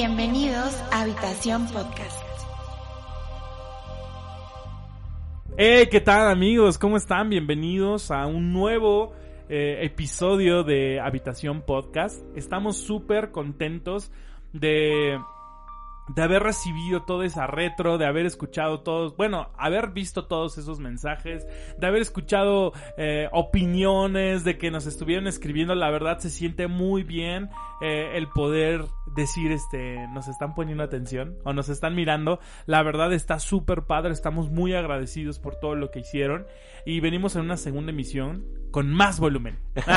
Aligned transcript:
Bienvenidos 0.00 0.80
a 0.92 1.00
Habitación 1.00 1.66
Podcast. 1.72 2.22
Hey, 5.56 5.88
¿qué 5.90 6.00
tal 6.00 6.30
amigos? 6.30 6.78
¿Cómo 6.78 6.96
están? 6.96 7.28
Bienvenidos 7.30 8.12
a 8.12 8.24
un 8.28 8.52
nuevo 8.52 9.12
eh, 9.48 9.80
episodio 9.82 10.62
de 10.62 11.00
Habitación 11.00 11.62
Podcast. 11.62 12.22
Estamos 12.36 12.76
súper 12.76 13.32
contentos 13.32 14.12
de 14.52 15.18
de 16.08 16.22
haber 16.22 16.42
recibido 16.42 17.02
toda 17.02 17.26
esa 17.26 17.46
retro, 17.46 17.98
de 17.98 18.06
haber 18.06 18.26
escuchado 18.26 18.80
todos, 18.80 19.16
bueno, 19.16 19.50
haber 19.56 19.90
visto 19.90 20.26
todos 20.26 20.56
esos 20.58 20.80
mensajes, 20.80 21.46
de 21.78 21.86
haber 21.86 22.02
escuchado 22.02 22.72
eh, 22.96 23.28
opiniones, 23.32 24.44
de 24.44 24.58
que 24.58 24.70
nos 24.70 24.86
estuvieron 24.86 25.26
escribiendo, 25.26 25.74
la 25.74 25.90
verdad 25.90 26.18
se 26.18 26.30
siente 26.30 26.66
muy 26.66 27.02
bien 27.02 27.50
eh, 27.82 28.12
el 28.14 28.28
poder 28.28 28.84
decir, 29.14 29.52
este, 29.52 30.06
nos 30.08 30.28
están 30.28 30.54
poniendo 30.54 30.82
atención 30.84 31.36
o 31.44 31.52
nos 31.52 31.68
están 31.68 31.94
mirando, 31.94 32.40
la 32.66 32.82
verdad 32.82 33.12
está 33.12 33.38
súper 33.38 33.82
padre, 33.82 34.12
estamos 34.12 34.50
muy 34.50 34.74
agradecidos 34.74 35.38
por 35.38 35.56
todo 35.56 35.74
lo 35.74 35.90
que 35.90 36.00
hicieron 36.00 36.46
y 36.84 37.00
venimos 37.00 37.36
en 37.36 37.42
una 37.42 37.56
segunda 37.56 37.92
emisión 37.92 38.44
con 38.70 38.92
más 38.92 39.18
volumen. 39.20 39.58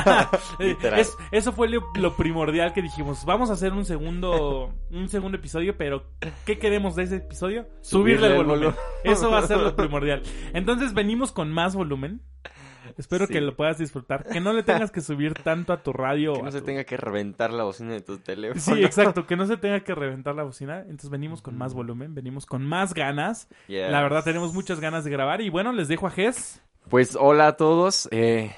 eso 1.32 1.52
fue 1.54 1.70
lo, 1.70 2.16
primordial 2.16 2.74
que 2.74 2.82
dijimos. 2.82 3.26
Vamos 3.26 3.50
a 3.50 3.54
hacer 3.54 3.74
un 3.74 3.86
segundo, 3.86 4.74
un 4.90 5.10
segundo 5.10 5.38
episodio, 5.38 5.78
pero 5.78 6.06
¿qué 6.46 6.58
queremos 6.58 6.96
de 6.96 7.04
ese 7.04 7.16
episodio? 7.18 7.68
Subirle, 7.82 8.28
el 8.28 8.46
volumen. 8.46 8.76
Eso 9.04 9.30
va 9.30 9.40
a 9.40 9.48
ser 9.48 9.58
lo 9.58 9.76
primordial. 9.76 10.24
Entonces 10.54 10.94
venimos 10.94 11.32
con 11.32 11.52
más 11.52 11.76
volumen. 11.76 12.22
Espero 12.98 13.28
que 13.28 13.42
lo 13.42 13.56
puedas 13.56 13.78
disfrutar. 13.78 14.26
Que 14.26 14.40
no 14.40 14.54
le 14.54 14.64
tengas 14.64 14.92
que 14.92 15.02
subir 15.02 15.34
tanto 15.34 15.74
a 15.74 15.84
tu 15.84 15.94
radio. 15.94 16.34
Que 16.34 16.44
no 16.44 16.52
se 16.52 16.62
tenga 16.62 16.84
que 16.84 16.98
reventar 16.98 17.52
la 17.52 17.64
bocina 17.64 17.94
de 17.94 18.02
tu 18.02 18.18
teléfono. 18.18 18.62
Sí, 18.62 18.84
exacto. 18.86 19.26
Que 19.26 19.36
no 19.36 19.46
se 19.46 19.58
tenga 19.58 19.82
que 19.82 19.96
reventar 19.96 20.36
la 20.36 20.44
bocina. 20.44 20.82
Entonces 20.82 21.10
venimos 21.10 21.42
con 21.42 21.58
más 21.58 21.74
volumen, 21.74 22.16
venimos 22.16 22.46
con 22.46 22.66
más 22.66 22.94
ganas. 22.94 23.48
La 23.68 24.02
verdad, 24.02 24.24
tenemos 24.24 24.54
muchas 24.54 24.80
ganas 24.80 25.04
de 25.04 25.12
grabar. 25.12 25.42
Y 25.42 25.50
bueno, 25.50 25.72
les 25.72 25.88
dejo 25.88 26.08
a 26.08 26.12
Jess. 26.12 26.62
Pues 26.90 27.16
hola 27.20 27.48
a 27.48 27.58
todos. 27.58 28.08
Eh, 28.12 28.52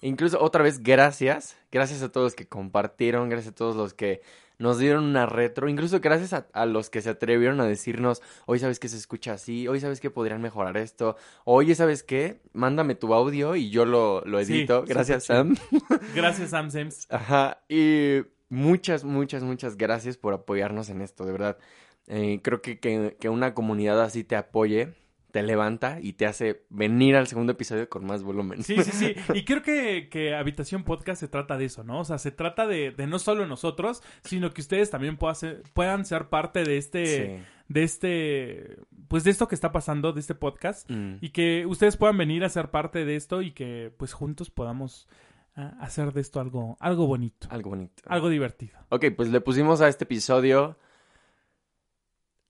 incluso 0.00 0.40
otra 0.40 0.62
vez, 0.62 0.82
gracias. 0.82 1.56
Gracias 1.72 2.02
a 2.02 2.10
todos 2.10 2.26
los 2.26 2.34
que 2.34 2.46
compartieron, 2.46 3.28
gracias 3.28 3.52
a 3.52 3.54
todos 3.54 3.76
los 3.76 3.94
que 3.94 4.22
nos 4.60 4.78
dieron 4.78 5.04
una 5.04 5.24
retro, 5.24 5.68
incluso 5.68 6.00
gracias 6.00 6.44
a, 6.52 6.66
los 6.66 6.90
que 6.90 7.00
se 7.00 7.10
atrevieron 7.10 7.60
a 7.60 7.64
decirnos, 7.64 8.22
hoy 8.44 8.58
sabes 8.58 8.78
que 8.78 8.88
se 8.88 8.98
escucha 8.98 9.32
así, 9.32 9.66
hoy 9.66 9.80
sabes 9.80 10.00
que 10.00 10.10
podrían 10.10 10.42
mejorar 10.42 10.76
esto, 10.76 11.16
oye, 11.44 11.74
¿sabes 11.74 12.02
qué? 12.02 12.42
Mándame 12.52 12.94
tu 12.94 13.14
audio 13.14 13.56
y 13.56 13.70
yo 13.70 13.86
lo, 13.86 14.22
lo 14.26 14.38
edito. 14.38 14.84
gracias, 14.86 15.24
Sam. 15.24 15.56
Gracias, 16.14 16.50
Sam 16.50 16.70
Sims. 16.70 17.06
Ajá, 17.10 17.62
y 17.68 18.20
muchas, 18.50 19.02
muchas, 19.02 19.42
muchas 19.42 19.78
gracias 19.78 20.18
por 20.18 20.34
apoyarnos 20.34 20.90
en 20.90 21.00
esto, 21.00 21.24
de 21.24 21.32
verdad. 21.32 21.58
Eh, 22.06 22.40
creo 22.42 22.60
que, 22.60 22.78
que, 22.78 23.16
que 23.18 23.28
una 23.30 23.54
comunidad 23.54 24.02
así 24.02 24.24
te 24.24 24.36
apoye 24.36 24.94
te 25.30 25.42
levanta 25.42 25.98
y 26.00 26.14
te 26.14 26.26
hace 26.26 26.64
venir 26.68 27.16
al 27.16 27.26
segundo 27.26 27.52
episodio 27.52 27.88
con 27.88 28.04
más 28.04 28.22
volumen. 28.22 28.62
Sí, 28.62 28.76
sí, 28.82 28.90
sí. 28.92 29.14
Y 29.34 29.44
creo 29.44 29.62
que, 29.62 30.08
que 30.08 30.34
Habitación 30.34 30.84
Podcast 30.84 31.20
se 31.20 31.28
trata 31.28 31.56
de 31.56 31.66
eso, 31.66 31.84
¿no? 31.84 32.00
O 32.00 32.04
sea, 32.04 32.18
se 32.18 32.30
trata 32.30 32.66
de, 32.66 32.90
de 32.90 33.06
no 33.06 33.18
solo 33.18 33.46
nosotros, 33.46 34.02
sino 34.24 34.52
que 34.52 34.60
ustedes 34.60 34.90
también 34.90 35.16
puedan 35.16 35.36
ser, 35.36 35.62
puedan 35.72 36.04
ser 36.04 36.28
parte 36.28 36.64
de 36.64 36.76
este... 36.76 37.44
De 37.68 37.84
este, 37.84 38.78
pues 39.06 39.22
de 39.22 39.30
esto 39.30 39.46
que 39.46 39.54
está 39.54 39.70
pasando, 39.70 40.12
de 40.12 40.18
este 40.18 40.34
podcast, 40.34 40.90
mm. 40.90 41.18
y 41.20 41.30
que 41.30 41.66
ustedes 41.66 41.96
puedan 41.96 42.18
venir 42.18 42.42
a 42.42 42.48
ser 42.48 42.72
parte 42.72 43.04
de 43.04 43.14
esto 43.14 43.42
y 43.42 43.52
que 43.52 43.94
pues 43.96 44.12
juntos 44.12 44.50
podamos 44.50 45.06
ah, 45.54 45.76
hacer 45.78 46.12
de 46.12 46.20
esto 46.20 46.40
algo, 46.40 46.76
algo 46.80 47.06
bonito. 47.06 47.46
Algo 47.48 47.70
bonito. 47.70 48.02
Algo 48.06 48.28
divertido. 48.28 48.76
Ok, 48.88 49.06
pues 49.16 49.28
le 49.28 49.40
pusimos 49.40 49.80
a 49.82 49.86
este 49.86 50.02
episodio 50.02 50.78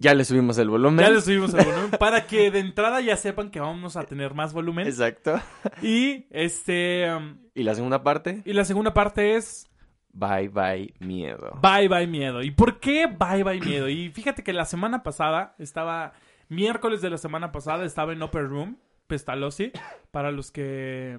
ya 0.00 0.14
le 0.14 0.24
subimos 0.24 0.56
el 0.56 0.70
volumen. 0.70 1.04
Ya 1.04 1.10
le 1.10 1.20
subimos 1.20 1.52
el 1.52 1.62
volumen 1.62 1.90
para 1.98 2.26
que 2.26 2.50
de 2.50 2.58
entrada 2.60 3.02
ya 3.02 3.18
sepan 3.18 3.50
que 3.50 3.60
vamos 3.60 3.96
a 3.96 4.04
tener 4.04 4.32
más 4.32 4.54
volumen. 4.54 4.86
Exacto. 4.86 5.38
Y 5.82 6.26
este. 6.30 7.14
Um, 7.14 7.36
¿Y 7.54 7.64
la 7.64 7.74
segunda 7.74 8.02
parte? 8.02 8.40
Y 8.46 8.54
la 8.54 8.64
segunda 8.64 8.94
parte 8.94 9.36
es. 9.36 9.68
Bye 10.12 10.48
bye 10.48 10.94
miedo. 11.00 11.52
Bye 11.60 11.88
bye 11.88 12.06
miedo. 12.06 12.42
¿Y 12.42 12.50
por 12.50 12.80
qué 12.80 13.06
bye 13.06 13.44
bye 13.44 13.60
miedo? 13.60 13.90
Y 13.90 14.08
fíjate 14.08 14.42
que 14.42 14.54
la 14.54 14.64
semana 14.64 15.02
pasada 15.02 15.54
estaba. 15.58 16.14
Miércoles 16.48 17.02
de 17.02 17.10
la 17.10 17.18
semana 17.18 17.52
pasada 17.52 17.84
estaba 17.84 18.12
en 18.12 18.22
Upper 18.22 18.48
Room, 18.48 18.78
Pestalozzi. 19.06 19.70
Para 20.10 20.32
los 20.32 20.50
que. 20.50 21.18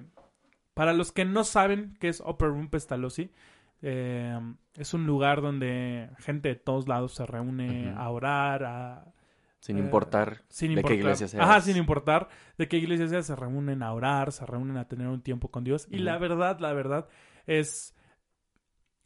Para 0.74 0.92
los 0.92 1.12
que 1.12 1.24
no 1.24 1.44
saben 1.44 1.96
qué 2.00 2.08
es 2.08 2.20
Upper 2.20 2.48
Room 2.48 2.68
Pestalozzi. 2.68 3.30
Eh, 3.82 4.38
es 4.74 4.94
un 4.94 5.06
lugar 5.06 5.42
donde 5.42 6.08
gente 6.18 6.50
de 6.50 6.54
todos 6.54 6.88
lados 6.88 7.14
se 7.14 7.26
reúne 7.26 7.92
a 7.96 8.08
orar, 8.10 8.64
a... 8.64 9.12
Sin 9.58 9.78
importar 9.78 10.42
de 10.48 10.82
qué 10.82 10.94
iglesia 10.94 11.28
sea. 11.28 11.42
Ajá, 11.42 11.60
sin 11.60 11.76
importar 11.76 12.28
de 12.58 12.68
qué 12.68 12.78
iglesia 12.78 13.06
sea, 13.08 13.22
se 13.22 13.36
reúnen 13.36 13.82
a 13.82 13.92
orar, 13.92 14.32
se 14.32 14.44
reúnen 14.46 14.76
a 14.76 14.88
tener 14.88 15.06
un 15.08 15.22
tiempo 15.22 15.50
con 15.50 15.62
Dios. 15.62 15.86
Y 15.90 15.98
la 15.98 16.18
verdad, 16.18 16.58
la 16.60 16.72
verdad, 16.72 17.08
es... 17.46 17.94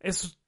Es, 0.00 0.38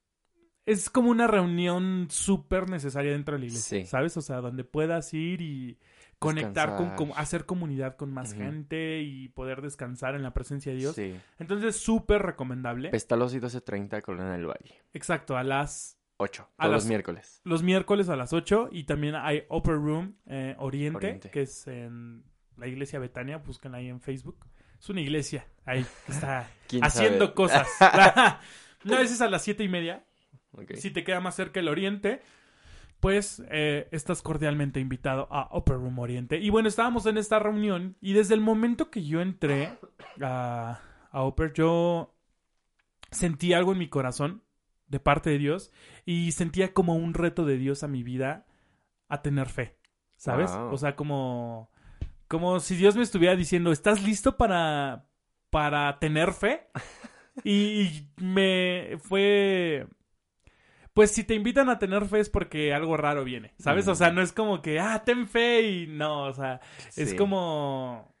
es 0.65 0.89
como 0.89 1.09
una 1.09 1.27
reunión 1.27 2.07
súper 2.09 2.69
necesaria 2.69 3.11
dentro 3.11 3.33
de 3.33 3.39
la 3.39 3.45
iglesia, 3.47 3.85
¿sabes? 3.85 4.15
O 4.15 4.21
sea, 4.21 4.37
donde 4.37 4.63
puedas 4.63 5.13
ir 5.13 5.41
y 5.41 5.79
conectar 6.19 6.75
con, 6.75 7.11
hacer 7.15 7.45
comunidad 7.45 7.95
con 7.95 8.11
más 8.11 8.33
gente 8.33 9.01
y 9.01 9.29
poder 9.29 9.61
descansar 9.61 10.15
en 10.15 10.23
la 10.23 10.33
presencia 10.33 10.73
de 10.73 10.77
Dios. 10.77 10.95
Sí. 10.95 11.15
Entonces, 11.39 11.77
súper 11.77 12.21
recomendable. 12.21 12.89
Pestalos 12.89 13.33
y 13.33 13.39
12.30 13.39 14.01
Colina 14.01 14.33
del 14.33 14.45
Valle. 14.45 14.81
Exacto, 14.93 15.37
a 15.37 15.43
las 15.43 15.97
8, 16.17 16.49
a 16.57 16.67
los 16.67 16.85
miércoles. 16.85 17.41
Los 17.45 17.63
miércoles 17.63 18.09
a 18.09 18.17
las 18.17 18.33
8 18.33 18.69
y 18.71 18.83
también 18.83 19.15
hay 19.15 19.45
Upper 19.49 19.75
Room 19.75 20.17
eh, 20.27 20.55
Oriente, 20.59 21.21
que 21.31 21.43
es 21.43 21.65
en 21.67 22.25
la 22.57 22.67
iglesia 22.67 22.99
Betania, 22.99 23.37
búsquenla 23.37 23.77
ahí 23.77 23.87
en 23.87 24.01
Facebook. 24.01 24.45
Es 24.77 24.89
una 24.89 24.99
iglesia 25.01 25.47
ahí 25.65 25.85
que 26.05 26.11
está 26.11 26.49
haciendo 26.81 27.33
cosas. 27.33 27.67
no, 28.83 28.97
ese 28.97 29.13
es 29.13 29.21
a 29.21 29.29
las 29.29 29.41
siete 29.41 29.63
y 29.63 29.69
media. 29.69 30.05
Si 30.75 30.91
te 30.91 31.03
queda 31.05 31.21
más 31.21 31.35
cerca 31.35 31.61
el 31.61 31.69
Oriente, 31.69 32.21
pues 32.99 33.41
eh, 33.49 33.87
estás 33.91 34.21
cordialmente 34.21 34.79
invitado 34.79 35.27
a 35.31 35.49
Upper 35.57 35.77
Room 35.77 35.99
Oriente. 35.99 36.37
Y 36.37 36.49
bueno, 36.49 36.67
estábamos 36.67 37.05
en 37.05 37.17
esta 37.17 37.39
reunión 37.39 37.95
y 38.01 38.13
desde 38.13 38.33
el 38.33 38.41
momento 38.41 38.91
que 38.91 39.05
yo 39.05 39.21
entré 39.21 39.77
a, 40.21 40.79
a 41.11 41.25
Upper, 41.25 41.53
yo 41.53 42.13
sentí 43.11 43.53
algo 43.53 43.71
en 43.71 43.79
mi 43.79 43.89
corazón 43.89 44.43
de 44.87 44.99
parte 44.99 45.29
de 45.29 45.37
Dios 45.37 45.71
y 46.05 46.31
sentía 46.33 46.73
como 46.73 46.95
un 46.95 47.13
reto 47.13 47.45
de 47.45 47.57
Dios 47.57 47.83
a 47.83 47.87
mi 47.87 48.03
vida 48.03 48.45
a 49.07 49.21
tener 49.21 49.47
fe, 49.47 49.77
¿sabes? 50.17 50.51
O 50.51 50.77
sea, 50.77 50.95
como, 50.95 51.71
como 52.27 52.59
si 52.59 52.75
Dios 52.75 52.95
me 52.95 53.03
estuviera 53.03 53.35
diciendo, 53.35 53.71
¿estás 53.71 54.03
listo 54.03 54.35
para, 54.35 55.05
para 55.49 55.99
tener 55.99 56.33
fe? 56.33 56.67
y 57.43 58.07
me 58.17 58.97
fue 58.99 59.87
pues 60.99 61.11
si 61.11 61.23
te 61.23 61.33
invitan 61.33 61.69
a 61.69 61.79
tener 61.79 62.03
fe 62.07 62.19
es 62.19 62.29
porque 62.29 62.73
algo 62.73 62.97
raro 62.97 63.23
viene, 63.23 63.53
¿sabes? 63.57 63.87
O 63.87 63.95
sea, 63.95 64.11
no 64.11 64.21
es 64.21 64.33
como 64.33 64.61
que, 64.61 64.81
ah, 64.81 65.01
ten 65.05 65.29
fe 65.29 65.61
y 65.61 65.87
no, 65.87 66.23
o 66.23 66.33
sea, 66.33 66.59
es 66.97 67.13
como 67.13 68.13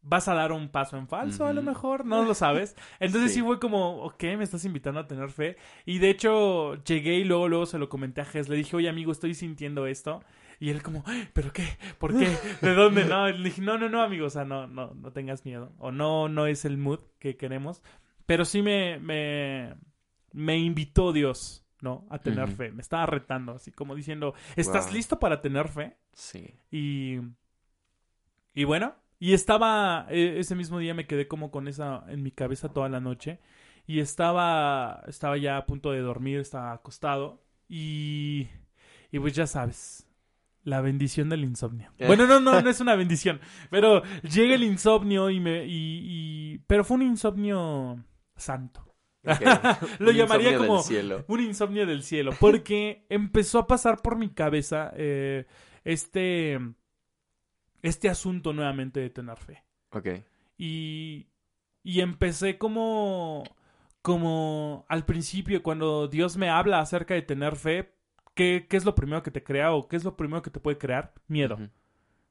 vas 0.00 0.28
a 0.28 0.34
dar 0.34 0.52
un 0.52 0.68
paso 0.68 0.96
en 0.96 1.08
falso, 1.08 1.44
a 1.44 1.52
lo 1.52 1.60
mejor, 1.60 2.06
no 2.06 2.24
lo 2.24 2.34
sabes. 2.34 2.76
Entonces 3.00 3.34
sí. 3.34 3.42
fue 3.42 3.58
como, 3.58 4.04
ok, 4.04 4.22
me 4.38 4.44
estás 4.44 4.64
invitando 4.64 5.00
a 5.00 5.08
tener 5.08 5.28
fe. 5.28 5.56
Y 5.86 5.98
de 5.98 6.10
hecho, 6.10 6.76
llegué 6.84 7.14
y 7.14 7.24
luego, 7.24 7.48
luego 7.48 7.66
se 7.66 7.78
lo 7.78 7.88
comenté 7.88 8.20
a 8.20 8.26
Jess, 8.26 8.48
le 8.48 8.54
dije, 8.54 8.76
oye 8.76 8.88
amigo, 8.88 9.10
estoy 9.10 9.34
sintiendo 9.34 9.88
esto. 9.88 10.22
Y 10.60 10.70
él 10.70 10.84
como, 10.84 11.02
¿pero 11.32 11.52
qué? 11.52 11.66
¿Por 11.98 12.16
qué? 12.16 12.30
¿De 12.62 12.74
dónde? 12.76 13.06
No, 13.06 13.28
le 13.28 13.42
dije, 13.42 13.60
no, 13.60 13.76
no, 13.76 13.88
no, 13.88 14.02
amigo, 14.02 14.26
o 14.26 14.30
sea, 14.30 14.44
no, 14.44 14.68
no, 14.68 14.94
no 14.94 15.10
tengas 15.10 15.44
miedo. 15.44 15.72
O 15.78 15.90
no, 15.90 16.28
no 16.28 16.46
es 16.46 16.64
el 16.64 16.78
mood 16.78 17.00
que 17.18 17.36
queremos. 17.36 17.82
Pero 18.24 18.44
sí 18.44 18.62
me, 18.62 19.00
me, 19.00 19.74
me 20.30 20.58
invitó 20.58 21.12
Dios, 21.12 21.63
¿no? 21.84 22.06
A 22.08 22.18
tener 22.18 22.48
fe. 22.48 22.72
Me 22.72 22.80
estaba 22.80 23.04
retando, 23.06 23.52
así 23.52 23.70
como 23.70 23.94
diciendo, 23.94 24.34
¿estás 24.56 24.92
listo 24.92 25.20
para 25.20 25.42
tener 25.42 25.68
fe? 25.68 25.96
Sí. 26.14 26.54
Y, 26.70 27.18
y 28.54 28.64
bueno, 28.64 28.94
y 29.20 29.34
estaba, 29.34 30.06
e, 30.08 30.40
ese 30.40 30.54
mismo 30.56 30.78
día 30.78 30.94
me 30.94 31.06
quedé 31.06 31.28
como 31.28 31.50
con 31.50 31.68
esa 31.68 32.04
en 32.08 32.22
mi 32.22 32.30
cabeza 32.30 32.70
toda 32.70 32.88
la 32.88 33.00
noche. 33.00 33.38
Y 33.86 34.00
estaba, 34.00 35.02
estaba 35.06 35.36
ya 35.36 35.58
a 35.58 35.66
punto 35.66 35.92
de 35.92 36.00
dormir, 36.00 36.40
estaba 36.40 36.72
acostado. 36.72 37.42
Y, 37.68 38.48
y 39.12 39.18
pues 39.18 39.34
ya 39.34 39.46
sabes, 39.46 40.08
la 40.62 40.80
bendición 40.80 41.28
del 41.28 41.44
insomnio. 41.44 41.92
Eh. 41.98 42.06
Bueno, 42.06 42.26
no, 42.26 42.40
no, 42.40 42.62
no 42.62 42.70
es 42.70 42.80
una 42.80 42.96
bendición. 42.96 43.40
Pero 43.70 44.02
llega 44.22 44.54
el 44.54 44.64
insomnio 44.64 45.28
y 45.28 45.38
me. 45.38 45.66
Y, 45.66 46.62
pero 46.66 46.82
fue 46.82 46.96
un 46.96 47.02
insomnio 47.02 48.02
santo. 48.36 48.93
Lo 49.98 50.10
llamaría 50.10 50.56
como 50.58 50.82
un 51.26 51.40
insomnio 51.40 51.86
del 51.86 52.02
cielo. 52.02 52.32
Porque 52.38 53.06
empezó 53.08 53.58
a 53.58 53.66
pasar 53.66 54.02
por 54.02 54.16
mi 54.16 54.30
cabeza 54.30 54.92
eh, 54.96 55.46
este. 55.84 56.58
Este 57.82 58.08
asunto 58.08 58.52
nuevamente 58.52 59.00
de 59.00 59.10
tener 59.10 59.38
fe. 59.38 59.62
Ok. 59.90 60.08
Y. 60.58 61.28
Y 61.82 62.00
empecé 62.00 62.58
como. 62.58 63.44
Como 64.02 64.84
al 64.90 65.06
principio, 65.06 65.62
cuando 65.62 66.08
Dios 66.08 66.36
me 66.36 66.50
habla 66.50 66.80
acerca 66.80 67.14
de 67.14 67.22
tener 67.22 67.56
fe, 67.56 67.94
¿qué, 68.34 68.66
es 68.70 68.84
lo 68.84 68.94
primero 68.94 69.22
que 69.22 69.30
te 69.30 69.42
crea 69.42 69.72
o 69.72 69.88
qué 69.88 69.96
es 69.96 70.04
lo 70.04 70.14
primero 70.14 70.42
que 70.42 70.50
te 70.50 70.60
puede 70.60 70.76
crear? 70.76 71.14
Miedo. 71.26 71.56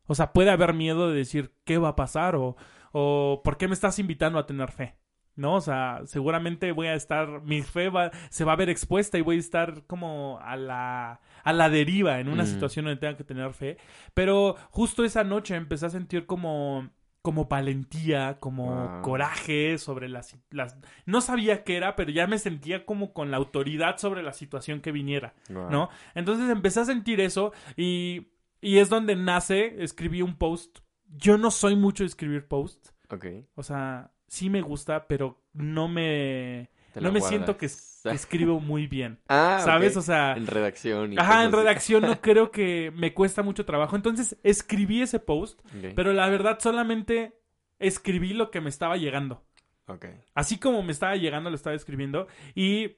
O 0.06 0.14
sea, 0.14 0.34
puede 0.34 0.52
haber 0.52 0.76
miedo 0.76 1.10
de 1.10 1.18
decir 1.18 1.56
qué 1.64 1.80
va 1.80 1.90
a 1.90 1.96
pasar 1.96 2.36
o, 2.36 2.56
o 2.92 3.42
por 3.44 3.58
qué 3.58 3.68
me 3.68 3.74
estás 3.74 3.98
invitando 3.98 4.38
a 4.38 4.46
tener 4.46 4.72
fe. 4.72 4.96
¿No? 5.36 5.56
O 5.56 5.62
sea, 5.62 6.02
seguramente 6.06 6.72
voy 6.72 6.88
a 6.88 6.96
estar, 6.96 7.42
mi 7.42 7.62
fe 7.62 7.90
va, 7.90 8.12
se 8.30 8.44
va 8.44 8.54
a 8.54 8.58
ver 8.58 8.70
expuesta 8.70 9.18
y 9.18 9.22
voy 9.22 9.38
a 9.38 9.40
estar 9.40 9.84
como 9.88 10.40
a 10.42 10.56
la, 10.56 11.22
a 11.44 11.54
la 11.54 11.70
deriva 11.70 12.20
en 12.20 12.30
una 12.30 12.46
situación 12.46 12.86
donde 12.86 13.00
tenga 13.00 13.18
que 13.18 13.24
tener 13.24 13.54
fe. 13.54 13.78
Pero 14.14 14.56
justo 14.70 15.04
esa 15.04 15.24
noche 15.24 15.56
empecé 15.56 15.86
a 15.88 15.90
sentir 15.90 16.26
como 16.26 16.90
como 17.24 17.46
valentía, 17.46 18.38
como 18.42 19.02
coraje 19.02 19.78
sobre 19.78 20.10
las, 20.10 20.36
las... 20.50 20.78
No 21.06 21.22
sabía 21.22 21.64
qué 21.64 21.78
era, 21.78 21.96
pero 21.96 22.12
ya 22.12 22.28
me 22.28 22.38
sentía 22.38 22.86
como 22.86 23.14
con 23.14 23.32
la 23.32 23.38
autoridad 23.38 23.98
sobre 23.98 24.24
la 24.24 24.34
situación 24.34 24.82
que 24.82 24.92
viniera, 24.92 25.34
¿no? 25.48 25.90
Entonces 26.16 26.50
empecé 26.50 26.82
a 26.82 26.86
sentir 26.86 27.22
eso 27.22 27.54
y, 27.78 28.34
y 28.60 28.80
es 28.80 28.90
donde 28.90 29.16
nace, 29.16 29.82
escribí 29.82 30.22
un 30.22 30.36
post. 30.36 30.80
Yo 31.08 31.38
no 31.38 31.50
soy 31.50 31.78
mucho 31.78 32.04
de 32.04 32.08
escribir 32.10 32.46
posts. 32.46 32.94
Ok. 33.10 33.26
O 33.56 33.64
sea, 33.64 34.12
sí 34.34 34.50
me 34.50 34.62
gusta, 34.62 35.08
pero 35.08 35.40
no 35.54 35.88
me... 35.88 36.70
No 36.96 37.12
me 37.12 37.22
siento 37.22 37.58
que, 37.58 37.66
escribo 38.06 38.60
muy 38.60 38.88
bien. 38.88 39.20
Ah, 39.28 39.62
¿sabes? 39.64 39.98
O 39.98 40.02
sea. 40.02 40.34
En 40.34 40.46
redacción. 40.46 41.14
Y 41.14 41.18
ajá, 41.18 41.44
en 41.44 41.52
redacción 41.52 42.04
no 42.04 42.20
creo 42.22 42.52
que 42.52 42.92
me 42.96 43.14
cuesta 43.14 43.42
mucho 43.42 43.66
trabajo. 43.66 43.96
Entonces 43.96 44.38
escribí 44.44 45.02
ese 45.02 45.20
post, 45.20 45.60
pero 45.96 46.14
la 46.14 46.30
verdad 46.30 46.60
solamente 46.60 47.40
escribí 47.80 48.34
lo 48.34 48.52
que 48.52 48.62
me 48.62 48.70
estaba 48.70 48.98
llegando. 48.98 49.44
Ok. 49.88 50.06
Así 50.36 50.58
como 50.60 50.84
me 50.84 50.92
estaba 50.92 51.16
llegando, 51.16 51.50
lo 51.50 51.56
estaba 51.56 51.76
escribiendo. 51.76 52.28
Y 52.54 52.98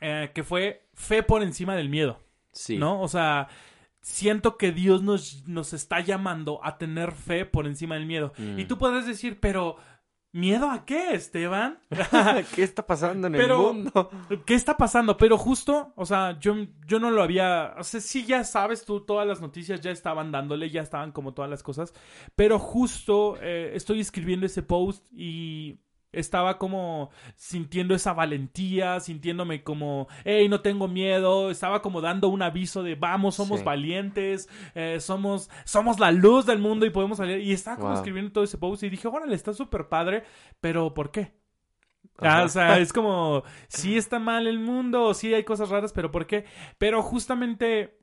eh, 0.00 0.30
que 0.32 0.44
fue 0.44 0.88
fe 0.94 1.24
por 1.24 1.42
encima 1.42 1.74
del 1.74 1.88
miedo. 1.88 2.20
Sí. 2.52 2.78
¿No? 2.78 3.00
O 3.00 3.08
sea, 3.08 3.48
siento 4.02 4.56
que 4.56 4.70
Dios 4.70 5.02
nos, 5.02 5.48
nos 5.48 5.72
está 5.72 6.00
llamando 6.00 6.60
a 6.62 6.78
tener 6.78 7.12
fe 7.12 7.44
por 7.44 7.66
encima 7.66 7.96
del 7.96 8.06
miedo. 8.06 8.32
Y 8.38 8.64
mm. 8.64 8.68
tú 8.68 8.78
podrás 8.78 9.06
decir, 9.06 9.40
pero 9.40 9.76
¿Miedo 10.32 10.70
a 10.70 10.84
qué, 10.84 11.14
Esteban? 11.14 11.80
¿Qué 12.54 12.62
está 12.62 12.86
pasando 12.86 13.26
en 13.26 13.34
el 13.34 13.48
mundo? 13.48 14.10
¿Qué 14.46 14.54
está 14.54 14.76
pasando? 14.76 15.16
Pero 15.16 15.36
justo, 15.36 15.92
o 15.96 16.06
sea, 16.06 16.38
yo, 16.38 16.54
yo 16.86 17.00
no 17.00 17.10
lo 17.10 17.22
había. 17.22 17.74
O 17.76 17.82
sea, 17.82 18.00
sí, 18.00 18.24
ya 18.24 18.44
sabes 18.44 18.84
tú, 18.84 19.00
todas 19.00 19.26
las 19.26 19.40
noticias 19.40 19.80
ya 19.80 19.90
estaban 19.90 20.30
dándole, 20.30 20.70
ya 20.70 20.82
estaban 20.82 21.10
como 21.10 21.34
todas 21.34 21.50
las 21.50 21.64
cosas. 21.64 21.92
Pero 22.36 22.60
justo 22.60 23.38
eh, 23.40 23.72
estoy 23.74 23.98
escribiendo 23.98 24.46
ese 24.46 24.62
post 24.62 25.04
y 25.12 25.80
estaba 26.12 26.58
como 26.58 27.10
sintiendo 27.36 27.94
esa 27.94 28.12
valentía, 28.12 29.00
sintiéndome 29.00 29.62
como, 29.62 30.08
hey, 30.24 30.48
no 30.48 30.60
tengo 30.60 30.88
miedo, 30.88 31.50
estaba 31.50 31.82
como 31.82 32.00
dando 32.00 32.28
un 32.28 32.42
aviso 32.42 32.82
de, 32.82 32.94
vamos, 32.94 33.34
somos 33.36 33.64
valientes, 33.64 34.48
eh, 34.74 34.98
somos, 35.00 35.50
somos 35.64 35.98
la 35.98 36.12
luz 36.12 36.46
del 36.46 36.58
mundo 36.58 36.86
y 36.86 36.90
podemos 36.90 37.18
salir. 37.18 37.40
Y 37.40 37.52
estaba 37.52 37.76
como 37.76 37.94
escribiendo 37.94 38.32
todo 38.32 38.44
ese 38.44 38.58
post 38.58 38.82
y 38.82 38.90
dije, 38.90 39.08
órale, 39.08 39.34
está 39.34 39.52
súper 39.52 39.88
padre, 39.88 40.24
pero 40.60 40.94
¿por 40.94 41.10
qué? 41.10 41.38
o 42.18 42.48
sea, 42.48 42.78
es 42.78 42.92
como, 42.92 43.44
sí 43.68 43.96
está 43.96 44.18
mal 44.18 44.46
el 44.46 44.58
mundo, 44.58 45.14
sí 45.14 45.32
hay 45.32 45.44
cosas 45.44 45.70
raras, 45.70 45.92
pero 45.92 46.10
¿por 46.10 46.26
qué? 46.26 46.44
Pero 46.78 47.02
justamente 47.02 48.00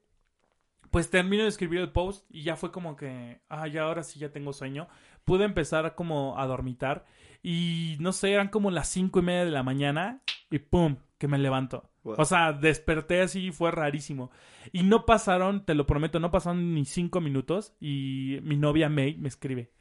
pues 0.91 1.09
termino 1.09 1.43
de 1.43 1.49
escribir 1.49 1.79
el 1.81 1.91
post 1.91 2.25
y 2.29 2.43
ya 2.43 2.55
fue 2.55 2.71
como 2.71 2.95
que, 2.95 3.41
ah, 3.49 3.67
ya 3.67 3.83
ahora 3.83 4.03
sí 4.03 4.19
ya 4.19 4.31
tengo 4.31 4.53
sueño. 4.53 4.87
Pude 5.25 5.43
empezar 5.43 5.95
como 5.95 6.39
a 6.39 6.47
dormitar 6.47 7.05
y 7.49 7.95
no 8.01 8.11
sé, 8.11 8.33
eran 8.33 8.49
como 8.49 8.71
las 8.71 8.89
cinco 8.89 9.19
y 9.19 9.21
media 9.21 9.45
de 9.45 9.51
la 9.51 9.63
mañana 9.63 10.19
y 10.51 10.59
¡pum! 10.59 10.97
que 11.17 11.29
me 11.29 11.37
levanto. 11.37 11.89
O 12.03 12.25
sea, 12.25 12.51
desperté 12.51 13.21
así, 13.21 13.51
fue 13.51 13.71
rarísimo. 13.71 14.31
Y 14.73 14.83
no 14.83 15.05
pasaron, 15.05 15.63
te 15.63 15.73
lo 15.73 15.87
prometo, 15.87 16.19
no 16.19 16.29
pasaron 16.29 16.73
ni 16.73 16.83
cinco 16.83 17.21
minutos 17.21 17.73
y 17.79 18.39
mi 18.43 18.57
novia 18.57 18.89
May 18.89 19.15
me 19.15 19.29
escribe. 19.29 19.71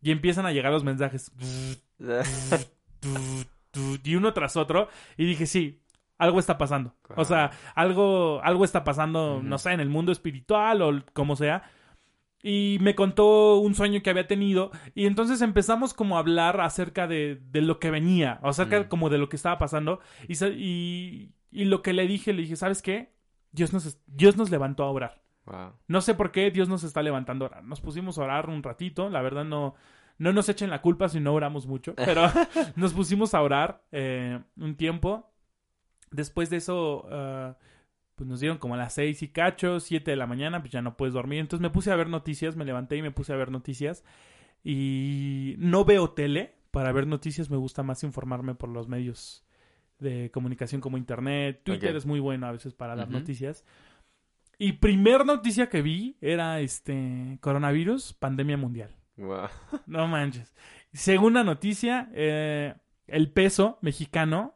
Y 0.00 0.10
empiezan 0.10 0.46
a 0.46 0.50
llegar 0.50 0.72
los 0.72 0.82
mensajes. 0.82 1.30
y 4.02 4.14
uno 4.16 4.32
tras 4.32 4.56
otro. 4.56 4.88
Y 5.16 5.24
dije, 5.24 5.46
sí, 5.46 5.80
algo 6.18 6.40
está 6.40 6.58
pasando. 6.58 6.96
O 7.14 7.24
sea, 7.24 7.52
algo, 7.76 8.40
algo 8.42 8.64
está 8.64 8.82
pasando, 8.82 9.40
no 9.44 9.58
sé, 9.58 9.70
en 9.70 9.78
el 9.78 9.88
mundo 9.88 10.10
espiritual 10.10 10.82
o 10.82 11.04
como 11.12 11.36
sea 11.36 11.70
y 12.42 12.78
me 12.80 12.94
contó 12.94 13.58
un 13.58 13.74
sueño 13.74 14.02
que 14.02 14.10
había 14.10 14.26
tenido 14.26 14.72
y 14.94 15.06
entonces 15.06 15.40
empezamos 15.42 15.94
como 15.94 16.16
a 16.16 16.20
hablar 16.20 16.60
acerca 16.60 17.06
de, 17.06 17.40
de 17.50 17.62
lo 17.62 17.78
que 17.78 17.90
venía, 17.90 18.40
acerca 18.42 18.80
mm. 18.80 18.88
como 18.88 19.10
de 19.10 19.18
lo 19.18 19.28
que 19.28 19.36
estaba 19.36 19.58
pasando 19.58 20.00
y, 20.26 20.44
y, 20.44 21.32
y, 21.52 21.64
lo 21.66 21.82
que 21.82 21.92
le 21.92 22.06
dije, 22.06 22.32
le 22.32 22.42
dije, 22.42 22.56
¿sabes 22.56 22.82
qué? 22.82 23.12
Dios 23.52 23.72
nos, 23.72 23.98
Dios 24.06 24.36
nos 24.36 24.50
levantó 24.50 24.82
a 24.84 24.90
orar. 24.90 25.22
No 25.88 26.00
sé 26.00 26.14
por 26.14 26.30
qué 26.30 26.50
Dios 26.50 26.68
nos 26.68 26.84
está 26.84 27.02
levantando 27.02 27.44
a 27.44 27.48
orar. 27.48 27.64
Nos 27.64 27.80
pusimos 27.80 28.18
a 28.18 28.22
orar 28.22 28.48
un 28.48 28.62
ratito, 28.62 29.08
la 29.10 29.22
verdad 29.22 29.44
no, 29.44 29.74
no 30.18 30.32
nos 30.32 30.48
echen 30.48 30.70
la 30.70 30.80
culpa 30.82 31.08
si 31.08 31.20
no 31.20 31.34
oramos 31.34 31.66
mucho, 31.66 31.94
pero 31.94 32.22
nos 32.76 32.92
pusimos 32.92 33.34
a 33.34 33.42
orar 33.42 33.82
eh, 33.92 34.40
un 34.56 34.76
tiempo. 34.76 35.30
Después 36.10 36.50
de 36.50 36.56
eso... 36.56 37.06
Uh, 37.06 37.54
pues 38.14 38.28
nos 38.28 38.40
dieron 38.40 38.58
como 38.58 38.74
a 38.74 38.78
las 38.78 38.94
seis 38.94 39.22
y 39.22 39.28
cacho, 39.28 39.80
siete 39.80 40.10
de 40.10 40.16
la 40.16 40.26
mañana, 40.26 40.60
pues 40.60 40.72
ya 40.72 40.82
no 40.82 40.96
puedes 40.96 41.14
dormir. 41.14 41.40
Entonces 41.40 41.62
me 41.62 41.70
puse 41.70 41.90
a 41.90 41.96
ver 41.96 42.08
noticias, 42.08 42.56
me 42.56 42.64
levanté 42.64 42.96
y 42.96 43.02
me 43.02 43.10
puse 43.10 43.32
a 43.32 43.36
ver 43.36 43.50
noticias. 43.50 44.04
Y 44.64 45.54
no 45.58 45.84
veo 45.84 46.10
tele 46.10 46.54
para 46.70 46.92
ver 46.92 47.06
noticias, 47.06 47.50
me 47.50 47.56
gusta 47.56 47.82
más 47.82 48.02
informarme 48.04 48.54
por 48.54 48.68
los 48.68 48.88
medios 48.88 49.44
de 49.98 50.30
comunicación 50.30 50.80
como 50.80 50.98
internet. 50.98 51.62
Twitter 51.64 51.96
es 51.96 52.06
muy 52.06 52.20
bueno 52.20 52.46
a 52.46 52.52
veces 52.52 52.74
para 52.74 52.94
dar 52.96 53.10
noticias. 53.10 53.64
Y 54.58 54.74
primer 54.74 55.26
noticia 55.26 55.68
que 55.68 55.82
vi 55.82 56.16
era 56.20 56.60
este 56.60 57.38
coronavirus, 57.40 58.12
pandemia 58.14 58.56
mundial. 58.56 58.94
No 59.86 60.06
manches. 60.06 60.54
Segunda 60.92 61.42
noticia, 61.42 62.10
eh, 62.12 62.74
el 63.06 63.30
peso 63.32 63.78
mexicano 63.80 64.54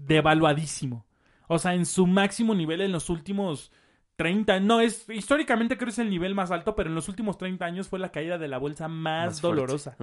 devaluadísimo. 0.00 1.06
O 1.48 1.58
sea, 1.58 1.74
en 1.74 1.86
su 1.86 2.06
máximo 2.06 2.54
nivel 2.54 2.80
en 2.80 2.92
los 2.92 3.10
últimos 3.10 3.72
30, 4.16 4.60
no 4.60 4.80
es, 4.80 5.08
históricamente 5.08 5.76
creo 5.76 5.86
que 5.86 5.92
es 5.92 5.98
el 5.98 6.10
nivel 6.10 6.34
más 6.34 6.50
alto, 6.50 6.74
pero 6.74 6.88
en 6.88 6.94
los 6.94 7.08
últimos 7.08 7.36
30 7.38 7.64
años 7.64 7.88
fue 7.88 7.98
la 7.98 8.12
caída 8.12 8.38
de 8.38 8.48
la 8.48 8.58
bolsa 8.58 8.88
más, 8.88 9.40
dolorosa. 9.40 9.96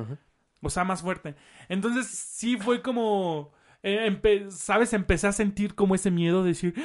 O 0.62 0.69
sea, 0.69 0.83
más 0.83 1.01
fuerte. 1.01 1.36
Entonces, 1.69 2.07
sí 2.07 2.57
fue 2.57 2.81
como, 2.81 3.51
eh, 3.83 4.48
¿sabes? 4.50 4.93
Empecé 4.93 5.27
a 5.27 5.31
sentir 5.31 5.74
como 5.74 5.95
ese 5.95 6.12
miedo 6.12 6.43
de 6.43 6.50
decir, 6.50 6.75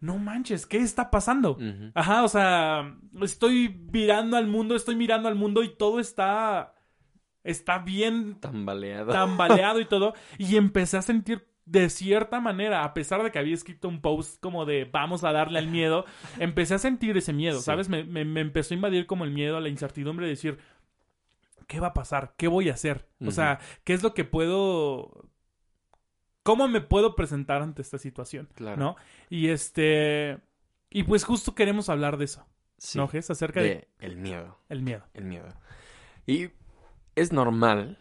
no 0.00 0.18
manches, 0.18 0.66
¿qué 0.66 0.78
está 0.78 1.10
pasando? 1.10 1.58
Ajá, 1.94 2.24
o 2.24 2.28
sea, 2.28 2.96
estoy 3.22 3.68
mirando 3.92 4.36
al 4.36 4.46
mundo, 4.46 4.74
estoy 4.74 4.96
mirando 4.96 5.28
al 5.28 5.36
mundo 5.36 5.62
y 5.62 5.76
todo 5.76 6.00
está, 6.00 6.74
está 7.44 7.78
bien 7.78 8.40
tambaleado. 8.40 9.12
Tambaleado 9.12 9.80
y 9.80 9.84
todo. 9.84 10.14
Y 10.38 10.56
empecé 10.56 10.96
a 10.96 11.02
sentir 11.02 11.49
de 11.70 11.88
cierta 11.88 12.40
manera, 12.40 12.82
a 12.82 12.94
pesar 12.94 13.22
de 13.22 13.30
que 13.30 13.38
había 13.38 13.54
escrito 13.54 13.86
un 13.86 14.00
post 14.00 14.40
como 14.40 14.66
de 14.66 14.86
vamos 14.86 15.22
a 15.22 15.30
darle 15.30 15.60
al 15.60 15.68
miedo, 15.68 16.04
empecé 16.40 16.74
a 16.74 16.78
sentir 16.78 17.16
ese 17.16 17.32
miedo, 17.32 17.60
¿sabes? 17.60 17.88
Me, 17.88 18.02
me, 18.02 18.40
empezó 18.40 18.74
a 18.74 18.76
invadir 18.76 19.06
como 19.06 19.24
el 19.24 19.30
miedo, 19.30 19.60
la 19.60 19.68
incertidumbre 19.68 20.26
de 20.26 20.30
decir, 20.30 20.58
¿qué 21.68 21.78
va 21.78 21.88
a 21.88 21.94
pasar? 21.94 22.34
¿Qué 22.36 22.48
voy 22.48 22.70
a 22.70 22.74
hacer? 22.74 23.06
O 23.24 23.30
sea, 23.30 23.60
¿qué 23.84 23.92
es 23.92 24.02
lo 24.02 24.14
que 24.14 24.24
puedo... 24.24 25.28
¿Cómo 26.42 26.66
me 26.66 26.80
puedo 26.80 27.14
presentar 27.14 27.62
ante 27.62 27.82
esta 27.82 27.98
situación? 27.98 28.48
Claro. 28.54 28.76
¿No? 28.76 28.96
Y 29.28 29.48
este... 29.48 30.38
Y 30.90 31.04
pues 31.04 31.22
justo 31.22 31.54
queremos 31.54 31.88
hablar 31.88 32.16
de 32.16 32.24
eso. 32.24 32.44
¿no, 32.96 33.06
Ges? 33.06 33.30
Acerca 33.30 33.62
de, 33.62 33.86
El 34.00 34.16
miedo. 34.16 34.58
El 34.68 34.82
miedo. 34.82 35.04
El 35.14 35.24
miedo. 35.24 35.48
Y 36.26 36.48
es 37.14 37.32
normal 37.32 37.98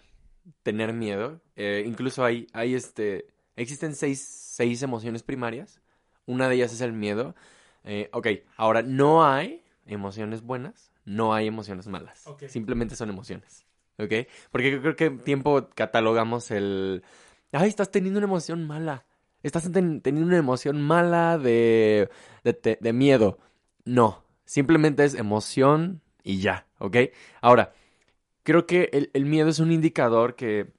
tener 0.64 0.94
miedo. 0.94 1.40
Eh, 1.56 1.84
incluso 1.86 2.26
hay, 2.26 2.48
hay 2.54 2.74
este... 2.74 3.28
Existen 3.60 3.94
seis, 3.94 4.22
seis 4.22 4.82
emociones 4.84 5.22
primarias. 5.22 5.82
Una 6.25 6.48
de 6.48 6.56
ellas 6.56 6.72
es 6.72 6.80
el 6.80 6.94
miedo. 6.94 7.36
Eh, 7.84 8.10
ok, 8.13 8.28
ahora 8.56 8.82
no 8.84 9.25
hay 9.25 9.63
emociones 9.86 10.42
buenas, 10.42 10.94
no 11.04 11.34
hay 11.34 11.48
emociones 11.48 11.88
malas. 11.88 12.24
Simplemente 12.48 12.96
son 12.96 13.10
emociones. 13.10 13.66
¿Ok? 13.98 14.13
Porque 14.51 14.80
creo 14.80 14.96
que 14.96 15.10
tiempo 15.10 15.68
catalogamos 15.75 16.51
el... 16.51 17.04
Ay, 17.51 17.68
estás 17.68 17.92
teniendo 17.92 18.20
una 18.20 18.28
emoción 18.28 18.66
mala. 18.66 19.06
Estás 19.44 19.70
teniendo 19.70 20.25
una 20.25 20.38
emoción 20.38 20.82
mala 20.82 21.38
de, 21.38 22.10
de, 22.46 22.78
de 22.80 22.94
miedo. 22.94 23.39
No, 23.84 24.24
simplemente 24.46 25.04
es 25.04 25.16
emoción 25.16 26.01
y 26.24 26.39
ya, 26.39 26.66
¿ok? 26.78 26.96
Ahora, 27.42 27.74
creo 28.44 28.66
que 28.66 28.89
el, 28.94 29.10
el 29.13 29.25
miedo 29.25 29.50
es 29.50 29.60
un 29.60 29.74
indicador 29.74 30.36
que, 30.36 30.72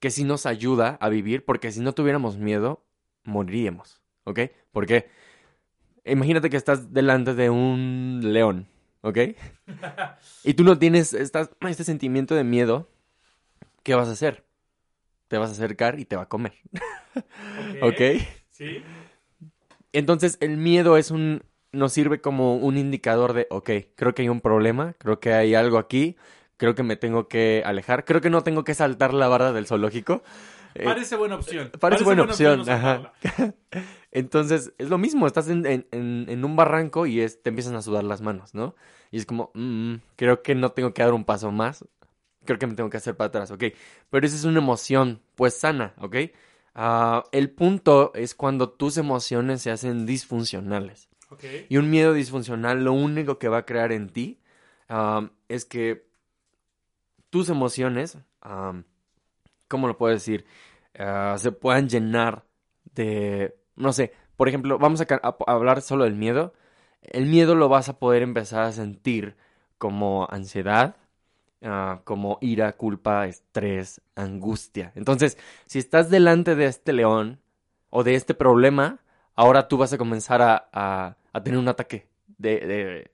que 0.00 0.10
sí 0.10 0.24
nos 0.24 0.46
ayuda 0.46 0.98
a 1.00 1.08
vivir, 1.08 1.44
porque 1.44 1.72
si 1.72 1.80
no 1.80 1.92
tuviéramos 1.92 2.36
miedo, 2.36 2.84
moriríamos, 3.24 4.00
¿ok? 4.24 4.40
Porque 4.72 5.08
imagínate 6.04 6.50
que 6.50 6.56
estás 6.56 6.92
delante 6.92 7.34
de 7.34 7.50
un 7.50 8.20
león, 8.22 8.68
¿ok? 9.02 9.18
y 10.44 10.54
tú 10.54 10.64
no 10.64 10.78
tienes 10.78 11.14
este 11.14 11.84
sentimiento 11.84 12.34
de 12.34 12.44
miedo, 12.44 12.88
¿qué 13.82 13.94
vas 13.94 14.08
a 14.08 14.12
hacer? 14.12 14.44
Te 15.28 15.38
vas 15.38 15.50
a 15.50 15.52
acercar 15.52 15.98
y 15.98 16.04
te 16.04 16.16
va 16.16 16.22
a 16.22 16.28
comer. 16.28 16.54
¿Ok? 17.82 18.22
Sí. 18.50 18.82
Entonces 19.92 20.38
el 20.40 20.56
miedo 20.56 20.96
es 20.96 21.10
un, 21.10 21.42
nos 21.72 21.92
sirve 21.92 22.20
como 22.20 22.56
un 22.56 22.76
indicador 22.76 23.32
de, 23.32 23.46
ok, 23.50 23.70
creo 23.94 24.14
que 24.14 24.22
hay 24.22 24.28
un 24.28 24.40
problema, 24.40 24.94
creo 24.98 25.20
que 25.20 25.32
hay 25.32 25.54
algo 25.54 25.78
aquí, 25.78 26.16
creo 26.56 26.74
que 26.74 26.82
me 26.82 26.96
tengo 26.96 27.28
que 27.28 27.62
alejar, 27.64 28.04
creo 28.04 28.20
que 28.20 28.30
no 28.30 28.42
tengo 28.42 28.64
que 28.64 28.74
saltar 28.74 29.14
la 29.14 29.28
barra 29.28 29.52
del 29.52 29.66
zoológico. 29.66 30.22
Eh, 30.74 30.84
parece 30.84 31.16
buena 31.16 31.36
opción. 31.36 31.70
Parece, 31.80 32.04
buena, 32.04 32.22
opción. 32.22 32.68
Ajá. 32.68 33.12
Entonces, 34.10 34.72
es 34.78 34.88
lo 34.88 34.98
mismo, 34.98 35.26
estás 35.26 35.48
en, 35.48 36.44
un 36.44 36.56
barranco 36.56 37.06
y 37.06 37.26
te 37.42 37.48
empiezan 37.48 37.76
a 37.76 37.82
sudar 37.82 38.04
las 38.04 38.20
manos, 38.20 38.54
¿no? 38.54 38.74
Y 39.10 39.18
es 39.18 39.26
como, 39.26 39.50
mm, 39.54 39.96
creo 40.16 40.42
que 40.42 40.54
no 40.54 40.72
tengo 40.72 40.92
que 40.92 41.02
dar 41.02 41.14
un 41.14 41.24
paso 41.24 41.50
más, 41.50 41.84
creo 42.44 42.58
que 42.58 42.66
me 42.66 42.74
tengo 42.74 42.90
que 42.90 42.96
hacer 42.96 43.16
para 43.16 43.28
atrás, 43.28 43.50
¿ok? 43.50 43.64
Pero 44.10 44.26
esa 44.26 44.36
es 44.36 44.44
una 44.44 44.58
emoción, 44.58 45.20
pues 45.34 45.54
sana, 45.54 45.94
¿ok? 45.98 46.16
Ah, 46.74 47.24
el 47.32 47.50
punto 47.50 48.12
es 48.14 48.34
cuando 48.34 48.70
tus 48.70 48.98
emociones 48.98 49.62
se 49.62 49.70
hacen 49.70 50.06
disfuncionales. 50.06 51.08
Y 51.68 51.76
un 51.76 51.90
miedo 51.90 52.12
disfuncional 52.12 52.84
lo 52.84 52.92
único 52.92 53.38
que 53.38 53.48
va 53.48 53.58
a 53.58 53.66
crear 53.66 53.90
en 53.92 54.10
ti 54.10 54.40
ah, 54.88 55.30
es 55.48 55.64
que 55.64 56.06
tus 57.30 57.48
emociones, 57.48 58.18
¿cómo 59.68 59.88
lo 59.88 59.98
puedo 59.98 60.12
decir? 60.14 60.46
Ah, 60.98 61.36
se 61.38 61.52
puedan 61.52 61.88
llenar 61.88 62.44
de, 62.94 63.56
no 63.76 63.92
sé, 63.92 64.12
por 64.36 64.48
ejemplo, 64.48 64.78
vamos 64.78 65.00
a, 65.00 65.06
hablar 65.46 65.82
solo 65.82 66.04
del 66.04 66.14
miedo. 66.14 66.54
El 67.02 67.26
miedo 67.26 67.54
lo 67.54 67.68
vas 67.68 67.88
a 67.88 67.98
poder 67.98 68.22
empezar 68.22 68.62
a 68.64 68.72
sentir 68.72 69.36
como 69.78 70.26
ansiedad, 70.30 70.96
ah, 71.62 72.00
como 72.04 72.38
ira, 72.40 72.72
culpa, 72.76 73.26
estrés, 73.26 74.00
angustia. 74.14 74.92
Entonces, 74.94 75.38
si 75.66 75.78
estás 75.78 76.10
delante 76.10 76.54
de 76.54 76.66
este 76.66 76.92
león 76.92 77.40
o 77.90 78.04
de 78.04 78.14
este 78.14 78.34
problema, 78.34 79.00
ahora 79.34 79.68
tú 79.68 79.78
vas 79.78 79.92
a 79.92 79.98
comenzar 79.98 80.42
a, 80.42 80.68
a, 80.72 81.42
tener 81.42 81.58
un 81.58 81.68
ataque 81.68 82.08
de, 82.38 82.60
de 82.66 83.10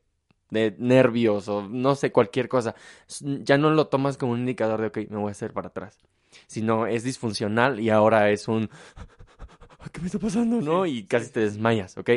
nervios 0.52 1.48
o 1.48 1.68
no 1.68 1.94
sé, 1.94 2.12
cualquier 2.12 2.48
cosa. 2.48 2.74
Ya 3.20 3.58
no 3.58 3.70
lo 3.70 3.86
tomas 3.88 4.16
como 4.16 4.32
un 4.32 4.40
indicador 4.40 4.80
de, 4.80 4.86
ok, 4.88 5.10
me 5.10 5.18
voy 5.18 5.28
a 5.28 5.32
hacer 5.32 5.52
para 5.52 5.68
atrás. 5.68 5.98
Sino 6.46 6.86
es 6.86 7.04
disfuncional 7.04 7.80
y 7.80 7.90
ahora 7.90 8.30
es 8.30 8.48
un, 8.48 8.70
¿qué 9.92 10.00
me 10.00 10.06
está 10.06 10.18
pasando? 10.18 10.60
¿No? 10.60 10.86
Y 10.86 11.04
casi 11.04 11.30
te 11.30 11.40
desmayas, 11.40 11.96
¿ok? 11.98 12.10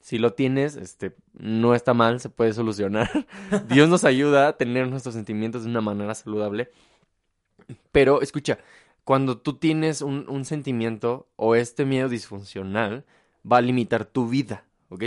Si 0.00 0.18
lo 0.18 0.32
tienes, 0.32 0.76
este, 0.76 1.14
no 1.32 1.74
está 1.74 1.94
mal, 1.94 2.20
se 2.20 2.28
puede 2.28 2.52
solucionar. 2.52 3.08
Dios 3.68 3.88
nos 3.88 4.04
ayuda 4.04 4.48
a 4.48 4.56
tener 4.56 4.88
nuestros 4.88 5.14
sentimientos 5.14 5.64
de 5.64 5.70
una 5.70 5.80
manera 5.80 6.14
saludable. 6.14 6.70
Pero 7.92 8.20
escucha, 8.20 8.58
cuando 9.04 9.38
tú 9.38 9.54
tienes 9.54 10.02
un, 10.02 10.26
un 10.28 10.44
sentimiento 10.44 11.28
o 11.36 11.54
este 11.54 11.84
miedo 11.84 12.08
disfuncional, 12.08 13.04
va 13.50 13.58
a 13.58 13.62
limitar 13.62 14.04
tu 14.04 14.28
vida, 14.28 14.64
¿ok? 14.88 15.04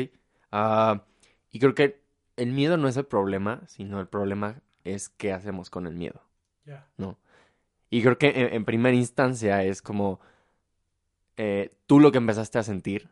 Ah, 0.52 1.04
y 1.52 1.60
creo 1.60 1.76
que 1.76 2.05
el 2.38 2.52
miedo 2.52 2.78
no 2.78 2.88
es 2.88 2.98
el 2.98 3.06
problema, 3.06 3.62
sino 3.68 4.00
el 4.00 4.08
problema 4.08 4.62
es 4.84 5.10
qué 5.10 5.34
hacemos 5.34 5.70
con 5.70 5.88
el 5.88 5.96
miedo. 5.96 6.22
¿No? 6.98 7.18
Y 7.90 8.02
creo 8.02 8.18
que 8.18 8.50
en, 8.54 8.66
primera 8.66 8.96
instancia 8.96 9.64
es 9.64 9.82
como 9.82 10.20
eh, 11.38 11.72
tú 11.86 12.00
lo 12.00 12.12
que 12.12 12.18
empezaste 12.18 12.58
a 12.58 12.64
sentir 12.64 13.10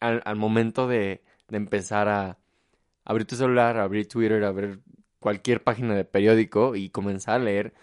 al, 0.00 0.36
momento 0.36 0.88
de, 0.88 1.22
de, 1.48 1.56
empezar 1.56 2.08
a 2.08 2.38
abrir 3.04 3.26
tu 3.26 3.36
celular, 3.36 3.78
abrir 3.78 4.08
Twitter, 4.08 4.44
abrir 4.44 4.80
cualquier 5.20 5.62
página 5.62 5.94
de 5.94 6.04
periódico 6.04 6.76
y 6.76 6.90
comenzar 6.90 7.40
a 7.40 7.44
leer. 7.44 7.74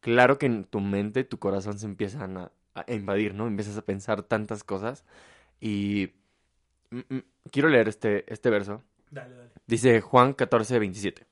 Claro 0.00 0.38
que 0.38 0.46
en 0.46 0.64
tu 0.64 0.80
mente, 0.80 1.24
tu 1.24 1.38
corazón 1.38 1.78
se 1.78 1.86
empiezan 1.86 2.36
a, 2.38 2.52
invadir, 2.88 3.34
¿no? 3.34 3.46
Empiezas 3.46 3.76
a 3.76 3.82
pensar 3.82 4.22
tantas 4.22 4.64
cosas. 4.64 5.04
Y 5.60 6.12
mm, 6.90 7.16
mm, 7.16 7.22
quiero 7.50 7.68
leer 7.68 7.88
este, 7.88 8.32
este 8.32 8.50
verso 8.50 8.82
Dice 9.66 10.00
Juan 10.00 10.32
14, 10.32 10.78
27. 10.78 11.26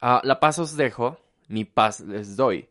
Ah, 0.00 0.20
la 0.24 0.40
paz 0.40 0.58
os 0.58 0.76
dejo, 0.76 1.18
mi 1.48 1.64
paz 1.64 2.00
les 2.00 2.36
doy. 2.36 2.68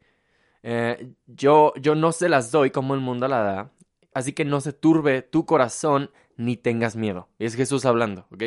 Eh, 0.64 1.14
yo, 1.28 1.74
yo 1.80 1.96
no 1.96 2.12
se 2.12 2.30
las 2.30 2.52
doy 2.52 2.72
como 2.72 2.94
el 2.94 3.00
mundo 3.00 3.28
la 3.28 3.42
da, 3.42 3.72
así 4.14 4.34
que 4.34 4.46
no 4.46 4.62
se 4.62 4.74
turbe 4.74 5.22
tu 5.22 5.46
corazón 5.46 6.12
ni 6.38 6.58
tengas 6.58 6.96
miedo. 6.96 7.30
Es 7.40 7.56
Jesús 7.56 7.86
hablando, 7.86 8.28
¿ok? 8.32 8.44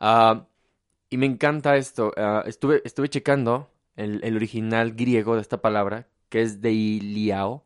Ah, 0.00 0.46
y 1.10 1.16
me 1.16 1.26
encanta 1.26 1.76
esto. 1.76 2.12
Ah, 2.16 2.44
estuve, 2.46 2.82
estuve 2.84 3.08
checando 3.08 3.70
el, 3.96 4.20
el, 4.24 4.36
original 4.36 4.92
griego 4.92 5.34
de 5.34 5.42
esta 5.42 5.60
palabra, 5.60 6.08
que 6.28 6.42
es 6.42 6.60
deiliao, 6.60 7.64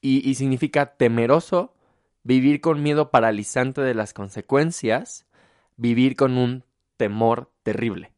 y, 0.00 0.28
y 0.28 0.34
significa 0.34 0.96
temeroso, 0.96 1.74
vivir 2.22 2.60
con 2.60 2.82
miedo 2.82 3.10
paralizante 3.10 3.80
de 3.80 3.94
las 3.94 4.12
consecuencias, 4.12 5.26
vivir 5.78 6.14
con 6.14 6.36
un 6.36 6.64
temor 6.98 7.50
terrible. 7.62 8.12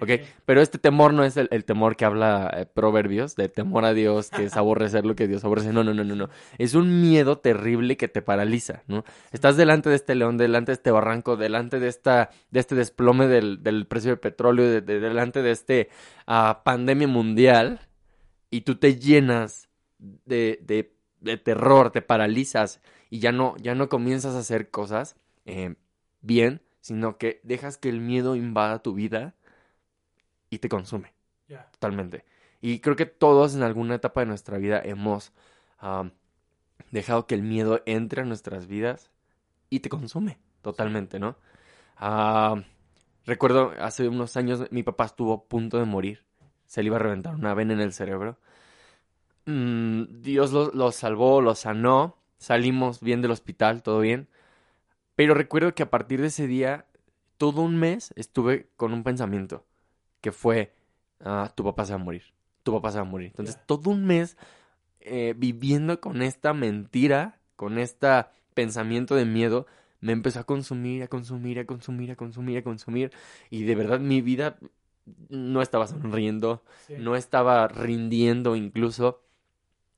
Okay. 0.00 0.24
Pero 0.44 0.60
este 0.60 0.78
temor 0.78 1.14
no 1.14 1.24
es 1.24 1.36
el, 1.36 1.64
temor 1.64 1.96
que 1.96 2.04
habla 2.04 2.52
eh, 2.56 2.66
Proverbios, 2.66 3.34
de 3.34 3.48
temor 3.48 3.84
a 3.84 3.94
Dios, 3.94 4.30
que 4.30 4.44
es 4.44 4.56
aborrecer 4.56 5.04
lo 5.04 5.16
que 5.16 5.26
Dios 5.26 5.44
aborrece. 5.44 5.72
No, 5.72 5.82
no, 5.82 5.94
no, 5.94 6.04
no, 6.04 6.14
no. 6.14 6.28
Es 6.58 6.74
un 6.74 7.00
miedo 7.00 7.38
terrible 7.38 7.96
que 7.96 8.06
te 8.06 8.22
paraliza, 8.22 8.82
¿no? 8.86 9.04
Estás 9.32 9.56
delante 9.56 9.88
de 9.88 9.96
este 9.96 10.14
león, 10.14 10.36
delante 10.36 10.72
de 10.72 10.74
este 10.74 10.90
barranco, 10.90 11.36
delante 11.36 11.80
de 11.80 11.88
esta, 11.88 12.30
de 12.50 12.60
este 12.60 12.74
desplome 12.74 13.26
del, 13.26 13.62
del 13.62 13.86
precio 13.86 14.10
del 14.10 14.20
petróleo, 14.20 14.64
de, 14.64 14.80
delante 14.80 15.42
de 15.42 15.50
este 15.50 15.88
uh, 16.28 16.62
pandemia 16.62 17.08
mundial, 17.08 17.80
y 18.50 18.60
tú 18.60 18.76
te 18.76 18.96
llenas 18.96 19.68
de, 19.98 20.60
de, 20.62 20.94
de, 21.20 21.36
terror, 21.36 21.90
te 21.90 22.02
paralizas 22.02 22.80
y 23.10 23.18
ya 23.18 23.32
no, 23.32 23.56
ya 23.56 23.74
no 23.74 23.88
comienzas 23.88 24.34
a 24.34 24.40
hacer 24.40 24.70
cosas 24.70 25.16
eh, 25.44 25.74
bien, 26.20 26.62
sino 26.84 27.16
que 27.16 27.40
dejas 27.44 27.78
que 27.78 27.88
el 27.88 28.02
miedo 28.02 28.36
invada 28.36 28.82
tu 28.82 28.92
vida 28.92 29.34
y 30.50 30.58
te 30.58 30.68
consume. 30.68 31.14
Totalmente. 31.72 32.26
Y 32.60 32.80
creo 32.80 32.94
que 32.94 33.06
todos 33.06 33.54
en 33.54 33.62
alguna 33.62 33.94
etapa 33.94 34.20
de 34.20 34.26
nuestra 34.26 34.58
vida 34.58 34.82
hemos 34.84 35.32
dejado 36.90 37.26
que 37.26 37.36
el 37.36 37.42
miedo 37.42 37.80
entre 37.86 38.20
a 38.20 38.24
nuestras 38.26 38.66
vidas 38.66 39.10
y 39.70 39.80
te 39.80 39.88
consume 39.88 40.38
totalmente, 40.60 41.18
¿no? 41.18 41.36
recuerdo 43.24 43.72
hace 43.80 44.06
unos 44.06 44.36
años 44.36 44.70
mi 44.70 44.82
papá 44.82 45.06
estuvo 45.06 45.32
a 45.32 45.44
punto 45.44 45.78
de 45.78 45.86
morir. 45.86 46.26
Se 46.66 46.82
le 46.82 46.88
iba 46.88 46.96
a 46.96 46.98
reventar 47.00 47.34
una 47.34 47.54
vena 47.54 47.72
en 47.72 47.80
el 47.80 47.94
cerebro. 47.94 48.36
Mm, 49.46 50.20
Dios 50.20 50.52
lo, 50.52 50.70
lo 50.72 50.92
salvó, 50.92 51.40
lo 51.40 51.54
sanó. 51.54 52.18
Salimos 52.36 53.00
bien 53.00 53.22
del 53.22 53.30
hospital, 53.30 53.82
todo 53.82 54.00
bien. 54.00 54.28
Pero 55.16 55.34
recuerdo 55.34 55.74
que 55.74 55.82
a 55.82 55.90
partir 55.90 56.20
de 56.20 56.28
ese 56.28 56.46
día, 56.46 56.86
todo 57.38 57.62
un 57.62 57.76
mes 57.76 58.12
estuve 58.16 58.68
con 58.76 58.92
un 58.92 59.02
pensamiento 59.02 59.64
que 60.20 60.32
fue, 60.32 60.72
ah, 61.20 61.52
tu 61.54 61.64
papá 61.64 61.84
se 61.84 61.92
va 61.92 62.00
a 62.00 62.04
morir, 62.04 62.22
tu 62.62 62.72
papá 62.72 62.90
se 62.90 62.98
va 62.98 63.02
a 63.02 63.08
morir. 63.08 63.28
Entonces, 63.28 63.58
todo 63.66 63.90
un 63.90 64.04
mes 64.06 64.36
eh, 65.00 65.34
viviendo 65.36 66.00
con 66.00 66.22
esta 66.22 66.54
mentira, 66.54 67.38
con 67.56 67.78
este 67.78 68.08
pensamiento 68.54 69.14
de 69.14 69.24
miedo, 69.26 69.66
me 70.00 70.12
empezó 70.12 70.40
a 70.40 70.44
consumir, 70.44 71.02
a 71.02 71.08
consumir, 71.08 71.58
a 71.58 71.64
consumir, 71.64 72.10
a 72.10 72.16
consumir, 72.16 72.58
a 72.58 72.62
consumir. 72.62 73.12
Y 73.50 73.64
de 73.64 73.74
verdad 73.74 74.00
mi 74.00 74.20
vida 74.20 74.58
no 75.28 75.62
estaba 75.62 75.86
sonriendo, 75.86 76.62
no 76.98 77.16
estaba 77.16 77.68
rindiendo 77.68 78.56
incluso. 78.56 79.22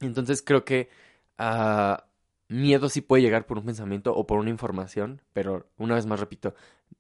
Entonces 0.01 0.43
creo 0.43 0.65
que 0.65 0.89
uh, 1.39 1.97
miedo 2.49 2.89
sí 2.89 3.01
puede 3.01 3.23
llegar 3.23 3.47
por 3.47 3.59
un 3.59 3.65
pensamiento 3.65 4.15
o 4.15 4.27
por 4.27 4.39
una 4.39 4.51
información, 4.51 5.21
pero 5.33 5.69
una 5.77 5.95
vez 5.95 6.07
más 6.07 6.21
repito, 6.21 6.55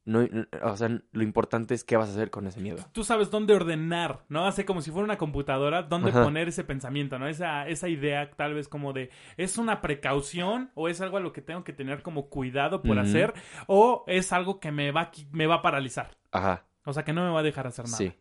no, 0.04 0.26
o 0.62 0.76
sea, 0.76 0.88
lo 1.12 1.22
importante 1.22 1.74
es 1.74 1.84
qué 1.84 1.96
vas 1.96 2.08
a 2.08 2.12
hacer 2.12 2.30
con 2.30 2.46
ese 2.46 2.60
miedo. 2.60 2.84
Tú 2.92 3.04
sabes 3.04 3.30
dónde 3.30 3.54
ordenar, 3.54 4.24
¿no? 4.28 4.46
Hace 4.46 4.64
como 4.64 4.80
si 4.80 4.90
fuera 4.90 5.04
una 5.04 5.18
computadora, 5.18 5.82
dónde 5.82 6.12
poner 6.12 6.48
ese 6.48 6.64
pensamiento, 6.64 7.18
¿no? 7.18 7.28
Esa, 7.28 7.68
esa 7.68 7.88
idea 7.88 8.30
tal 8.30 8.54
vez 8.54 8.68
como 8.68 8.92
de, 8.92 9.10
¿es 9.36 9.58
una 9.58 9.80
precaución 9.80 10.70
o 10.74 10.88
es 10.88 11.00
algo 11.00 11.16
a 11.16 11.20
lo 11.20 11.32
que 11.32 11.42
tengo 11.42 11.64
que 11.64 11.72
tener 11.72 12.02
como 12.02 12.28
cuidado 12.28 12.82
por 12.82 12.98
hacer 12.98 13.34
o 13.66 14.04
es 14.06 14.32
algo 14.32 14.60
que 14.60 14.72
me 14.72 14.92
va, 14.92 15.10
me 15.32 15.46
va 15.46 15.56
a 15.56 15.62
paralizar? 15.62 16.16
Ajá. 16.30 16.66
O 16.84 16.92
sea, 16.92 17.04
que 17.04 17.12
no 17.12 17.24
me 17.24 17.30
va 17.30 17.40
a 17.40 17.44
dejar 17.44 17.66
hacer 17.66 17.84
nada. 17.86 17.96
Sí. 17.96 18.12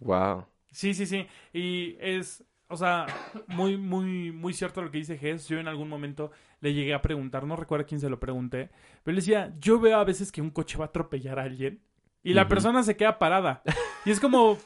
Wow. 0.00 0.46
Sí, 0.70 0.92
sí, 0.92 1.06
sí. 1.06 1.26
Y 1.52 1.96
es, 2.00 2.44
o 2.74 2.76
sea, 2.76 3.06
muy, 3.46 3.76
muy, 3.76 4.32
muy 4.32 4.52
cierto 4.52 4.82
lo 4.82 4.90
que 4.90 4.98
dice 4.98 5.16
Jess. 5.16 5.48
Yo 5.48 5.58
en 5.58 5.68
algún 5.68 5.88
momento 5.88 6.32
le 6.60 6.74
llegué 6.74 6.92
a 6.92 7.00
preguntar, 7.00 7.46
no 7.46 7.56
recuerdo 7.56 7.84
a 7.84 7.86
quién 7.86 8.00
se 8.00 8.10
lo 8.10 8.20
pregunté, 8.20 8.70
pero 9.02 9.14
le 9.14 9.20
decía, 9.20 9.54
yo 9.60 9.78
veo 9.80 9.98
a 9.98 10.04
veces 10.04 10.32
que 10.32 10.42
un 10.42 10.50
coche 10.50 10.76
va 10.76 10.86
a 10.86 10.88
atropellar 10.88 11.38
a 11.38 11.44
alguien 11.44 11.80
y 12.22 12.34
la 12.34 12.48
persona 12.48 12.82
se 12.82 12.96
queda 12.96 13.18
parada. 13.18 13.62
Y 14.04 14.10
es 14.10 14.20
como, 14.20 14.58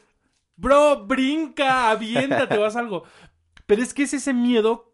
bro, 0.56 1.06
brinca, 1.06 1.90
aviéntate 1.90 2.56
o 2.56 2.64
haz 2.64 2.76
algo. 2.76 3.04
Pero 3.66 3.82
es 3.82 3.92
que 3.92 4.04
es 4.04 4.14
ese 4.14 4.32
miedo 4.32 4.87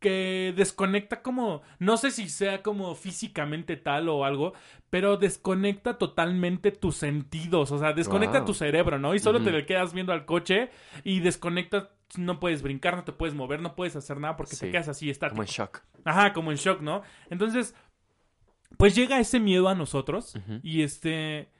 que 0.00 0.54
desconecta 0.56 1.22
como, 1.22 1.60
no 1.78 1.98
sé 1.98 2.10
si 2.10 2.28
sea 2.28 2.62
como 2.62 2.94
físicamente 2.94 3.76
tal 3.76 4.08
o 4.08 4.24
algo, 4.24 4.54
pero 4.88 5.18
desconecta 5.18 5.98
totalmente 5.98 6.72
tus 6.72 6.96
sentidos, 6.96 7.70
o 7.70 7.78
sea, 7.78 7.92
desconecta 7.92 8.44
tu 8.44 8.54
cerebro, 8.54 8.98
¿no? 8.98 9.14
Y 9.14 9.18
solo 9.18 9.42
te 9.42 9.52
le 9.52 9.66
quedas 9.66 9.92
viendo 9.92 10.12
al 10.12 10.24
coche 10.24 10.70
y 11.04 11.20
desconecta, 11.20 11.90
no 12.16 12.40
puedes 12.40 12.62
brincar, 12.62 12.96
no 12.96 13.04
te 13.04 13.12
puedes 13.12 13.34
mover, 13.34 13.60
no 13.60 13.76
puedes 13.76 13.94
hacer 13.94 14.18
nada 14.18 14.36
porque 14.36 14.56
te 14.56 14.70
quedas 14.70 14.88
así, 14.88 15.10
está 15.10 15.28
Como 15.28 15.42
en 15.42 15.48
shock. 15.48 15.82
Ajá, 16.04 16.32
como 16.32 16.50
en 16.50 16.56
shock, 16.56 16.80
¿no? 16.80 17.02
Entonces, 17.28 17.74
pues 18.78 18.94
llega 18.94 19.20
ese 19.20 19.38
miedo 19.38 19.68
a 19.68 19.74
nosotros 19.74 20.34
y 20.62 20.82
este... 20.82 21.50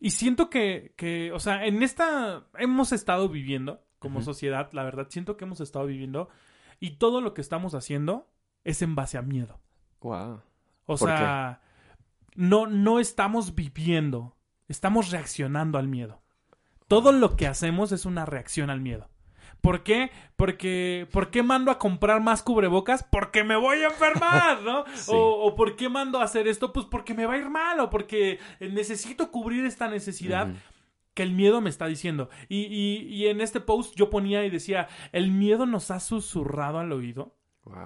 Y 0.00 0.10
siento 0.10 0.48
que, 0.48 0.94
que, 0.96 1.32
o 1.32 1.40
sea, 1.40 1.66
en 1.66 1.82
esta 1.82 2.46
hemos 2.56 2.92
estado 2.92 3.28
viviendo 3.28 3.84
como 3.98 4.22
sociedad, 4.22 4.70
la 4.72 4.84
verdad, 4.84 5.08
siento 5.10 5.36
que 5.36 5.44
hemos 5.44 5.60
estado 5.60 5.86
viviendo 5.86 6.28
y 6.80 6.92
todo 6.92 7.20
lo 7.20 7.34
que 7.34 7.40
estamos 7.40 7.74
haciendo 7.74 8.28
es 8.64 8.82
en 8.82 8.94
base 8.94 9.18
a 9.18 9.22
miedo. 9.22 9.60
Wow. 10.00 10.42
O 10.86 10.96
sea, 10.96 11.60
no, 12.34 12.66
no 12.66 13.00
estamos 13.00 13.54
viviendo, 13.54 14.36
estamos 14.68 15.10
reaccionando 15.10 15.78
al 15.78 15.88
miedo. 15.88 16.22
Todo 16.86 17.12
lo 17.12 17.36
que 17.36 17.46
hacemos 17.46 17.92
es 17.92 18.06
una 18.06 18.24
reacción 18.24 18.70
al 18.70 18.80
miedo. 18.80 19.10
¿Por 19.60 19.82
qué? 19.82 20.10
Porque, 20.36 21.08
¿por 21.12 21.30
qué 21.30 21.42
mando 21.42 21.70
a 21.70 21.78
comprar 21.78 22.22
más 22.22 22.42
cubrebocas? 22.42 23.02
Porque 23.02 23.42
me 23.44 23.56
voy 23.56 23.78
a 23.78 23.88
enfermar, 23.88 24.62
¿no? 24.62 24.84
O, 25.08 25.54
¿por 25.54 25.76
qué 25.76 25.88
mando 25.88 26.20
a 26.20 26.24
hacer 26.24 26.46
esto? 26.46 26.72
Pues 26.72 26.86
porque 26.86 27.12
me 27.12 27.26
va 27.26 27.34
a 27.34 27.38
ir 27.38 27.50
mal 27.50 27.80
o 27.80 27.90
porque 27.90 28.38
necesito 28.60 29.30
cubrir 29.30 29.64
esta 29.64 29.88
necesidad 29.88 30.48
que 31.18 31.24
el 31.24 31.32
miedo 31.32 31.60
me 31.60 31.68
está 31.68 31.86
diciendo. 31.86 32.30
Y, 32.48 32.66
y, 32.66 33.26
en 33.26 33.40
este 33.40 33.58
post 33.58 33.96
yo 33.96 34.08
ponía 34.08 34.44
y 34.44 34.50
decía, 34.50 34.86
el 35.10 35.32
miedo 35.32 35.66
nos 35.66 35.90
ha 35.90 35.98
susurrado 35.98 36.78
al 36.78 36.92
oído, 36.92 37.34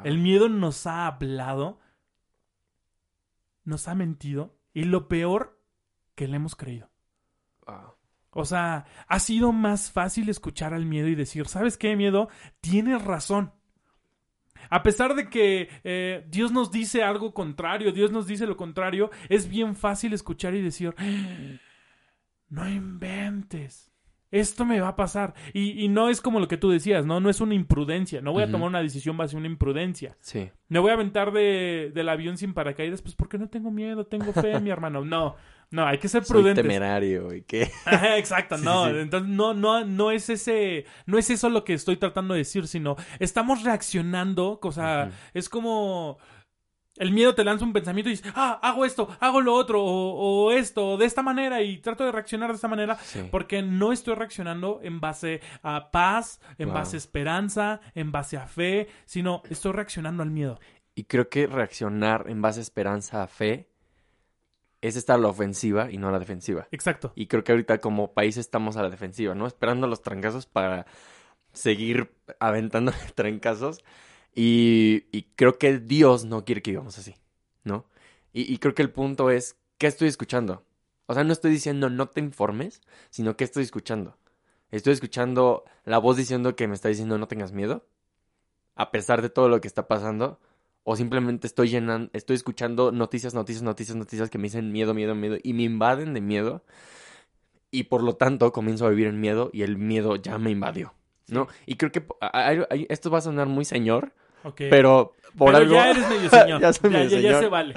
el 0.04 0.18
miedo 0.18 0.50
nos 0.50 0.86
ha 0.86 1.06
hablado, 1.06 1.80
nos 3.64 3.88
ha 3.88 3.94
mentido 3.94 4.54
y 4.74 4.84
lo 4.84 5.08
peor 5.08 5.58
que 6.14 6.28
le 6.28 6.36
hemos 6.36 6.56
creído. 6.56 6.90
O 8.32 8.44
sea, 8.44 8.84
ha 9.08 9.18
sido 9.18 9.50
más 9.50 9.90
fácil 9.90 10.28
escuchar 10.28 10.74
al 10.74 10.84
miedo 10.84 11.08
y 11.08 11.14
decir, 11.14 11.48
¿sabes 11.48 11.78
qué, 11.78 11.96
miedo? 11.96 12.28
Tienes 12.60 13.02
razón. 13.02 13.54
A 14.68 14.82
pesar 14.82 15.14
de 15.14 15.30
que 15.30 15.70
eh, 15.84 16.26
Dios 16.28 16.52
nos 16.52 16.70
dice 16.70 17.02
algo 17.02 17.32
contrario, 17.32 17.92
Dios 17.92 18.12
nos 18.12 18.26
dice 18.26 18.46
lo 18.46 18.58
contrario, 18.58 19.10
es 19.30 19.48
bien 19.48 19.74
fácil 19.74 20.12
escuchar 20.12 20.54
y 20.54 20.60
decir, 20.60 20.94
no 22.52 22.68
inventes. 22.68 23.90
Esto 24.30 24.64
me 24.64 24.80
va 24.80 24.88
a 24.88 24.96
pasar. 24.96 25.34
Y, 25.52 25.88
no 25.88 26.08
es 26.08 26.20
como 26.20 26.38
lo 26.38 26.48
que 26.48 26.56
tú 26.56 26.70
decías, 26.70 27.04
¿no? 27.04 27.18
No 27.20 27.28
es 27.28 27.40
una 27.40 27.54
imprudencia. 27.54 28.20
No 28.20 28.32
voy 28.32 28.42
a 28.42 28.50
tomar 28.50 28.68
una 28.68 28.80
decisión 28.80 29.16
base 29.16 29.34
en 29.34 29.40
una 29.40 29.48
imprudencia. 29.48 30.16
Sí. 30.20 30.50
Me 30.68 30.78
voy 30.78 30.90
a 30.90 30.94
aventar 30.94 31.32
de, 31.32 31.90
del 31.94 32.08
avión 32.08 32.38
sin 32.38 32.54
paracaídas, 32.54 33.02
pues 33.02 33.14
porque 33.14 33.36
no 33.36 33.48
tengo 33.48 33.70
miedo, 33.70 34.06
tengo 34.06 34.32
fe, 34.32 34.58
mi 34.60 34.70
hermano. 34.70 35.04
No, 35.04 35.36
no, 35.70 35.86
hay 35.86 35.98
que 35.98 36.08
ser 36.08 36.22
prudente. 36.24 36.62
temerario 36.62 37.34
y 37.34 37.42
qué. 37.42 37.70
Exacto, 38.16 38.58
no. 38.58 38.88
Entonces, 38.88 39.28
no, 39.30 39.54
no, 39.54 39.84
no 39.84 40.10
es 40.10 40.28
ese, 40.30 40.84
no 41.06 41.18
es 41.18 41.28
eso 41.30 41.48
lo 41.48 41.64
que 41.64 41.74
estoy 41.74 41.96
tratando 41.96 42.32
de 42.34 42.38
decir, 42.38 42.66
sino 42.68 42.96
estamos 43.18 43.64
reaccionando, 43.64 44.60
o 44.62 44.72
sea, 44.72 45.10
es 45.34 45.48
como 45.48 46.18
el 47.02 47.10
miedo 47.10 47.34
te 47.34 47.42
lanza 47.42 47.64
un 47.64 47.72
pensamiento 47.72 48.08
y 48.08 48.12
dices, 48.12 48.32
ah, 48.36 48.60
hago 48.62 48.84
esto, 48.84 49.08
hago 49.18 49.40
lo 49.40 49.54
otro, 49.54 49.82
o, 49.82 50.52
esto, 50.52 50.90
o 50.90 50.96
de 50.96 51.04
esta 51.04 51.20
manera, 51.20 51.60
y 51.60 51.78
trato 51.78 52.04
de 52.04 52.12
reaccionar 52.12 52.50
de 52.50 52.54
esta 52.54 52.68
manera, 52.68 52.96
porque 53.32 53.60
no 53.60 53.92
estoy 53.92 54.14
reaccionando 54.14 54.78
en 54.84 55.00
base 55.00 55.40
a 55.64 55.90
paz, 55.90 56.40
en 56.58 56.72
base 56.72 56.96
a 56.96 56.98
esperanza, 56.98 57.80
en 57.96 58.12
base 58.12 58.36
a 58.36 58.46
fe, 58.46 58.86
sino 59.04 59.42
estoy 59.50 59.72
reaccionando 59.72 60.22
al 60.22 60.30
miedo. 60.30 60.60
Y 60.94 61.04
creo 61.04 61.28
que 61.28 61.48
reaccionar 61.48 62.26
en 62.28 62.40
base 62.40 62.60
a 62.60 62.62
esperanza, 62.62 63.24
a 63.24 63.26
fe, 63.26 63.68
es 64.80 64.94
estar 64.94 65.16
a 65.16 65.22
la 65.22 65.28
ofensiva 65.28 65.90
y 65.90 65.98
no 65.98 66.08
a 66.08 66.12
la 66.12 66.20
defensiva. 66.20 66.68
Exacto. 66.70 67.12
Y 67.16 67.26
creo 67.26 67.42
que 67.42 67.50
ahorita 67.50 67.78
como 67.78 68.12
país 68.12 68.36
estamos 68.36 68.76
a 68.76 68.82
la 68.82 68.90
defensiva, 68.90 69.34
¿no? 69.34 69.48
Esperando 69.48 69.88
los 69.88 70.02
trancazos 70.02 70.46
para 70.46 70.86
seguir 71.52 72.14
aventando 72.38 72.92
trancazos. 73.16 73.82
Y, 74.34 75.04
y, 75.12 75.24
creo 75.36 75.58
que 75.58 75.78
Dios 75.78 76.24
no 76.24 76.44
quiere 76.44 76.62
que 76.62 76.70
vivamos 76.70 76.98
así, 76.98 77.14
¿no? 77.64 77.86
Y, 78.32 78.52
y, 78.52 78.58
creo 78.58 78.74
que 78.74 78.82
el 78.82 78.90
punto 78.90 79.30
es, 79.30 79.56
¿qué 79.76 79.86
estoy 79.86 80.08
escuchando? 80.08 80.64
O 81.06 81.14
sea, 81.14 81.24
no 81.24 81.32
estoy 81.32 81.50
diciendo 81.50 81.90
no 81.90 82.08
te 82.08 82.20
informes, 82.20 82.80
sino 83.10 83.36
¿qué 83.36 83.44
estoy 83.44 83.64
escuchando? 83.64 84.16
Estoy 84.70 84.94
escuchando 84.94 85.64
la 85.84 85.98
voz 85.98 86.16
diciendo 86.16 86.56
que 86.56 86.66
me 86.66 86.74
está 86.74 86.88
diciendo 86.88 87.18
no 87.18 87.28
tengas 87.28 87.52
miedo, 87.52 87.86
a 88.74 88.90
pesar 88.90 89.20
de 89.20 89.28
todo 89.28 89.50
lo 89.50 89.60
que 89.60 89.68
está 89.68 89.86
pasando, 89.86 90.40
o 90.84 90.96
simplemente 90.96 91.46
estoy 91.46 91.68
llenando, 91.68 92.10
estoy 92.14 92.36
escuchando 92.36 92.90
noticias, 92.90 93.34
noticias, 93.34 93.62
noticias, 93.62 93.96
noticias 93.96 94.30
que 94.30 94.38
me 94.38 94.44
dicen 94.44 94.72
miedo, 94.72 94.94
miedo, 94.94 95.14
miedo, 95.14 95.36
y 95.42 95.52
me 95.52 95.64
invaden 95.64 96.14
de 96.14 96.22
miedo, 96.22 96.64
y 97.70 97.84
por 97.84 98.02
lo 98.02 98.16
tanto 98.16 98.50
comienzo 98.52 98.86
a 98.86 98.90
vivir 98.90 99.08
en 99.08 99.20
miedo 99.20 99.50
y 99.52 99.62
el 99.62 99.76
miedo 99.76 100.16
ya 100.16 100.38
me 100.38 100.50
invadió. 100.50 100.94
¿no? 101.28 101.48
Y 101.66 101.76
creo 101.76 101.90
que 101.90 102.04
esto 102.88 103.10
va 103.10 103.18
a 103.18 103.22
sonar 103.22 103.46
muy 103.46 103.64
señor, 103.64 104.12
pero 104.56 105.14
por 105.36 105.54
algo... 105.54 105.74
ya 105.74 105.90
eres 105.90 106.08
medio 106.08 106.30
señor. 106.30 106.60
ya, 106.60 107.20
ya, 107.20 107.40
se 107.40 107.48
vale. 107.48 107.74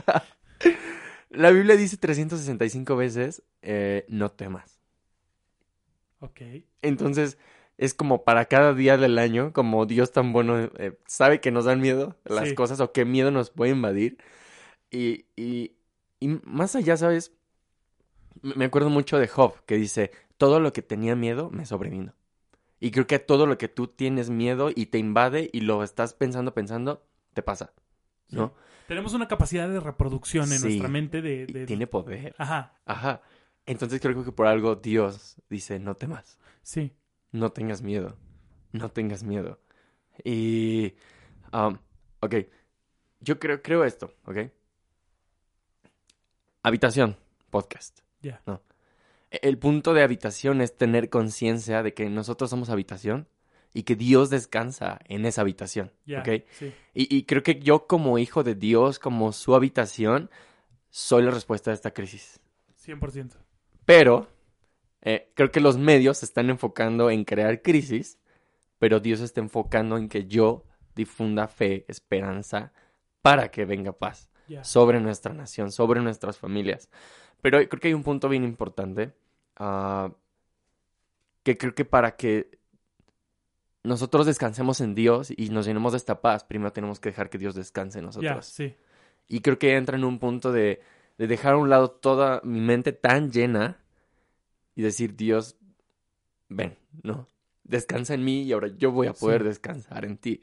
La 1.30 1.52
Biblia 1.52 1.76
dice 1.76 1.98
365 1.98 2.96
veces, 2.96 3.44
eh, 3.62 4.06
no 4.08 4.32
temas. 4.32 4.80
Ok. 6.20 6.42
Entonces, 6.82 7.38
es 7.78 7.94
como 7.94 8.24
para 8.24 8.46
cada 8.46 8.74
día 8.74 8.98
del 8.98 9.18
año, 9.18 9.52
como 9.52 9.86
Dios 9.86 10.12
tan 10.12 10.32
bueno 10.32 10.70
eh, 10.78 10.98
sabe 11.08 11.42
que 11.42 11.52
nos 11.52 11.66
dan 11.66 11.82
miedo 11.82 12.18
las 12.24 12.54
cosas 12.54 12.80
o 12.80 12.94
qué 12.94 13.04
miedo 13.04 13.32
nos 13.32 13.50
puede 13.50 13.72
invadir. 13.72 14.18
Y, 14.92 15.26
y, 15.36 15.76
y 16.20 16.40
más 16.44 16.76
allá, 16.76 16.96
¿sabes? 16.96 17.34
Me 18.42 18.66
acuerdo 18.66 18.90
mucho 18.90 19.18
de 19.18 19.28
Job, 19.28 19.56
que 19.66 19.76
dice, 19.76 20.12
todo 20.38 20.60
lo 20.60 20.72
que 20.72 20.82
tenía 20.82 21.16
miedo 21.16 21.50
me 21.50 21.66
sobrevino. 21.66 22.14
Y 22.80 22.92
creo 22.92 23.08
que 23.08 23.20
todo 23.20 23.46
lo 23.46 23.58
que 23.58 23.68
tú 23.68 23.88
tienes 23.88 24.30
miedo 24.30 24.70
y 24.74 24.88
te 24.88 24.98
invade 24.98 25.50
y 25.54 25.62
lo 25.62 25.84
estás 25.84 26.14
pensando, 26.14 26.54
pensando, 26.54 27.06
te 27.34 27.42
pasa. 27.42 27.74
¿No? 28.30 28.54
Tenemos 28.88 29.14
una 29.14 29.28
capacidad 29.28 29.70
de 29.70 29.80
reproducción 29.80 30.52
en 30.52 30.62
nuestra 30.62 30.88
mente 30.88 31.22
de, 31.22 31.66
Tiene 31.66 31.88
poder. 31.88 32.36
Ajá. 32.38 32.80
Ajá. 32.86 33.22
Entonces 33.66 34.00
creo 34.02 34.24
que 34.24 34.32
por 34.32 34.48
algo 34.48 34.76
Dios 34.76 35.38
dice, 35.50 35.80
no 35.80 35.96
temas. 35.96 36.38
Sí. 36.62 36.92
No 37.32 37.52
tengas 37.52 37.82
miedo. 37.82 38.18
No 38.72 38.90
tengas 38.90 39.24
miedo. 39.24 39.60
Y... 40.24 40.94
Um, 41.52 41.78
ok. 42.20 42.36
Yo 43.22 43.40
creo, 43.40 43.62
creo 43.62 43.84
esto, 43.86 44.14
¿ok? 44.26 44.38
Habitación, 46.62 47.16
podcast. 47.50 48.00
Ya. 48.22 48.42
No 48.46 48.62
el 49.42 49.58
punto 49.58 49.94
de 49.94 50.04
habitación 50.04 50.62
es 50.62 50.78
tener 50.78 51.10
conciencia 51.10 51.84
de 51.84 51.94
que 51.94 52.10
nosotros 52.10 52.50
somos 52.50 52.70
habitación 52.70 53.28
y 53.74 53.84
que 53.84 53.96
Dios 53.96 54.30
descansa 54.30 55.00
en 55.06 55.26
esa 55.26 55.42
habitación. 55.42 55.92
Y, 56.94 57.24
creo 57.24 57.44
que 57.44 57.60
yo 57.60 57.88
como 57.88 58.18
hijo 58.18 58.44
de 58.44 58.56
Dios, 58.56 59.00
como 59.00 59.34
su 59.34 59.54
habitación, 59.54 60.30
soy 60.90 61.24
la 61.24 61.32
respuesta 61.32 61.72
a 61.72 61.74
esta 61.74 61.92
crisis. 61.92 62.40
100%. 62.86 63.36
Pero 63.84 64.30
eh, 65.02 65.32
creo 65.36 65.52
que 65.52 65.60
los 65.60 65.78
medios 65.78 66.20
se 66.20 66.26
están 66.26 66.50
enfocando 66.50 67.10
en 67.10 67.26
crear 67.26 67.62
crisis, 67.62 68.18
pero 68.80 69.02
Dios 69.02 69.20
está 69.20 69.42
enfocando 69.42 69.98
en 69.98 70.08
que 70.08 70.26
yo 70.26 70.64
difunda 70.96 71.50
fe, 71.50 71.84
esperanza, 71.90 72.72
para 73.22 73.52
que 73.52 73.66
venga 73.66 73.92
paz 73.92 74.30
sobre 74.62 75.02
nuestra 75.02 75.34
nación, 75.34 75.72
sobre 75.72 76.00
nuestras 76.00 76.38
familias. 76.38 76.90
Pero 77.42 77.58
creo 77.68 77.80
que 77.82 77.90
hay 77.90 77.94
un 77.94 78.04
punto 78.04 78.30
bien 78.30 78.44
importante 78.44 79.14
Ah, 79.58 80.12
que 81.44 81.58
creo 81.58 81.76
que 81.76 81.86
para 81.86 82.16
que 82.16 82.60
nosotros 83.84 84.26
descansemos 84.26 84.82
en 84.82 84.96
Dios 84.96 85.32
y 85.36 85.50
nos 85.50 85.66
llenemos 85.66 85.94
de 85.94 85.98
esta 85.98 86.22
paz, 86.22 86.44
primero 86.44 86.74
tenemos 86.74 87.00
que 87.00 87.10
dejar 87.10 87.30
que 87.30 87.38
Dios 87.38 87.56
descanse 87.56 88.00
en 88.00 88.06
nosotros. 88.06 88.46
sí. 88.46 88.76
Y 89.28 89.42
creo 89.42 89.58
que 89.58 89.76
entra 89.76 89.98
en 89.98 90.04
un 90.04 90.20
punto 90.20 90.52
de, 90.52 90.82
de 91.18 91.28
dejar 91.28 91.54
a 91.54 91.58
un 91.58 91.70
lado 91.70 91.90
toda 91.90 92.42
mi 92.44 92.60
mente 92.62 92.94
tan 92.94 93.32
llena 93.32 93.80
y 94.76 94.82
decir, 94.82 95.16
Dios, 95.16 95.58
ven, 96.50 96.78
¿no? 97.02 97.28
Descansa 97.64 98.14
en 98.14 98.24
mí 98.24 98.44
y 98.44 98.52
ahora 98.52 98.68
yo 98.68 98.92
voy 98.92 99.08
a 99.08 99.14
poder 99.14 99.44
descansar 99.44 100.06
en 100.06 100.18
ti. 100.18 100.42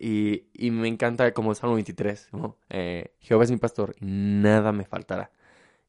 Y, 0.00 0.44
y, 0.52 0.70
me 0.70 0.88
encanta 0.88 1.32
como 1.32 1.50
el 1.50 1.56
Salmo 1.56 1.74
23, 1.74 2.28
¿no? 2.32 2.58
Eh, 2.68 3.14
Jehová 3.20 3.44
es 3.44 3.50
mi 3.50 3.56
pastor 3.56 3.94
y 4.00 4.04
nada 4.06 4.72
me 4.72 4.84
faltará. 4.84 5.30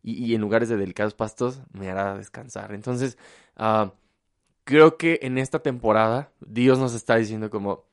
Y, 0.08 0.24
y, 0.24 0.36
en 0.36 0.42
lugares 0.42 0.70
de 0.70 0.78
delicados 0.78 1.16
pastos 1.16 1.64
me 1.74 1.90
hará 1.90 2.16
descansar. 2.16 2.74
Entonces, 2.74 3.18
uh, 3.58 3.90
creo 4.64 4.98
que 4.98 5.18
en 5.24 5.40
esta 5.40 5.60
temporada 5.60 6.30
Dios 6.42 6.78
nos 6.78 6.94
está 6.94 7.16
diciendo 7.16 7.50
como, 7.50 7.86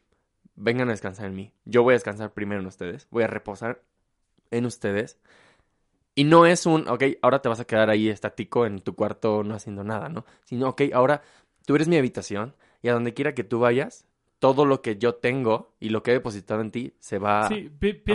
vengan 0.57 0.89
a 0.89 0.93
descansar 0.93 1.27
en 1.27 1.35
mí. 1.35 1.53
Yo 1.65 1.83
voy 1.83 1.93
a 1.93 1.97
descansar 1.97 2.33
primero 2.33 2.61
en 2.61 2.67
ustedes. 2.67 3.07
Voy 3.11 3.23
a 3.23 3.29
reposar 3.29 3.83
en 4.51 4.67
ustedes. 4.67 5.19
Y 6.15 6.25
no 6.25 6.45
es 6.45 6.67
un, 6.67 6.87
ok, 6.89 7.05
ahora 7.23 7.41
te 7.41 7.49
vas 7.49 7.61
a 7.61 7.65
quedar 7.65 7.89
ahí 7.89 8.09
estático 8.09 8.67
en 8.67 8.81
tu 8.81 8.95
cuarto 8.95 9.43
no 9.43 9.55
haciendo 9.55 9.83
nada, 9.83 10.09
¿no? 10.11 10.27
Sino, 10.45 10.69
ok, 10.69 10.83
ahora 10.93 11.23
tú 11.65 11.75
eres 11.75 11.89
mi 11.89 11.97
habitación 11.97 12.55
y 12.83 12.89
a 12.89 12.93
donde 12.93 13.15
quiera 13.15 13.35
que 13.35 13.45
tú 13.45 13.61
vayas, 13.61 14.07
todo 14.39 14.67
lo 14.67 14.83
que 14.83 14.99
yo 14.99 15.15
tengo 15.15 15.73
y 15.81 15.89
lo 15.89 16.03
que 16.03 16.11
he 16.11 16.15
depositado 16.15 16.61
en 16.61 16.71
ti 16.71 16.95
se 16.99 17.19
va 17.19 17.47
a 17.47 17.51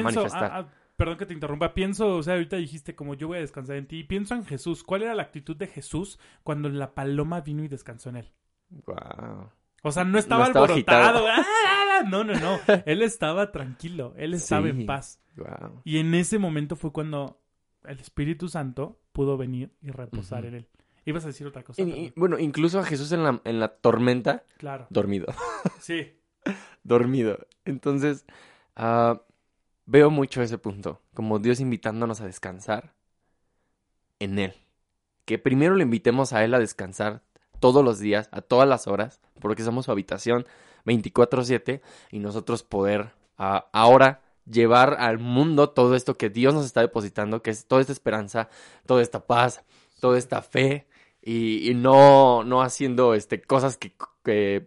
manifestar. 0.04 0.68
Perdón 0.98 1.18
que 1.18 1.26
te 1.26 1.34
interrumpa, 1.34 1.74
pienso, 1.74 2.16
o 2.16 2.24
sea, 2.24 2.34
ahorita 2.34 2.58
dijiste 2.58 2.96
como 2.96 3.14
yo 3.14 3.28
voy 3.28 3.38
a 3.38 3.42
descansar 3.42 3.78
en 3.78 3.88
ti, 3.88 4.00
y 4.00 4.04
pienso 4.04 4.34
en 4.34 4.44
Jesús. 4.44 4.84
¿Cuál 4.84 5.04
era 5.04 5.16
la 5.16 5.24
actitud 5.24 5.56
de 5.56 5.68
Jesús 5.68 6.20
cuando 6.44 6.70
la 6.70 6.94
paloma 6.96 7.42
vino 7.42 7.64
y 7.64 7.68
descansó 7.68 8.10
en 8.10 8.18
él? 8.18 8.34
Wow. 8.70 9.52
O 9.84 9.92
sea, 9.92 10.04
no 10.04 10.18
estaba, 10.18 10.46
alborotado. 10.46 11.26
¡Ah! 11.28 12.04
No, 12.08 12.24
no, 12.24 12.34
no. 12.34 12.60
Él 12.86 13.02
estaba 13.02 13.52
tranquilo. 13.52 14.14
Él 14.18 14.34
estaba 14.34 14.68
en 14.68 14.86
paz. 14.86 15.22
Wow. 15.36 15.82
Y 15.84 16.00
en 16.00 16.14
ese 16.14 16.40
momento 16.40 16.76
fue 16.76 16.92
cuando 16.92 17.40
el 17.86 18.00
Espíritu 18.00 18.50
Santo 18.50 19.00
pudo 19.14 19.38
venir 19.38 19.72
y 19.82 19.92
reposar 19.92 20.46
en 20.46 20.56
él. 20.56 20.68
Ibas 21.06 21.24
a 21.24 21.28
decir 21.28 21.48
otra 21.48 21.64
cosa. 21.64 21.84
bueno, 22.16 22.38
incluso 22.38 22.80
a 22.80 22.84
Jesús 22.84 23.12
en 23.14 23.24
la, 23.24 23.42
en 23.46 23.60
la 23.60 23.70
tormenta. 23.70 24.44
Claro. 24.58 24.88
Dormido. 24.90 25.28
Sí. 25.80 26.20
dormido. 26.84 27.48
Entonces, 27.66 28.26
uh, 28.78 29.18
veo 29.88 30.12
mucho 30.12 30.44
ese 30.44 30.60
punto. 30.60 31.02
Como 31.16 31.40
Dios 31.40 31.60
invitándonos 31.60 32.22
a 32.22 32.28
descansar 32.28 32.94
en 34.20 34.38
Él. 34.38 34.54
Que 35.26 35.40
primero 35.40 35.76
le 35.76 35.84
invitemos 35.84 36.34
a 36.34 36.44
Él 36.44 36.54
a 36.54 36.60
descansar 36.60 37.24
todos 37.60 37.84
los 37.84 37.98
días, 37.98 38.30
a 38.32 38.42
todas 38.42 38.70
las 38.70 38.86
horas, 38.86 39.20
porque 39.42 39.64
somos 39.64 39.86
su 39.86 39.92
habitación 39.92 40.46
24/7 40.86 41.82
y 42.12 42.20
nosotros 42.20 42.62
poder 42.62 43.14
ahora 43.38 44.22
llevar 44.46 44.98
al 45.00 45.20
mundo 45.20 45.70
todo 45.70 45.96
esto 45.96 46.16
que 46.16 46.30
Dios 46.30 46.54
nos 46.54 46.66
está 46.66 46.82
depositando, 46.82 47.42
que 47.42 47.52
es 47.52 47.66
toda 47.66 47.82
esta 47.82 47.94
esperanza, 47.94 48.50
toda 48.86 49.02
esta 49.02 49.26
paz, 49.26 49.64
toda 50.00 50.18
esta 50.18 50.42
fe 50.42 50.88
y, 51.22 51.74
no, 51.76 52.44
no 52.44 52.62
haciendo 52.62 53.14
este, 53.14 53.42
cosas 53.42 53.78
que, 53.78 53.94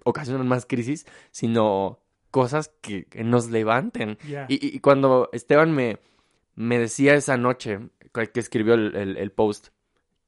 ocasionan 0.04 0.48
más 0.48 0.66
crisis, 0.66 1.06
sino 1.30 1.99
cosas 2.30 2.72
que, 2.80 3.06
nos 3.24 3.50
levanten. 3.50 4.18
Y, 4.48 4.80
cuando 4.80 5.28
Esteban 5.32 5.72
me, 5.72 5.98
me 6.54 6.78
decía 6.78 7.14
esa 7.14 7.36
noche 7.36 7.80
que 8.32 8.40
escribió 8.40 8.74
el, 8.74 9.32
post, 9.32 9.68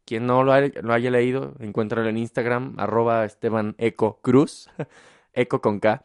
quien 0.05 0.27
no 0.27 0.45
lo, 0.45 0.53
haya 0.53 1.11
leído, 1.11 1.55
encuéntralo 1.61 2.09
en 2.09 2.19
Instagram, 2.19 2.75
arroba 2.79 3.25
Esteban 3.25 3.75
Eco 3.79 4.21
Cruz, 4.23 4.69
Eco 5.33 5.61
con 5.61 5.81
K, 5.81 6.05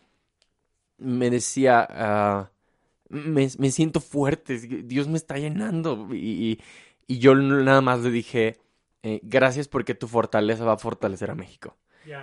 me 0.97 1.29
decía... 1.29 1.87
Ah, 1.89 2.51
me, 3.09 3.71
siento 3.71 4.01
fuerte, 4.01 4.57
Dios 4.57 5.07
me 5.07 5.17
está 5.17 5.37
llenando. 5.37 6.09
Y, 6.13 6.59
yo 7.07 7.35
nada 7.35 7.81
más 7.81 8.01
le 8.01 8.11
dije, 8.11 8.59
eh, 9.03 9.21
gracias 9.23 9.67
porque 9.67 9.95
tu 9.95 10.07
fortaleza 10.07 10.65
va 10.65 10.73
a 10.73 10.77
fortalecer 10.77 11.31
a 11.31 11.35
México. 11.35 11.77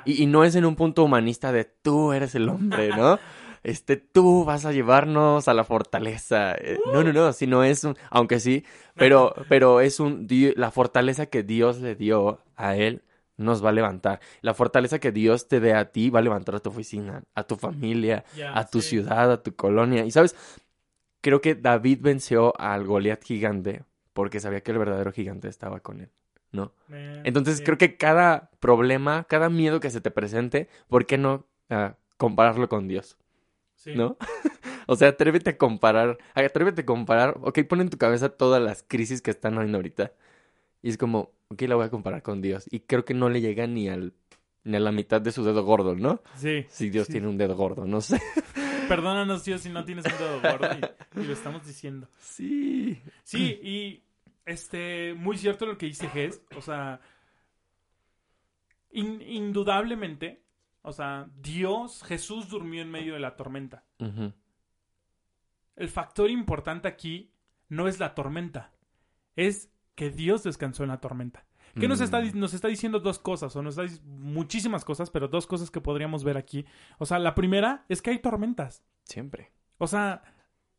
Y, 0.04 0.26
no 0.26 0.44
es 0.44 0.54
en 0.54 0.64
un 0.64 0.76
punto 0.76 1.04
humanista 1.04 1.52
de 1.52 1.64
tú 1.64 2.12
eres 2.12 2.34
el 2.34 2.48
hombre, 2.48 2.88
¿no? 2.88 3.18
este, 3.64 3.96
tú 3.96 4.44
vas 4.44 4.66
a 4.66 4.72
llevarnos 4.72 5.48
a 5.48 5.54
la 5.54 5.64
fortaleza. 5.64 6.54
Eh, 6.54 6.78
no, 6.92 7.02
no, 7.02 7.12
no, 7.12 7.32
sino 7.32 7.64
es 7.64 7.82
un, 7.82 7.96
aunque 8.10 8.38
sí, 8.38 8.64
pero, 8.94 9.34
pero 9.48 9.80
es 9.80 10.00
un, 10.00 10.28
la 10.56 10.70
fortaleza 10.70 11.26
que 11.26 11.42
Dios 11.42 11.80
le 11.80 11.96
dio 11.96 12.40
a 12.56 12.76
él 12.76 13.02
nos 13.36 13.64
va 13.64 13.70
a 13.70 13.72
levantar. 13.72 14.20
La 14.42 14.54
fortaleza 14.54 14.98
que 14.98 15.10
Dios 15.10 15.48
te 15.48 15.60
dé 15.60 15.74
a 15.74 15.90
ti 15.90 16.10
va 16.10 16.20
a 16.20 16.22
levantar 16.22 16.54
a 16.54 16.60
tu 16.60 16.70
oficina, 16.70 17.24
a 17.34 17.42
tu 17.44 17.56
familia, 17.56 18.24
a 18.52 18.66
tu 18.66 18.80
ciudad, 18.80 19.32
a 19.32 19.42
tu 19.42 19.56
colonia. 19.56 20.04
Y 20.04 20.10
sabes, 20.10 20.36
creo 21.20 21.40
que 21.40 21.54
David 21.54 21.98
venció 22.02 22.58
al 22.60 22.84
Goliat 22.84 23.24
gigante 23.24 23.82
porque 24.12 24.40
sabía 24.40 24.60
que 24.62 24.70
el 24.70 24.78
verdadero 24.78 25.10
gigante 25.10 25.48
estaba 25.48 25.80
con 25.80 26.00
él, 26.00 26.10
¿no? 26.52 26.72
Entonces 27.24 27.60
creo 27.64 27.78
que 27.78 27.96
cada 27.96 28.50
problema, 28.60 29.24
cada 29.24 29.48
miedo 29.48 29.80
que 29.80 29.90
se 29.90 30.00
te 30.00 30.12
presente, 30.12 30.68
¿por 30.86 31.06
qué 31.06 31.18
no 31.18 31.46
ah, 31.70 31.96
compararlo 32.16 32.68
con 32.68 32.86
Dios? 32.86 33.16
¿No? 33.86 34.16
o 34.86 34.96
sea, 34.96 35.08
atrévete 35.08 35.50
a 35.50 35.58
comparar, 35.58 36.18
atrévete 36.34 36.82
a 36.82 36.86
comparar, 36.86 37.38
ok, 37.40 37.60
pon 37.68 37.80
en 37.80 37.90
tu 37.90 37.98
cabeza 37.98 38.28
todas 38.30 38.62
las 38.62 38.82
crisis 38.82 39.22
que 39.22 39.30
están 39.30 39.56
habiendo 39.56 39.78
ahorita. 39.78 40.12
Y 40.82 40.90
es 40.90 40.98
como, 40.98 41.32
ok, 41.48 41.62
la 41.62 41.76
voy 41.76 41.86
a 41.86 41.90
comparar 41.90 42.22
con 42.22 42.42
Dios. 42.42 42.66
Y 42.70 42.80
creo 42.80 43.04
que 43.04 43.14
no 43.14 43.28
le 43.28 43.40
llega 43.40 43.66
ni 43.66 43.88
al 43.88 44.12
ni 44.64 44.76
a 44.76 44.80
la 44.80 44.92
mitad 44.92 45.20
de 45.20 45.30
su 45.30 45.44
dedo 45.44 45.62
gordo, 45.62 45.94
¿no? 45.94 46.22
Sí. 46.36 46.64
Si 46.68 46.88
Dios 46.88 47.06
tiene 47.08 47.28
un 47.28 47.36
dedo 47.36 47.54
gordo, 47.54 47.84
no 47.84 48.00
sé. 48.00 48.20
Perdónanos, 48.88 49.44
Dios, 49.44 49.60
si 49.60 49.68
no 49.68 49.84
tienes 49.84 50.04
un 50.06 50.18
dedo 50.18 50.40
gordo 50.40 50.68
y, 51.14 51.24
lo 51.24 51.32
estamos 51.32 51.66
diciendo. 51.66 52.08
Sí. 52.20 53.00
Sí, 53.22 53.60
y 53.62 54.02
este, 54.46 55.14
muy 55.14 55.36
cierto 55.36 55.66
lo 55.66 55.78
que 55.78 55.86
dice 55.86 56.08
Ges. 56.08 56.40
O 56.56 56.62
sea, 56.62 57.00
indudablemente, 58.90 60.43
o 60.86 60.92
sea, 60.92 61.30
Dios, 61.40 62.02
Jesús 62.04 62.48
durmió 62.50 62.82
en 62.82 62.90
medio 62.90 63.14
de 63.14 63.20
la 63.20 63.36
tormenta. 63.36 63.84
El 65.76 65.88
factor 65.88 66.30
importante 66.30 66.88
aquí 66.88 67.32
no 67.70 67.88
es 67.88 67.98
la 67.98 68.14
tormenta, 68.14 68.70
es 69.34 69.72
que 69.94 70.10
Dios 70.10 70.42
descansó 70.42 70.82
en 70.82 70.90
la 70.90 71.00
tormenta. 71.00 71.46
¿Qué 71.80 71.88
nos, 71.88 72.02
está, 72.02 72.20
mm. 72.20 72.38
nos 72.38 72.52
está 72.52 72.68
diciendo 72.68 73.00
dos 73.00 73.18
cosas? 73.18 73.56
O 73.56 73.62
nos 73.62 73.78
está 73.78 73.98
muchísimas 74.04 74.84
cosas, 74.84 75.10
pero 75.10 75.26
dos 75.26 75.46
cosas 75.46 75.70
que 75.70 75.80
podríamos 75.80 76.22
ver 76.22 76.36
aquí. 76.36 76.66
O 76.98 77.06
sea, 77.06 77.18
la 77.18 77.34
primera 77.34 77.86
es 77.88 78.02
que 78.02 78.10
hay 78.10 78.18
tormentas. 78.18 78.84
Siempre. 79.04 79.52
O 79.78 79.86
sea, 79.86 80.22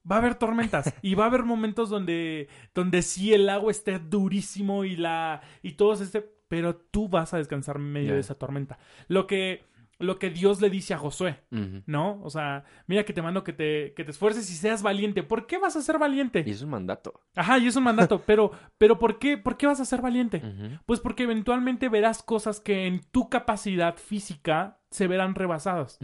va 0.10 0.18
a 0.18 0.20
haber 0.20 0.36
tormentas 0.36 0.94
y 1.02 1.16
va 1.16 1.24
a 1.24 1.28
haber 1.28 1.44
momentos 1.44 1.90
donde 1.90 2.48
donde 2.76 3.02
sí 3.02 3.34
el 3.34 3.50
agua 3.50 3.72
esté 3.72 3.98
durísimo 3.98 4.86
y 4.86 4.96
la 4.96 5.42
y 5.64 5.74
todo 5.74 5.94
este 5.94 6.32
pero 6.48 6.76
tú 6.76 7.10
vas 7.10 7.34
a 7.34 7.38
descansar 7.38 7.78
en 7.78 7.92
medio 7.92 8.14
de 8.14 8.20
esa 8.20 8.36
tormenta 8.36 8.78
lo 9.08 9.26
que 9.26 9.66
lo 10.00 10.20
que 10.20 10.30
Dios 10.30 10.62
le 10.62 10.70
dice 10.70 10.94
a 10.94 10.98
Josué, 10.98 11.40
¿no? 11.86 12.22
O 12.24 12.30
sea, 12.30 12.66
mira 12.88 13.06
que 13.06 13.14
te 13.14 13.22
mando 13.22 13.44
que 13.44 13.54
te, 13.54 13.94
que 13.94 14.04
te 14.04 14.12
esfuerces 14.12 14.50
y 14.50 14.56
seas 14.56 14.84
valiente. 14.84 15.24
¿Por 15.24 15.48
qué 15.48 15.58
vas 15.58 15.76
a 15.76 15.82
ser 15.82 15.98
valiente? 15.98 16.44
Y 16.46 16.52
es 16.52 16.62
un 16.62 16.70
mandato. 16.70 17.22
Ajá, 17.36 17.58
y 17.58 17.68
es 17.68 17.76
un 17.76 17.84
mandato, 17.84 18.22
pero, 18.26 18.52
pero 18.78 19.00
¿por 19.00 19.20
qué, 19.20 19.38
por 19.38 19.58
qué 19.58 19.68
vas 19.68 19.80
a 19.80 19.86
ser 19.86 20.02
valiente? 20.02 20.42
Pues 20.86 21.00
porque 21.00 21.24
eventualmente 21.24 21.90
verás 21.90 22.24
cosas 22.24 22.60
que 22.60 22.88
en 22.88 23.02
tu 23.12 23.30
capacidad 23.30 23.96
física 23.98 24.80
se 24.90 25.08
verán 25.08 25.36
rebasadas. 25.36 26.00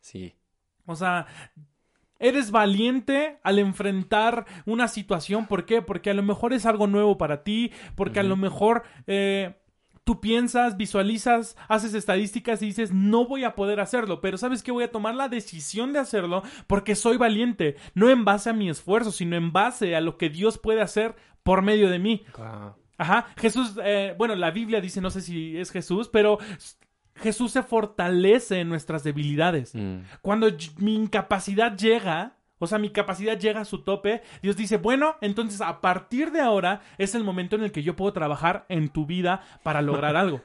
Sí. 0.00 0.34
O 0.86 0.96
sea, 0.96 1.26
Eres 2.20 2.50
valiente 2.50 3.38
al 3.42 3.58
enfrentar 3.58 4.44
una 4.66 4.88
situación. 4.88 5.46
¿Por 5.46 5.64
qué? 5.64 5.80
Porque 5.80 6.10
a 6.10 6.14
lo 6.14 6.22
mejor 6.22 6.52
es 6.52 6.66
algo 6.66 6.86
nuevo 6.86 7.16
para 7.16 7.42
ti. 7.42 7.72
Porque 7.94 8.20
a 8.20 8.22
lo 8.22 8.36
mejor 8.36 8.82
eh, 9.06 9.56
tú 10.04 10.20
piensas, 10.20 10.76
visualizas, 10.76 11.56
haces 11.68 11.94
estadísticas 11.94 12.62
y 12.62 12.66
dices, 12.66 12.92
no 12.92 13.26
voy 13.26 13.44
a 13.44 13.54
poder 13.54 13.80
hacerlo, 13.80 14.20
pero 14.20 14.38
sabes 14.38 14.62
que 14.62 14.72
voy 14.72 14.84
a 14.84 14.90
tomar 14.90 15.14
la 15.14 15.28
decisión 15.28 15.92
de 15.92 15.98
hacerlo 15.98 16.42
porque 16.66 16.94
soy 16.94 17.16
valiente, 17.16 17.76
no 17.94 18.10
en 18.10 18.24
base 18.24 18.50
a 18.50 18.54
mi 18.54 18.68
esfuerzo, 18.68 19.12
sino 19.12 19.36
en 19.36 19.52
base 19.52 19.94
a 19.94 20.00
lo 20.00 20.16
que 20.16 20.30
Dios 20.30 20.58
puede 20.58 20.80
hacer 20.80 21.16
por 21.42 21.62
medio 21.62 21.90
de 21.90 21.98
mí. 21.98 22.24
Ajá, 22.98 23.28
Jesús, 23.36 23.78
eh, 23.82 24.14
bueno, 24.18 24.34
la 24.34 24.50
Biblia 24.50 24.80
dice, 24.80 25.00
no 25.00 25.10
sé 25.10 25.22
si 25.22 25.56
es 25.56 25.70
Jesús, 25.70 26.08
pero 26.08 26.38
Jesús 27.14 27.52
se 27.52 27.62
fortalece 27.62 28.60
en 28.60 28.68
nuestras 28.68 29.04
debilidades. 29.04 29.74
Mm. 29.74 30.00
Cuando 30.20 30.48
mi 30.78 30.96
incapacidad 30.96 31.76
llega, 31.76 32.36
o 32.60 32.66
sea, 32.66 32.78
mi 32.78 32.90
capacidad 32.90 33.38
llega 33.38 33.62
a 33.62 33.64
su 33.64 33.82
tope. 33.82 34.22
Dios 34.42 34.54
dice, 34.54 34.76
bueno, 34.76 35.16
entonces 35.22 35.60
a 35.62 35.80
partir 35.80 36.30
de 36.30 36.40
ahora 36.40 36.82
es 36.98 37.14
el 37.14 37.24
momento 37.24 37.56
en 37.56 37.62
el 37.62 37.72
que 37.72 37.82
yo 37.82 37.96
puedo 37.96 38.12
trabajar 38.12 38.66
en 38.68 38.90
tu 38.90 39.06
vida 39.06 39.42
para 39.62 39.82
lograr 39.82 40.14
algo. 40.16 40.42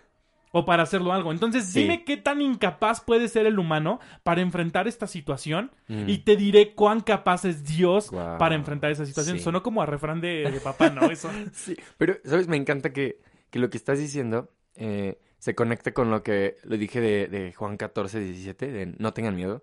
O 0.52 0.64
para 0.64 0.84
hacerlo 0.84 1.12
algo. 1.12 1.34
Entonces, 1.34 1.74
dime 1.74 2.06
qué 2.06 2.16
tan 2.16 2.42
incapaz 2.42 3.02
puede 3.02 3.28
ser 3.28 3.46
el 3.46 3.60
humano 3.60 4.00
para 4.24 4.40
enfrentar 4.40 4.88
esta 4.88 5.06
situación 5.06 5.70
mm. 5.90 6.08
y 6.08 6.20
te 6.20 6.38
diré 6.38 6.74
cuán 6.74 7.02
capaz 7.02 7.44
es 7.44 7.66
Dios 7.66 8.10
para 8.40 8.56
enfrentar 8.56 8.90
esa 8.90 9.06
situación. 9.06 9.38
Sonó 9.40 9.62
como 9.62 9.82
a 9.82 9.86
refrán 9.86 10.22
de, 10.22 10.62
papá, 10.64 10.90
¿no? 10.92 11.12
Eso. 11.12 11.30
sí, 11.52 11.76
pero, 11.98 12.16
¿sabes? 12.24 12.48
Me 12.48 12.56
encanta 12.56 12.94
que, 12.94 13.20
lo 13.52 13.70
que 13.70 13.76
estás 13.76 14.00
diciendo 14.00 14.50
eh, 14.76 15.20
se 15.40 15.56
conecte 15.56 15.92
con 15.92 16.10
lo 16.10 16.24
que 16.24 16.56
le 16.64 16.78
dije 16.78 17.02
de, 17.02 17.28
de 17.28 17.52
Juan 17.52 17.76
14, 17.76 18.22
17, 18.22 18.72
de 18.72 18.96
no 18.98 19.14
tengan 19.14 19.36
miedo. 19.36 19.62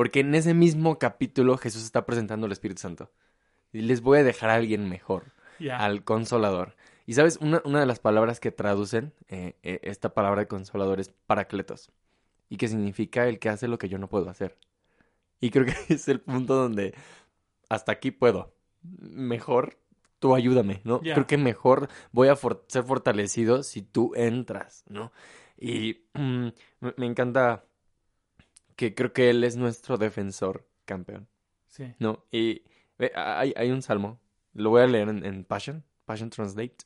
Porque 0.00 0.20
en 0.20 0.34
ese 0.34 0.54
mismo 0.54 0.98
capítulo 0.98 1.58
Jesús 1.58 1.84
está 1.84 2.06
presentando 2.06 2.46
al 2.46 2.52
Espíritu 2.52 2.80
Santo. 2.80 3.10
Y 3.70 3.82
les 3.82 4.00
voy 4.00 4.20
a 4.20 4.24
dejar 4.24 4.48
a 4.48 4.54
alguien 4.54 4.88
mejor. 4.88 5.24
al 5.70 6.04
consolador. 6.04 6.74
Y 7.04 7.12
sabes, 7.12 7.36
una, 7.42 7.60
una, 7.66 7.80
de 7.80 7.84
las 7.84 7.98
palabras 7.98 8.40
que 8.40 8.50
traducen 8.50 9.12
eh, 9.28 9.56
eh, 9.62 9.78
esta 9.82 10.14
palabra 10.14 10.40
de 10.40 10.48
consolador 10.48 11.00
es 11.00 11.10
paracletos. 11.26 11.90
Y 12.48 12.56
que 12.56 12.68
significa 12.68 13.28
el 13.28 13.38
que 13.38 13.50
hace 13.50 13.68
lo 13.68 13.76
que 13.76 13.90
yo 13.90 13.98
no 13.98 14.08
puedo 14.08 14.30
hacer. 14.30 14.56
Y 15.38 15.50
creo 15.50 15.66
que 15.66 15.74
es 15.92 16.08
el 16.08 16.22
punto 16.22 16.54
donde 16.54 16.94
hasta 17.68 17.92
aquí 17.92 18.10
puedo. 18.10 18.54
Mejor 18.80 19.76
tú 20.18 20.34
ayúdame, 20.34 20.80
¿no? 20.82 21.00
Creo 21.00 21.26
que 21.26 21.36
mejor 21.36 21.90
voy 22.10 22.28
a 22.28 22.38
ser 22.68 22.84
fortalecido 22.84 23.62
si 23.62 23.82
tú 23.82 24.12
entras, 24.14 24.82
¿no? 24.88 25.12
Y 25.58 26.06
mm, 26.14 26.48
me 26.96 27.04
encanta 27.04 27.66
que 28.80 28.94
creo 28.94 29.12
que 29.12 29.28
él 29.28 29.44
es 29.44 29.58
nuestro 29.58 29.98
defensor 29.98 30.66
campeón. 30.86 31.28
Sí. 31.66 31.92
¿No? 31.98 32.24
Y 32.32 32.62
hay, 33.14 33.52
hay 33.54 33.70
un 33.72 33.82
salmo, 33.82 34.18
lo 34.54 34.70
voy 34.70 34.80
a 34.80 34.86
leer 34.86 35.10
en, 35.10 35.44
Passion, 35.44 35.84
Passion 36.06 36.30
Translate. 36.30 36.78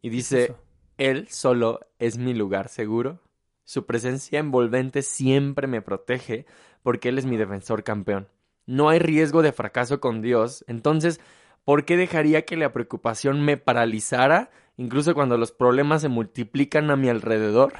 Y 0.00 0.10
dice, 0.10 0.54
Él 0.96 1.26
solo 1.26 1.80
es 1.98 2.18
mi 2.18 2.34
lugar 2.34 2.68
seguro. 2.68 3.20
Su 3.64 3.84
presencia 3.84 4.38
envolvente 4.38 5.02
siempre 5.02 5.66
me 5.66 5.82
protege 5.82 6.46
porque 6.84 7.08
Él 7.08 7.18
es 7.18 7.26
mi 7.26 7.36
defensor 7.36 7.82
campeón. 7.82 8.28
No 8.64 8.88
hay 8.88 9.00
riesgo 9.00 9.42
de 9.42 9.50
fracaso 9.50 9.98
con 10.00 10.22
Dios. 10.22 10.64
Entonces, 10.68 11.20
¿por 11.64 11.84
qué 11.84 11.96
dejaría 11.96 12.44
que 12.44 12.56
la 12.56 12.72
preocupación 12.72 13.44
me 13.44 13.56
paralizara, 13.56 14.52
incluso 14.76 15.14
cuando 15.14 15.36
los 15.36 15.50
problemas 15.50 16.02
se 16.02 16.08
multiplican 16.08 16.92
a 16.92 16.96
mi 16.96 17.08
alrededor? 17.08 17.72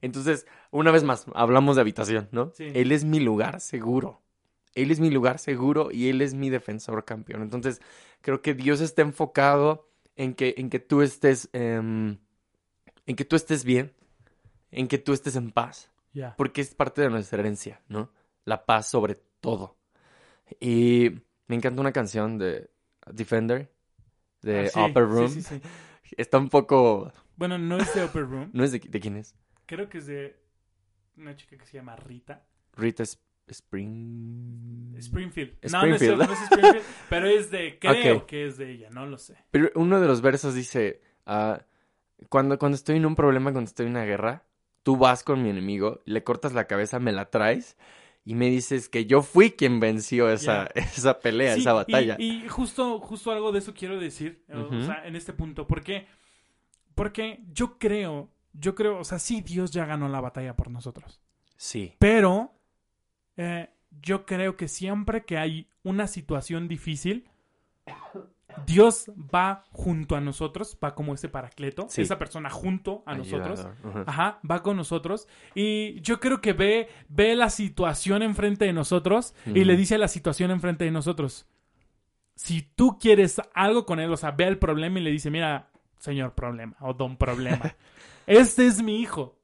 Entonces, 0.00 0.46
una 0.70 0.90
vez 0.90 1.04
más, 1.04 1.26
hablamos 1.34 1.76
de 1.76 1.82
habitación, 1.82 2.28
¿no? 2.32 2.52
Él 2.58 2.92
es 2.92 3.04
mi 3.04 3.20
lugar 3.20 3.60
seguro. 3.60 4.22
Él 4.74 4.90
es 4.90 5.00
mi 5.00 5.10
lugar 5.10 5.38
seguro 5.38 5.90
y 5.90 6.08
Él 6.08 6.22
es 6.22 6.34
mi 6.34 6.48
defensor 6.48 7.04
campeón. 7.04 7.42
Entonces, 7.42 7.80
creo 8.20 8.40
que 8.40 8.54
Dios 8.54 8.80
está 8.80 9.02
enfocado 9.02 9.88
en 10.16 10.34
que, 10.34 10.54
en 10.58 10.70
que 10.70 10.78
tú 10.78 11.02
estés, 11.02 11.48
em, 11.52 12.18
en 13.06 13.16
que 13.16 13.24
tú 13.24 13.36
estés 13.36 13.64
bien, 13.64 13.92
en 14.70 14.86
que 14.86 14.98
tú 14.98 15.12
estés 15.12 15.36
en 15.36 15.50
paz. 15.50 15.90
Porque 16.36 16.60
es 16.60 16.74
parte 16.74 17.02
de 17.02 17.10
nuestra 17.10 17.38
herencia, 17.38 17.80
¿no? 17.88 18.10
La 18.44 18.66
paz 18.66 18.88
sobre 18.88 19.16
todo. 19.40 19.76
Y 20.58 21.10
me 21.46 21.54
encanta 21.56 21.80
una 21.80 21.92
canción 21.92 22.36
de 22.36 22.68
Defender, 23.06 23.72
de 24.42 24.70
ah, 24.74 24.86
Upper 24.86 25.04
Room. 25.04 25.42
Está 26.16 26.38
un 26.38 26.48
poco... 26.48 27.12
Bueno, 27.36 27.58
no 27.58 27.78
es 27.78 27.94
de 27.94 28.04
Upper 28.04 28.22
Room. 28.22 28.50
¿No 28.52 28.64
es 28.64 28.72
de, 28.72 28.80
de 28.80 29.00
quién 29.00 29.16
es? 29.16 29.34
Creo 29.66 29.88
que 29.88 29.98
es 29.98 30.06
de 30.06 30.39
una 31.16 31.36
chica 31.36 31.56
que 31.56 31.66
se 31.66 31.76
llama 31.78 31.96
Rita. 31.96 32.44
Rita 32.76 33.02
Spring... 33.48 34.94
Springfield. 34.98 35.54
No, 35.70 35.86
no 35.86 35.94
es, 35.94 36.02
Springfield, 36.02 36.82
pero 37.08 37.26
es 37.26 37.50
de, 37.50 37.78
creo 37.78 38.26
que 38.26 38.46
es 38.46 38.58
de 38.58 38.70
ella, 38.70 38.90
no 38.90 39.06
lo 39.06 39.18
sé. 39.18 39.36
Pero 39.50 39.70
uno 39.74 40.00
de 40.00 40.06
los 40.06 40.20
versos 40.20 40.54
dice, 40.54 41.00
ah, 41.26 41.60
cuando, 42.28 42.58
cuando 42.58 42.76
estoy 42.76 42.96
en 42.96 43.06
un 43.06 43.16
problema, 43.16 43.52
cuando 43.52 43.68
estoy 43.68 43.86
en 43.86 43.92
una 43.92 44.04
guerra, 44.04 44.44
tú 44.82 44.96
vas 44.96 45.22
con 45.22 45.42
mi 45.42 45.50
enemigo, 45.50 46.00
le 46.04 46.22
cortas 46.22 46.52
la 46.52 46.66
cabeza, 46.66 46.98
me 46.98 47.12
la 47.12 47.30
traes 47.30 47.76
y 48.24 48.34
me 48.34 48.50
dices 48.50 48.88
que 48.88 49.06
yo 49.06 49.22
fui 49.22 49.52
quien 49.52 49.80
venció 49.80 50.30
esa, 50.30 50.66
esa 50.74 51.20
pelea, 51.20 51.54
esa 51.54 51.72
batalla. 51.72 52.16
Y, 52.18 52.46
justo, 52.48 53.00
justo 53.00 53.32
algo 53.32 53.52
de 53.52 53.60
eso 53.60 53.74
quiero 53.74 53.98
decir, 53.98 54.44
o 54.52 54.82
sea, 54.84 55.06
en 55.06 55.16
este 55.16 55.32
punto, 55.32 55.66
porque, 55.66 56.06
porque 56.94 57.42
yo 57.52 57.78
creo, 57.78 58.30
yo 58.52 58.74
creo, 58.74 58.98
o 58.98 59.04
sea, 59.04 59.18
sí, 59.18 59.40
Dios 59.40 59.70
ya 59.70 59.84
ganó 59.86 60.08
la 60.08 60.20
batalla 60.20 60.56
por 60.56 60.70
nosotros. 60.70 61.20
Sí. 61.56 61.94
Pero 61.98 62.52
eh, 63.36 63.70
yo 64.02 64.26
creo 64.26 64.56
que 64.56 64.68
siempre 64.68 65.24
que 65.24 65.38
hay 65.38 65.68
una 65.82 66.06
situación 66.06 66.68
difícil, 66.68 67.28
Dios 68.66 69.10
va 69.32 69.64
junto 69.70 70.16
a 70.16 70.20
nosotros, 70.20 70.76
va 70.82 70.94
como 70.94 71.14
ese 71.14 71.28
paracleto, 71.28 71.86
esa 71.96 72.18
persona 72.18 72.50
junto 72.50 73.02
a 73.06 73.14
nosotros, 73.14 73.66
ajá, 74.06 74.40
va 74.48 74.62
con 74.62 74.76
nosotros. 74.76 75.28
Y 75.54 76.00
yo 76.00 76.20
creo 76.20 76.40
que 76.40 76.52
ve, 76.52 76.88
ve 77.08 77.34
la 77.36 77.50
situación 77.50 78.22
enfrente 78.22 78.64
de 78.64 78.72
nosotros 78.72 79.34
y 79.46 79.64
le 79.64 79.76
dice 79.76 79.94
a 79.94 79.98
la 79.98 80.08
situación 80.08 80.50
enfrente 80.50 80.84
de 80.84 80.90
nosotros, 80.90 81.46
si 82.34 82.62
tú 82.62 82.98
quieres 82.98 83.40
algo 83.54 83.84
con 83.84 84.00
él, 84.00 84.10
o 84.10 84.16
sea, 84.16 84.30
ve 84.30 84.44
el 84.44 84.58
problema 84.58 84.98
y 84.98 85.02
le 85.02 85.10
dice, 85.10 85.30
mira, 85.30 85.69
señor 86.00 86.34
problema 86.34 86.76
o 86.80 86.92
don 86.92 87.16
problema, 87.16 87.76
este 88.26 88.66
es 88.66 88.82
mi 88.82 89.00
hijo. 89.00 89.38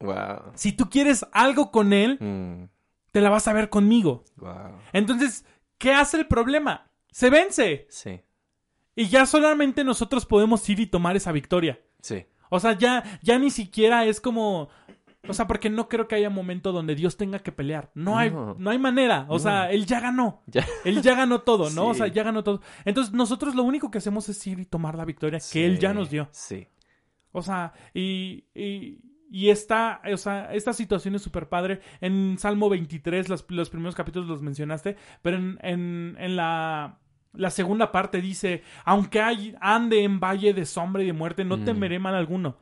Wow. 0.00 0.52
Si 0.54 0.72
tú 0.72 0.90
quieres 0.90 1.24
algo 1.32 1.70
con 1.70 1.92
él, 1.92 2.18
mm 2.20 2.78
te 3.10 3.20
la 3.20 3.30
vas 3.30 3.48
a 3.48 3.52
ver 3.52 3.68
conmigo. 3.68 4.24
Entonces, 4.92 5.44
¿qué 5.78 5.92
hace 5.92 6.18
el 6.18 6.26
problema? 6.26 6.90
Se 7.10 7.30
vence. 7.30 7.86
Sí. 7.90 8.20
Y 8.94 9.08
ya 9.08 9.26
solamente 9.26 9.84
nosotros 9.84 10.26
podemos 10.26 10.68
ir 10.68 10.80
y 10.80 10.86
tomar 10.86 11.16
esa 11.16 11.32
victoria. 11.32 11.80
Sí. 12.00 12.26
O 12.50 12.60
sea, 12.60 12.72
ya, 12.72 13.18
ya 13.22 13.38
ni 13.38 13.50
siquiera 13.50 14.04
es 14.04 14.20
como. 14.20 14.68
O 15.26 15.34
sea, 15.34 15.46
porque 15.46 15.68
no 15.68 15.88
creo 15.88 16.06
que 16.06 16.14
haya 16.14 16.30
momento 16.30 16.70
donde 16.70 16.94
Dios 16.94 17.16
tenga 17.16 17.40
que 17.40 17.50
pelear. 17.50 17.90
No 17.94 18.18
hay, 18.18 18.30
no, 18.30 18.70
hay 18.70 18.78
manera. 18.78 19.26
O 19.28 19.38
sea, 19.38 19.70
Él 19.70 19.84
ya 19.84 20.00
ganó. 20.00 20.42
Él 20.84 21.02
ya 21.02 21.14
ganó 21.14 21.40
todo, 21.40 21.70
¿no? 21.70 21.88
O 21.88 21.94
sea, 21.94 22.06
ya 22.06 22.22
ganó 22.22 22.44
todo. 22.44 22.62
Entonces, 22.84 23.12
nosotros 23.12 23.54
lo 23.54 23.64
único 23.64 23.90
que 23.90 23.98
hacemos 23.98 24.28
es 24.28 24.46
ir 24.46 24.60
y 24.60 24.64
tomar 24.64 24.94
la 24.94 25.04
victoria 25.04 25.40
que 25.52 25.66
Él 25.66 25.78
ya 25.78 25.92
nos 25.92 26.10
dio. 26.10 26.28
Sí. 26.30 26.68
O 27.32 27.42
sea, 27.42 27.72
y, 27.92 28.44
y 29.30 29.50
esta, 29.50 30.00
o 30.12 30.16
sea, 30.16 30.52
esta 30.54 30.72
situación 30.72 31.14
es 31.14 31.22
súper 31.22 31.48
padre. 31.48 31.80
En 32.00 32.36
Salmo 32.38 32.68
23, 32.68 33.28
los, 33.28 33.44
los, 33.48 33.70
primeros 33.70 33.94
capítulos 33.94 34.28
los 34.28 34.42
mencionaste, 34.42 34.96
pero 35.20 35.36
en, 35.36 35.58
en, 35.62 36.16
en 36.18 36.36
la, 36.36 36.98
la, 37.34 37.50
segunda 37.50 37.92
parte 37.92 38.20
dice, 38.20 38.62
aunque 38.84 39.20
hay, 39.20 39.54
ande 39.60 40.02
en 40.02 40.20
valle 40.20 40.54
de 40.54 40.64
sombra 40.64 41.02
y 41.02 41.06
de 41.06 41.12
muerte, 41.12 41.44
no 41.44 41.58
mm. 41.58 41.64
temeré 41.64 41.98
mal 41.98 42.14
alguno. 42.14 42.56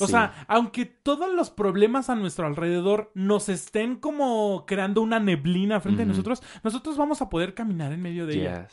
O 0.00 0.06
sea, 0.06 0.44
aunque 0.48 0.84
todos 0.84 1.32
los 1.32 1.50
problemas 1.50 2.10
a 2.10 2.14
nuestro 2.14 2.46
alrededor 2.46 3.10
nos 3.14 3.48
estén 3.48 3.96
como 3.96 4.64
creando 4.66 5.02
una 5.02 5.18
neblina 5.18 5.80
frente 5.80 6.02
a 6.02 6.06
nosotros, 6.06 6.42
nosotros 6.62 6.96
vamos 6.96 7.22
a 7.22 7.28
poder 7.28 7.54
caminar 7.54 7.92
en 7.92 8.02
medio 8.02 8.26
de 8.26 8.34
ella. 8.34 8.68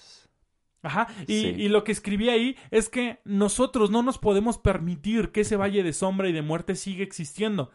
Ajá, 0.82 1.08
y, 1.28 1.68
lo 1.70 1.84
que 1.84 1.92
escribí 1.92 2.30
ahí 2.30 2.56
es 2.70 2.90
que 2.90 3.20
nosotros 3.26 3.90
no 3.90 4.04
nos 4.04 4.20
podemos 4.20 4.60
permitir 4.60 5.32
que 5.32 5.42
ese 5.42 5.58
valle 5.58 5.82
de 5.82 5.94
sombra 5.94 6.30
y 6.30 6.32
de 6.32 6.44
muerte 6.44 6.76
siga 6.76 7.04
existiendo. 7.04 7.72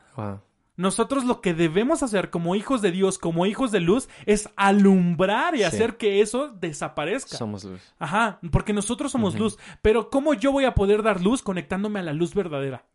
Nosotros 0.80 1.26
lo 1.26 1.42
que 1.42 1.52
debemos 1.52 2.02
hacer 2.02 2.30
como 2.30 2.54
hijos 2.54 2.80
de 2.80 2.90
Dios, 2.90 3.18
como 3.18 3.44
hijos 3.44 3.70
de 3.70 3.80
luz, 3.80 4.08
es 4.24 4.48
alumbrar 4.56 5.54
y 5.54 5.62
hacer 5.62 5.98
que 5.98 6.22
eso 6.22 6.48
desaparezca. 6.48 7.36
Somos 7.36 7.64
luz. 7.64 7.82
Ajá, 7.98 8.38
porque 8.50 8.72
nosotros 8.72 9.12
somos 9.12 9.38
luz. 9.38 9.58
Pero 9.82 10.08
¿cómo 10.08 10.32
yo 10.32 10.52
voy 10.52 10.64
a 10.64 10.72
poder 10.72 11.02
dar 11.02 11.20
luz 11.20 11.42
conectándome 11.42 11.98
a 11.98 12.02
la 12.02 12.14
luz 12.14 12.34
verdadera? 12.34 12.86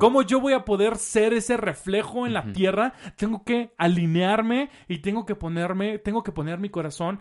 ¿Cómo 0.00 0.22
yo 0.22 0.40
voy 0.40 0.54
a 0.54 0.64
poder 0.64 0.96
ser 0.96 1.34
ese 1.34 1.56
reflejo 1.56 2.26
en 2.26 2.32
la 2.34 2.52
tierra? 2.52 2.94
Tengo 3.16 3.44
que 3.44 3.72
alinearme 3.78 4.70
y 4.88 4.98
tengo 4.98 5.24
que 5.24 5.36
ponerme, 5.36 6.00
tengo 6.00 6.24
que 6.24 6.32
poner 6.32 6.58
mi 6.58 6.68
corazón 6.68 7.20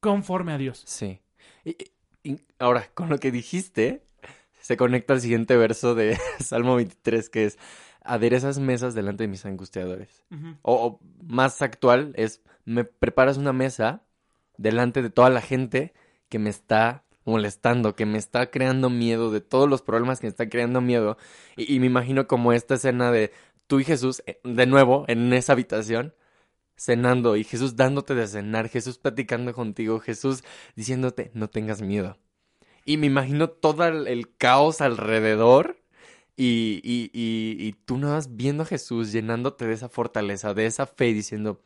conforme 0.00 0.52
a 0.52 0.58
Dios. 0.58 0.82
Sí. 0.86 1.22
Y, 1.64 2.40
ahora, 2.58 2.90
con 2.92 3.08
lo 3.08 3.16
que 3.16 3.30
dijiste, 3.30 4.04
se 4.60 4.76
conecta 4.76 5.14
al 5.14 5.22
siguiente 5.22 5.56
verso 5.56 5.94
de 5.94 6.18
Salmo 6.40 6.76
23, 6.76 7.30
que 7.30 7.46
es, 7.46 7.58
aderezas 8.02 8.58
mesas 8.58 8.94
delante 8.94 9.24
de 9.24 9.28
mis 9.28 9.44
angustiadores. 9.44 10.24
o, 10.62 11.00
más 11.22 11.62
actual 11.62 12.12
es, 12.16 12.42
me 12.64 12.84
preparas 12.84 13.36
una 13.36 13.52
mesa 13.52 14.02
delante 14.56 15.02
de 15.02 15.10
toda 15.10 15.30
la 15.30 15.40
gente 15.40 15.94
que 16.28 16.38
me 16.38 16.50
está 16.50 17.04
molestando, 17.24 17.94
que 17.94 18.06
me 18.06 18.18
está 18.18 18.50
creando 18.50 18.90
miedo, 18.90 19.30
de 19.30 19.40
todos 19.40 19.68
los 19.68 19.82
problemas 19.82 20.20
que 20.20 20.26
me 20.26 20.30
está 20.30 20.48
creando 20.48 20.80
miedo. 20.80 21.16
Y, 21.56 21.74
y 21.74 21.80
me 21.80 21.86
imagino 21.86 22.26
como 22.26 22.52
esta 22.52 22.74
escena 22.74 23.10
de 23.10 23.32
tú 23.66 23.80
y 23.80 23.84
Jesús, 23.84 24.22
eh, 24.26 24.40
de 24.44 24.66
nuevo, 24.66 25.04
en 25.08 25.32
esa 25.32 25.52
habitación, 25.52 26.14
cenando 26.80 27.36
y 27.36 27.44
Jesús 27.44 27.76
dándote 27.76 28.14
de 28.14 28.26
cenar, 28.26 28.68
Jesús 28.70 28.98
platicando 28.98 29.52
contigo, 29.52 30.00
Jesús 30.00 30.42
diciéndote 30.76 31.30
no 31.34 31.48
tengas 31.50 31.82
miedo. 31.82 32.16
Y 32.86 32.96
me 32.96 33.06
imagino 33.06 33.50
todo 33.50 33.86
el, 33.86 34.34
caos 34.38 34.80
alrededor 34.80 35.79
y, 36.42 36.80
y, 36.82 37.10
y, 37.12 37.72
tú 37.84 37.98
nada 37.98 38.14
más 38.14 38.34
viendo 38.34 38.62
a 38.62 38.66
Jesús 38.66 39.12
llenándote 39.12 39.66
de 39.66 39.74
esa 39.74 39.90
fortaleza, 39.90 40.54
de 40.54 40.64
esa 40.64 40.86
fe, 40.86 41.12
diciendo 41.12 41.62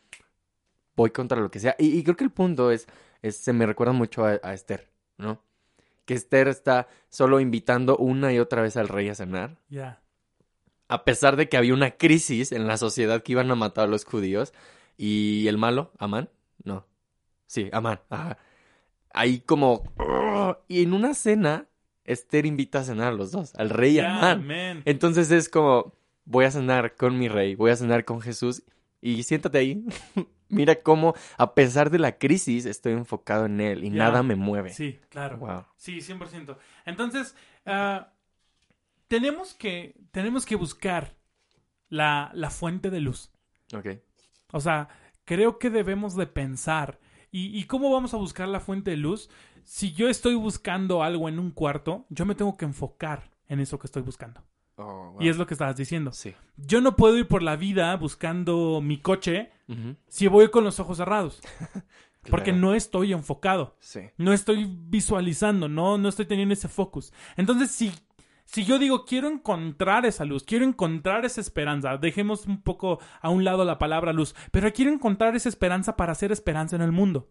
voy 0.96 1.10
contra 1.10 1.40
lo 1.40 1.48
que 1.48 1.60
sea. 1.60 1.76
Y, 1.78 2.02
creo 2.02 2.16
que 2.16 2.24
el 2.24 2.32
punto 2.32 2.72
es, 2.72 2.88
es 3.22 3.36
se 3.36 3.52
me 3.52 3.66
recuerda 3.66 3.92
mucho 3.92 4.24
a, 4.24 4.52
Esther, 4.52 4.90
¿no? 5.16 5.40
Que 6.04 6.14
Esther 6.14 6.48
está 6.48 6.88
solo 7.08 7.38
invitando 7.38 7.96
una 7.96 8.32
y 8.32 8.40
otra 8.40 8.62
vez 8.62 8.76
al 8.76 8.88
rey 8.88 9.08
a 9.08 9.14
cenar. 9.14 9.58
Ya. 9.68 10.02
A 10.88 11.04
pesar 11.04 11.36
de 11.36 11.48
que 11.48 11.56
había 11.56 11.72
una 11.72 11.92
crisis 11.92 12.50
en 12.50 12.66
la 12.66 12.76
sociedad 12.76 13.22
que 13.22 13.30
iban 13.30 13.50
a 13.52 13.54
matar 13.54 13.84
a 13.84 13.90
los 13.90 14.04
judíos, 14.04 14.52
y 14.96 15.46
el 15.46 15.56
malo, 15.56 15.92
Amán, 15.98 16.30
no. 16.64 16.84
Sí, 17.46 17.68
Amán. 17.72 18.00
Ajá. 18.10 18.38
Ahí 19.12 19.38
como... 19.38 19.84
Y 20.66 20.82
en 20.82 20.94
una 20.94 21.14
cena, 21.14 21.68
Esther 22.04 22.46
invita 22.46 22.80
a 22.80 22.84
cenar 22.84 23.08
a 23.08 23.16
los 23.16 23.32
dos, 23.32 23.54
al 23.56 23.70
rey 23.70 23.96
y 23.96 24.00
Amán. 24.00 24.82
Entonces 24.84 25.30
es 25.30 25.48
como, 25.48 25.94
voy 26.24 26.44
a 26.44 26.50
cenar 26.50 26.96
con 26.96 27.18
mi 27.18 27.28
rey, 27.28 27.54
voy 27.54 27.70
a 27.70 27.76
cenar 27.76 28.04
con 28.04 28.20
Jesús 28.20 28.62
y 29.00 29.22
siéntate 29.22 29.58
ahí. 29.58 29.84
mira 30.48 30.76
cómo, 30.76 31.14
a 31.36 31.54
pesar 31.54 31.90
de 31.90 31.98
la 31.98 32.18
crisis, 32.18 32.66
estoy 32.66 32.92
enfocado 32.92 33.46
en 33.46 33.60
Él 33.60 33.84
y 33.84 33.90
nada 33.90 34.22
me 34.22 34.36
mueve. 34.36 34.70
Sí, 34.70 34.98
claro. 35.08 35.38
Wow. 35.38 35.64
Sí, 35.76 35.98
100%. 35.98 36.56
Entonces, 36.86 37.34
uh, 37.66 38.04
tenemos, 39.08 39.54
que, 39.54 39.96
tenemos 40.10 40.46
que 40.46 40.56
buscar 40.56 41.14
la, 41.88 42.30
la 42.34 42.50
fuente 42.50 42.90
de 42.90 43.00
luz. 43.00 43.30
Ok. 43.74 43.88
O 44.52 44.60
sea, 44.60 44.88
creo 45.24 45.58
que 45.58 45.70
debemos 45.70 46.16
de 46.16 46.26
pensar. 46.26 46.98
¿Y, 47.30 47.58
¿Y 47.58 47.64
cómo 47.64 47.92
vamos 47.92 48.14
a 48.14 48.18
buscar 48.18 48.48
la 48.48 48.60
fuente 48.60 48.92
de 48.92 48.96
luz? 48.96 49.28
Si 49.64 49.92
yo 49.92 50.08
estoy 50.08 50.34
buscando 50.34 51.02
algo 51.02 51.28
en 51.28 51.38
un 51.38 51.50
cuarto, 51.50 52.04
yo 52.10 52.26
me 52.26 52.34
tengo 52.34 52.56
que 52.56 52.64
enfocar 52.64 53.30
en 53.48 53.60
eso 53.60 53.78
que 53.78 53.86
estoy 53.86 54.02
buscando. 54.02 54.42
Oh, 54.76 55.16
y 55.20 55.28
es 55.28 55.36
lo 55.36 55.46
que 55.46 55.54
estabas 55.54 55.76
diciendo. 55.76 56.12
Sí. 56.12 56.34
Yo 56.56 56.80
no 56.80 56.96
puedo 56.96 57.16
ir 57.16 57.28
por 57.28 57.42
la 57.42 57.56
vida 57.56 57.96
buscando 57.96 58.80
mi 58.82 58.98
coche 58.98 59.50
si 60.08 60.26
voy 60.26 60.50
con 60.50 60.64
los 60.64 60.80
ojos 60.80 60.98
cerrados. 60.98 61.40
Porque 62.30 62.52
no 62.52 62.74
estoy 62.74 63.12
enfocado. 63.12 63.76
Sí. 63.80 64.00
No 64.16 64.32
estoy 64.32 64.66
visualizando, 64.66 65.68
no, 65.68 65.98
no 65.98 66.08
estoy 66.08 66.26
teniendo 66.26 66.54
ese 66.54 66.68
focus. 66.68 67.12
Entonces, 67.36 67.70
si, 67.70 67.92
si 68.46 68.64
yo 68.64 68.78
digo, 68.78 69.04
quiero 69.04 69.28
encontrar 69.28 70.06
esa 70.06 70.24
luz, 70.24 70.42
quiero 70.42 70.64
encontrar 70.64 71.26
esa 71.26 71.42
esperanza, 71.42 71.98
dejemos 71.98 72.46
un 72.46 72.62
poco 72.62 72.98
a 73.20 73.28
un 73.28 73.44
lado 73.44 73.64
la 73.66 73.78
palabra 73.78 74.14
luz, 74.14 74.34
pero 74.52 74.72
quiero 74.72 74.90
encontrar 74.90 75.36
esa 75.36 75.50
esperanza 75.50 75.96
para 75.96 76.12
hacer 76.12 76.32
esperanza 76.32 76.76
en 76.76 76.82
el 76.82 76.92
mundo 76.92 77.28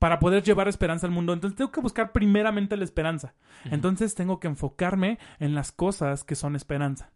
para 0.00 0.18
poder 0.18 0.42
llevar 0.42 0.66
esperanza 0.66 1.06
al 1.06 1.12
mundo. 1.12 1.34
Entonces 1.34 1.58
tengo 1.58 1.70
que 1.70 1.82
buscar 1.82 2.10
primeramente 2.10 2.74
la 2.78 2.84
esperanza. 2.84 3.34
Entonces 3.66 4.14
tengo 4.14 4.40
que 4.40 4.48
enfocarme 4.48 5.18
en 5.38 5.54
las 5.54 5.72
cosas 5.72 6.24
que 6.24 6.34
son 6.34 6.56
esperanza. 6.56 7.12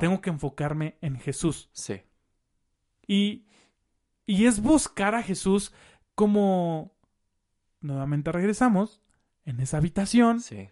Tengo 0.00 0.20
que 0.20 0.28
enfocarme 0.28 0.98
en 1.00 1.18
Jesús. 1.18 1.70
Sí. 1.72 2.02
Y, 3.06 3.46
y 4.26 4.44
es 4.44 4.60
buscar 4.60 5.14
a 5.14 5.22
Jesús 5.22 5.72
como... 6.14 6.92
Nuevamente 7.80 8.30
regresamos 8.32 9.00
en 9.46 9.60
esa 9.60 9.78
habitación. 9.78 10.40
Sí. 10.40 10.68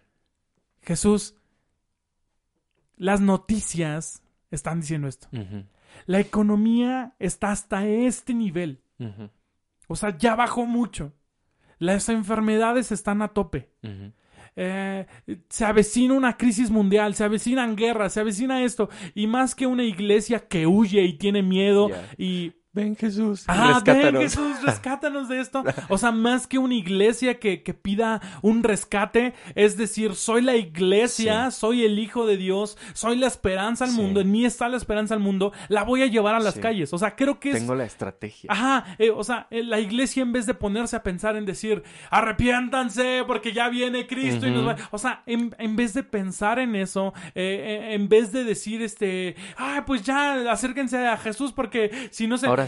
Jesús, 0.81 1.35
las 2.95 3.21
noticias 3.21 4.21
están 4.51 4.81
diciendo 4.81 5.07
esto. 5.07 5.29
La 6.05 6.19
economía 6.19 7.15
está 7.17 7.51
hasta 7.51 7.87
este 7.87 8.35
nivel. 8.35 8.83
O 9.87 9.95
sea, 9.95 10.15
ya 10.15 10.35
bajó 10.35 10.67
mucho. 10.67 11.13
Las 11.79 12.09
enfermedades 12.09 12.91
están 12.91 13.21
a 13.21 13.29
tope. 13.29 13.69
Eh, 14.57 15.05
se 15.49 15.65
avecina 15.65 16.13
una 16.13 16.37
crisis 16.37 16.71
mundial, 16.71 17.13
se 17.15 17.23
avecinan 17.23 17.75
guerras, 17.75 18.13
se 18.13 18.21
avecina 18.21 18.63
esto. 18.63 18.89
Y 19.13 19.27
más 19.27 19.55
que 19.55 19.67
una 19.67 19.83
iglesia 19.83 20.47
que 20.47 20.67
huye 20.67 21.03
y 21.03 21.13
tiene 21.13 21.43
miedo 21.43 21.89
y 22.17 22.53
Ven 22.75 22.93
Jesús. 22.97 23.45
Ah, 23.47 23.81
ven 23.85 24.17
Jesús, 24.17 24.61
rescátanos 24.65 25.29
de 25.29 25.39
esto. 25.39 25.63
O 25.87 25.97
sea, 25.97 26.11
más 26.11 26.45
que 26.45 26.57
una 26.57 26.75
iglesia 26.75 27.39
que, 27.39 27.63
que 27.63 27.73
pida 27.73 28.21
un 28.41 28.63
rescate, 28.63 29.33
es 29.55 29.77
decir, 29.77 30.13
soy 30.13 30.41
la 30.41 30.57
iglesia, 30.57 31.51
soy 31.51 31.85
el 31.85 31.97
Hijo 31.97 32.25
de 32.25 32.35
Dios, 32.35 32.77
soy 32.91 33.15
la 33.15 33.27
esperanza 33.27 33.85
al 33.85 33.93
mundo, 33.93 34.19
en 34.19 34.29
mí 34.29 34.43
está 34.43 34.67
la 34.67 34.75
esperanza 34.75 35.13
al 35.13 35.21
mundo, 35.21 35.53
la 35.69 35.83
voy 35.83 36.01
a 36.01 36.07
llevar 36.07 36.35
a 36.35 36.39
las 36.41 36.55
calles. 36.55 36.91
O 36.91 36.97
sea, 36.97 37.15
creo 37.15 37.39
que 37.39 37.51
es... 37.51 37.59
Tengo 37.59 37.75
la 37.75 37.85
estrategia. 37.85 38.51
Ajá, 38.51 38.97
eh, 38.99 39.09
o 39.09 39.23
sea, 39.23 39.47
eh, 39.51 39.63
la 39.63 39.79
iglesia 39.79 40.23
en 40.23 40.33
vez 40.33 40.45
de 40.45 40.53
ponerse 40.53 40.97
a 40.97 41.03
pensar 41.03 41.37
en 41.37 41.45
decir, 41.45 41.81
arrepiéntanse 42.09 43.23
porque 43.25 43.53
ya 43.53 43.69
viene 43.69 44.05
Cristo 44.05 44.47
y 44.47 44.51
nos 44.51 44.67
va... 44.67 44.75
O 44.91 44.97
sea, 44.97 45.23
en, 45.27 45.55
en, 45.59 45.77
vez 45.77 45.93
de 45.93 46.03
pensar 46.03 46.59
en 46.59 46.75
eso, 46.75 47.13
eh, 47.35 47.91
en 47.91 48.09
vez 48.09 48.33
de 48.33 48.43
decir, 48.43 48.81
este, 48.81 49.37
ay, 49.55 49.83
pues 49.87 50.03
ya 50.03 50.51
acérquense 50.51 51.07
a 51.07 51.15
Jesús 51.15 51.53
porque 51.53 52.09
si 52.11 52.27
no 52.27 52.37
se... 52.37 52.64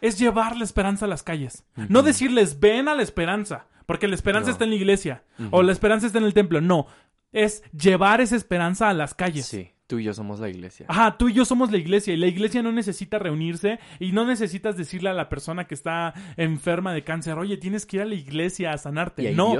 es, 0.00 0.18
llevar 0.18 0.56
la 0.56 0.64
esperanza 0.64 1.04
a 1.04 1.08
las 1.08 1.22
calles. 1.22 1.64
No 1.88 2.02
decirles, 2.02 2.60
ven 2.60 2.88
a 2.88 2.94
la 2.94 3.02
esperanza, 3.02 3.66
porque 3.86 4.08
la 4.08 4.14
esperanza 4.14 4.50
está 4.50 4.64
en 4.64 4.70
la 4.70 4.76
iglesia 4.76 5.22
o 5.50 5.62
la 5.62 5.72
esperanza 5.72 6.06
está 6.06 6.18
en 6.18 6.24
el 6.24 6.34
templo. 6.34 6.60
No, 6.60 6.86
es 7.32 7.62
llevar 7.72 8.20
esa 8.20 8.36
esperanza 8.36 8.88
a 8.88 8.94
las 8.94 9.14
calles. 9.14 9.46
Sí. 9.46 9.72
Tú 9.86 10.00
y 10.00 10.04
yo 10.04 10.14
somos 10.14 10.40
la 10.40 10.48
iglesia. 10.48 10.86
Ajá, 10.88 11.16
tú 11.16 11.28
y 11.28 11.32
yo 11.32 11.44
somos 11.44 11.70
la 11.70 11.78
iglesia 11.78 12.12
y 12.12 12.16
la 12.16 12.26
iglesia 12.26 12.60
no 12.60 12.72
necesita 12.72 13.20
reunirse 13.20 13.78
y 14.00 14.10
no 14.10 14.24
necesitas 14.24 14.76
decirle 14.76 15.10
a 15.10 15.12
la 15.12 15.28
persona 15.28 15.68
que 15.68 15.76
está 15.76 16.12
enferma 16.36 16.92
de 16.92 17.04
cáncer, 17.04 17.38
oye, 17.38 17.56
tienes 17.56 17.86
que 17.86 17.98
ir 17.98 18.02
a 18.02 18.06
la 18.06 18.16
iglesia 18.16 18.72
a 18.72 18.78
sanarte. 18.78 19.30
no. 19.32 19.56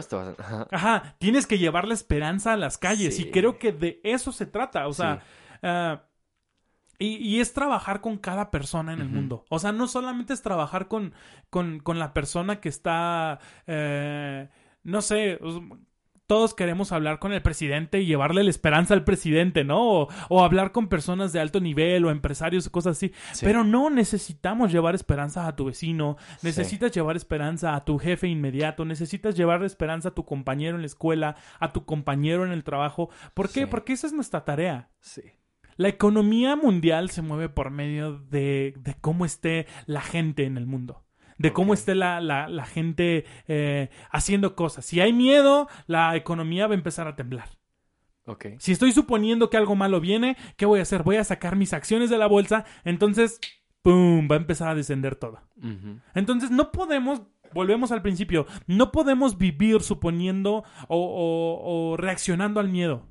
Ajá. 0.72 1.14
tienes 1.18 1.46
que 1.46 1.58
llevar 1.58 1.86
la 1.86 1.94
esperanza 1.94 2.54
a 2.54 2.56
las 2.56 2.76
calles 2.76 3.20
y 3.20 3.30
creo 3.30 3.58
que 3.58 3.70
de 3.70 4.00
eso 4.02 4.32
se 4.32 4.46
trata. 4.46 4.88
O 4.88 4.92
sea, 4.92 5.22
ah, 5.62 6.02
y, 6.98 7.40
es 7.40 7.52
trabajar 7.52 8.00
con 8.00 8.18
cada 8.18 8.50
persona 8.50 8.92
en 8.92 9.00
el 9.00 9.08
mundo. 9.08 9.44
O 9.48 9.58
sea, 9.58 9.72
no 9.72 9.86
solamente 9.86 10.32
es 10.32 10.42
trabajar 10.42 10.88
con, 10.88 11.12
con, 11.50 11.80
con 11.80 11.98
la 11.98 12.14
persona 12.14 12.60
que 12.60 12.68
está, 12.68 13.38
eh, 13.66 14.48
no 14.82 15.02
sé, 15.02 15.38
todos 16.26 16.54
queremos 16.54 16.92
hablar 16.92 17.18
con 17.18 17.32
el 17.32 17.42
presidente 17.42 18.00
y 18.00 18.06
llevarle 18.06 18.42
la 18.42 18.50
esperanza 18.50 18.94
al 18.94 19.04
presidente, 19.04 19.64
¿no? 19.64 20.08
O, 20.28 20.44
hablar 20.44 20.72
con 20.72 20.88
personas 20.88 21.32
de 21.32 21.40
alto 21.40 21.60
nivel 21.60 22.04
o 22.04 22.10
empresarios 22.10 22.66
o 22.66 22.72
cosas 22.72 22.96
así. 22.96 23.12
Pero 23.40 23.64
no 23.64 23.90
necesitamos 23.90 24.72
llevar 24.72 24.94
esperanza 24.94 25.46
a 25.46 25.56
tu 25.56 25.66
vecino, 25.66 26.16
necesitas 26.42 26.92
llevar 26.92 27.16
esperanza 27.16 27.74
a 27.74 27.84
tu 27.84 27.98
jefe 27.98 28.28
inmediato, 28.28 28.84
necesitas 28.84 29.36
llevar 29.36 29.62
esperanza 29.64 30.08
a 30.08 30.14
tu 30.14 30.24
compañero 30.24 30.76
en 30.76 30.82
la 30.82 30.86
escuela, 30.86 31.36
a 31.60 31.72
tu 31.72 31.84
compañero 31.84 32.44
en 32.44 32.52
el 32.52 32.64
trabajo. 32.64 33.08
¿Por 33.34 33.50
qué? 33.50 33.66
Porque 33.66 33.92
esa 33.92 34.06
es 34.06 34.12
nuestra 34.12 34.44
tarea. 34.44 34.88
Sí. 35.00 35.22
La 35.76 35.88
economía 35.88 36.56
mundial 36.56 37.10
se 37.10 37.22
mueve 37.22 37.48
por 37.48 37.70
medio 37.70 38.18
de, 38.18 38.74
cómo 39.00 39.24
esté 39.24 39.66
la 39.86 40.00
gente 40.00 40.44
en 40.44 40.56
el 40.56 40.66
mundo. 40.66 41.04
De 41.38 41.52
cómo 41.52 41.74
esté 41.74 41.94
la, 41.94 42.20
la, 42.20 42.64
gente 42.64 43.26
eh, 43.46 43.90
haciendo 44.10 44.56
cosas. 44.56 44.86
Si 44.86 45.00
hay 45.00 45.12
miedo, 45.12 45.68
la 45.86 46.16
economía 46.16 46.66
va 46.66 46.72
a 46.72 46.78
empezar 46.78 47.08
a 47.08 47.16
temblar. 47.16 47.50
Okay. 48.24 48.56
Si 48.58 48.72
estoy 48.72 48.92
suponiendo 48.92 49.50
que 49.50 49.56
algo 49.56 49.76
malo 49.76 50.00
viene, 50.00 50.36
¿qué 50.56 50.66
voy 50.66 50.80
a 50.80 50.82
hacer? 50.82 51.02
Voy 51.02 51.16
a 51.16 51.24
sacar 51.24 51.54
mis 51.54 51.72
acciones 51.72 52.10
de 52.10 52.18
la 52.18 52.26
bolsa, 52.26 52.64
entonces, 52.84 53.38
¡pum! 53.82 54.26
Va 54.30 54.36
a 54.36 54.38
empezar 54.38 54.68
a 54.68 54.74
descender 54.74 55.14
todo. 55.14 55.40
Entonces, 56.14 56.50
no 56.50 56.72
podemos 56.72 57.22
volvemos 57.52 57.92
al 57.92 58.02
principio, 58.02 58.46
no 58.66 58.92
podemos 58.92 59.38
vivir 59.38 59.80
suponiendo 59.80 60.64
o, 60.88 61.90
o, 61.90 61.96
reaccionando 61.96 62.60
al 62.60 62.68
miedo. 62.68 63.06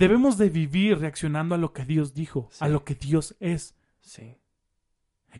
Debemos 0.00 0.38
de 0.38 0.48
vivir 0.48 0.98
reaccionando 0.98 1.54
a 1.54 1.58
lo 1.58 1.74
que 1.74 1.84
Dios 1.84 2.14
dijo, 2.14 2.48
a 2.58 2.68
lo 2.68 2.84
que 2.84 2.94
Dios 2.94 3.36
es. 3.38 3.76
Sí. 4.00 4.38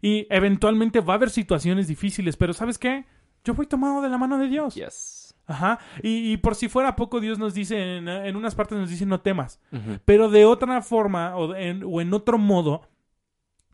Y 0.02 0.26
eventualmente 0.28 1.00
va 1.00 1.14
a 1.14 1.16
haber 1.16 1.30
situaciones 1.30 1.88
difíciles, 1.88 2.36
pero 2.36 2.52
¿sabes 2.52 2.76
qué? 2.76 3.06
Yo 3.42 3.54
voy 3.54 3.66
tomado 3.66 4.02
de 4.02 4.10
la 4.10 4.18
mano 4.18 4.36
de 4.36 4.48
Dios. 4.48 4.74
Yes. 4.74 5.34
Ajá. 5.46 5.78
Y, 6.02 6.36
por 6.36 6.56
si 6.56 6.68
fuera 6.68 6.94
poco, 6.94 7.20
Dios 7.20 7.38
nos 7.38 7.54
dice, 7.54 7.96
en, 7.96 8.36
unas 8.36 8.54
partes 8.54 8.76
nos 8.76 8.90
dice 8.90 9.06
no 9.06 9.22
temas. 9.22 9.62
Pero 10.04 10.28
de 10.28 10.44
otra 10.44 10.82
forma 10.82 11.36
o 11.36 11.54
en, 11.54 11.82
o 11.82 12.02
en 12.02 12.12
otro 12.12 12.36
modo, 12.36 12.82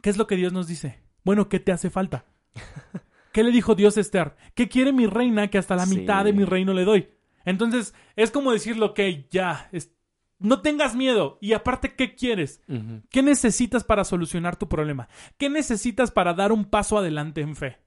¿qué 0.03 0.11
es 0.11 0.17
lo 0.17 0.29
que 0.29 0.37
Dios 0.37 0.53
nos 0.53 0.69
dice? 0.69 1.01
Bueno, 1.25 1.49
¿qué 1.49 1.59
te 1.59 1.73
hace 1.73 1.91
falta? 1.91 2.27
¿Qué 3.33 3.43
le 3.43 3.51
dijo 3.51 3.75
Dios 3.75 3.97
a 3.97 4.01
Esther? 4.03 4.37
¿Qué 4.55 4.69
quiere 4.69 4.93
mi 4.93 5.07
reina 5.07 5.49
que 5.49 5.59
hasta 5.59 5.75
la 5.75 5.85
mitad 5.85 6.25
de 6.25 6.33
mi 6.33 6.45
reino 6.45 6.73
le 6.73 6.85
doy? 6.85 7.09
Entonces, 7.45 7.93
es 8.15 8.31
como 8.31 8.53
decirlo 8.53 8.95
que 8.95 9.27
ya, 9.31 9.69
no 10.39 10.61
tengas 10.61 10.95
miedo. 10.95 11.39
Y 11.41 11.53
aparte, 11.53 11.95
¿qué 11.95 12.15
quieres? 12.15 12.61
¿Qué 13.11 13.23
necesitas 13.23 13.85
para 13.85 14.05
solucionar 14.05 14.57
tu 14.57 14.69
problema? 14.69 15.09
¿Qué 15.39 15.49
necesitas 15.49 16.11
para 16.11 16.35
dar 16.35 16.53
un 16.53 16.65
paso 16.65 16.99
adelante 16.99 17.41
en 17.41 17.57
fe? 17.57 17.79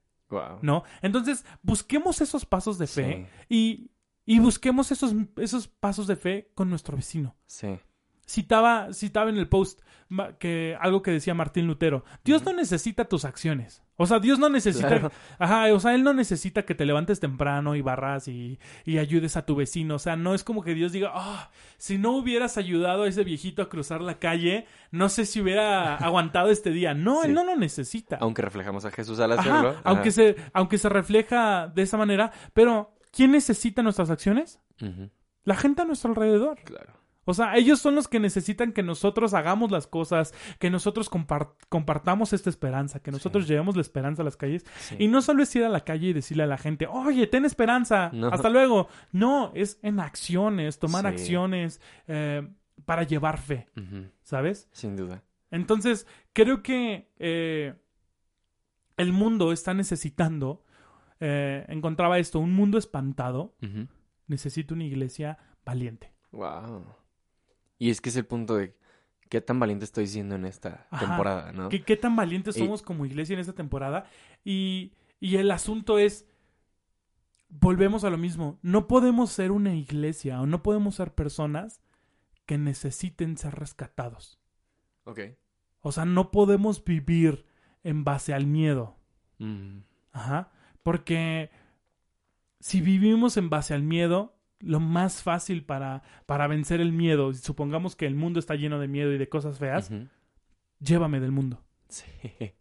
¿No? 0.62 0.84
Entonces, 1.02 1.46
busquemos 1.64 2.22
esos 2.22 2.46
pasos 2.46 2.78
de 2.78 2.88
fe 2.88 3.28
y, 3.50 3.92
y, 4.26 4.40
busquemos 4.40 4.92
esos, 4.92 5.14
esos 5.38 5.68
pasos 5.68 6.08
de 6.08 6.16
fe 6.16 6.52
con 6.54 6.70
nuestro 6.70 6.96
vecino. 6.96 7.36
Sí. 7.46 7.80
Citaba, 8.28 8.94
citaba 8.94 9.32
en 9.32 9.38
el 9.38 9.50
post 9.50 9.82
que 10.38 10.78
algo 10.80 11.02
que 11.02 11.12
decía 11.12 11.34
Martín 11.34 11.66
Lutero. 11.66 12.04
Dios 12.24 12.44
no 12.44 12.54
necesita 12.54 13.06
tus 13.06 13.26
acciones. 13.26 13.82
O 14.02 14.06
sea, 14.08 14.20
Dios 14.20 14.40
no 14.40 14.48
necesita. 14.48 15.12
Ajá, 15.38 15.74
o 15.74 15.80
sea, 15.82 15.94
Él 15.94 16.06
no 16.06 16.14
necesita 16.14 16.64
que 16.64 16.74
te 16.74 16.86
levantes 16.86 17.20
temprano 17.20 17.76
y 17.76 17.82
barras 17.82 18.30
y, 18.30 18.58
y 18.86 18.98
ayudes 18.98 19.36
a 19.36 19.46
tu 19.46 19.58
vecino. 19.58 19.96
O 19.96 20.00
sea, 20.00 20.16
no 20.16 20.34
es 20.34 20.46
como 20.46 20.64
que 20.64 20.74
Dios 20.74 20.94
diga, 20.94 21.12
ah, 21.14 21.52
si 21.78 21.98
no 21.98 22.12
hubieras 22.12 22.58
ayudado 22.58 23.04
a 23.04 23.10
ese 23.10 23.26
viejito 23.26 23.62
a 23.62 23.68
cruzar 23.68 24.00
la 24.00 24.18
calle, 24.18 24.66
no 24.92 25.10
sé 25.10 25.26
si 25.26 25.42
hubiera 25.42 25.96
aguantado 25.98 26.50
este 26.50 26.72
día. 26.72 26.94
No, 26.94 27.26
Él 27.26 27.34
no 27.34 27.44
lo 27.44 27.58
necesita. 27.58 28.18
Aunque 28.22 28.42
reflejamos 28.42 28.86
a 28.86 28.92
Jesús 28.92 29.20
al 29.20 29.34
hacerlo. 29.34 29.76
Aunque, 29.84 30.12
se, 30.12 30.38
aunque 30.54 30.78
se 30.78 30.88
refleja 30.88 31.68
de 31.68 31.82
esa 31.82 31.98
manera. 31.98 32.32
Pero, 32.54 32.96
¿quién 33.12 33.34
necesita 33.34 33.84
nuestras 33.84 34.10
acciones? 34.10 34.62
La 35.44 35.56
gente 35.56 35.82
a 35.82 35.86
nuestro 35.86 36.12
alrededor. 36.12 36.58
Claro. 36.64 36.94
O 37.26 37.34
sea, 37.34 37.56
ellos 37.58 37.80
son 37.80 37.96
los 37.96 38.08
que 38.08 38.20
necesitan 38.20 38.72
que 38.72 38.82
nosotros 38.82 39.34
hagamos 39.34 39.70
las 39.72 39.86
cosas, 39.86 40.34
que 40.58 40.70
nosotros 40.70 41.10
compartamos 41.10 42.34
esta 42.34 42.50
esperanza, 42.50 43.02
que 43.02 43.12
nosotros 43.12 43.48
llevemos 43.48 43.76
la 43.76 43.82
esperanza 43.82 44.24
a 44.24 44.26
las 44.26 44.38
calles. 44.38 44.66
Y 44.98 45.08
no 45.10 45.22
solo 45.22 45.44
es 45.44 45.56
ir 45.56 45.64
a 45.64 45.70
la 45.70 45.82
calle 45.82 46.08
y 46.08 46.14
decirle 46.14 46.44
a 46.44 46.48
la 46.48 46.58
gente, 46.58 46.88
oye, 46.88 47.28
ten 47.28 47.46
esperanza, 47.46 48.12
hasta 48.32 48.50
luego. 48.50 48.88
No, 49.12 49.52
es 49.54 49.80
en 49.84 50.00
acciones, 50.00 50.80
tomar 50.80 51.06
acciones 51.06 51.82
eh, 52.08 52.48
para 52.86 53.04
llevar 53.04 53.38
fe, 53.38 53.68
¿sabes? 54.24 54.68
Sin 54.72 54.96
duda. 54.96 55.24
Entonces, 55.52 56.08
creo 56.34 56.64
que... 56.64 57.12
Eh, 57.20 57.76
el 59.00 59.14
mundo 59.14 59.54
está 59.54 59.74
necesitando, 59.74 60.66
eh, 61.22 61.66
encontraba 61.70 62.20
esto, 62.20 62.40
un 62.40 62.52
mundo 62.52 62.78
espantado 62.78 63.56
necesita 64.28 64.74
una 64.74 64.84
iglesia 64.84 65.38
valiente. 65.66 66.14
Wow. 66.32 66.86
Y 67.80 67.90
es 67.90 68.02
que 68.02 68.10
es 68.10 68.16
el 68.18 68.26
punto 68.26 68.58
de 68.58 68.76
qué 69.30 69.42
tan 69.42 69.60
valiente 69.60 69.86
estoy 69.86 70.06
siendo 70.06 70.36
en 70.36 70.46
esta 70.46 70.88
temporada, 71.00 71.52
¿no? 71.52 71.70
¿Qué, 71.70 71.98
tan 71.98 72.16
valientes 72.16 72.56
somos 72.56 72.82
como 72.82 73.06
iglesia 73.06 73.34
en 73.34 73.40
esta 73.40 73.54
temporada? 73.54 74.06
Y, 74.44 74.94
y 75.20 75.38
el 75.38 75.50
asunto 75.50 75.98
es, 75.98 76.28
volvemos 77.48 78.04
a 78.04 78.10
lo 78.10 78.18
mismo, 78.18 78.60
no 78.62 78.88
podemos 78.88 79.32
ser 79.32 79.52
una 79.52 79.74
iglesia 79.74 80.42
o 80.42 80.46
no 80.46 80.62
podemos 80.62 80.96
ser 80.96 81.14
personas 81.14 81.82
que 82.46 82.58
necesiten 82.58 83.38
ser 83.38 83.56
rescatados. 83.56 84.40
Ok. 85.06 85.22
O 85.82 85.92
sea, 85.92 86.06
no 86.06 86.32
podemos 86.32 86.84
vivir 86.84 87.46
en 87.84 88.04
base 88.04 88.34
al 88.34 88.46
miedo. 88.46 88.98
Mm. 89.38 89.80
Ajá. 90.12 90.52
Porque 90.84 91.52
si 92.60 92.82
vivimos 92.82 93.38
en 93.38 93.50
base 93.50 93.74
al 93.74 93.84
miedo, 93.84 94.39
lo 94.60 94.80
más 94.80 95.24
fácil 95.24 95.64
para, 95.64 96.04
para 96.26 96.48
vencer 96.48 96.82
el 96.82 96.92
miedo, 96.92 97.34
supongamos 97.34 97.96
que 97.96 98.06
el 98.06 98.16
mundo 98.16 98.40
está 98.40 98.56
lleno 98.56 98.80
de 98.80 98.88
miedo 98.88 99.14
y 99.14 99.18
de 99.18 99.30
cosas 99.30 99.58
feas, 99.58 99.92
llévame 100.80 101.20
del 101.20 101.32
mundo. 101.32 101.62
Sí. 101.88 102.06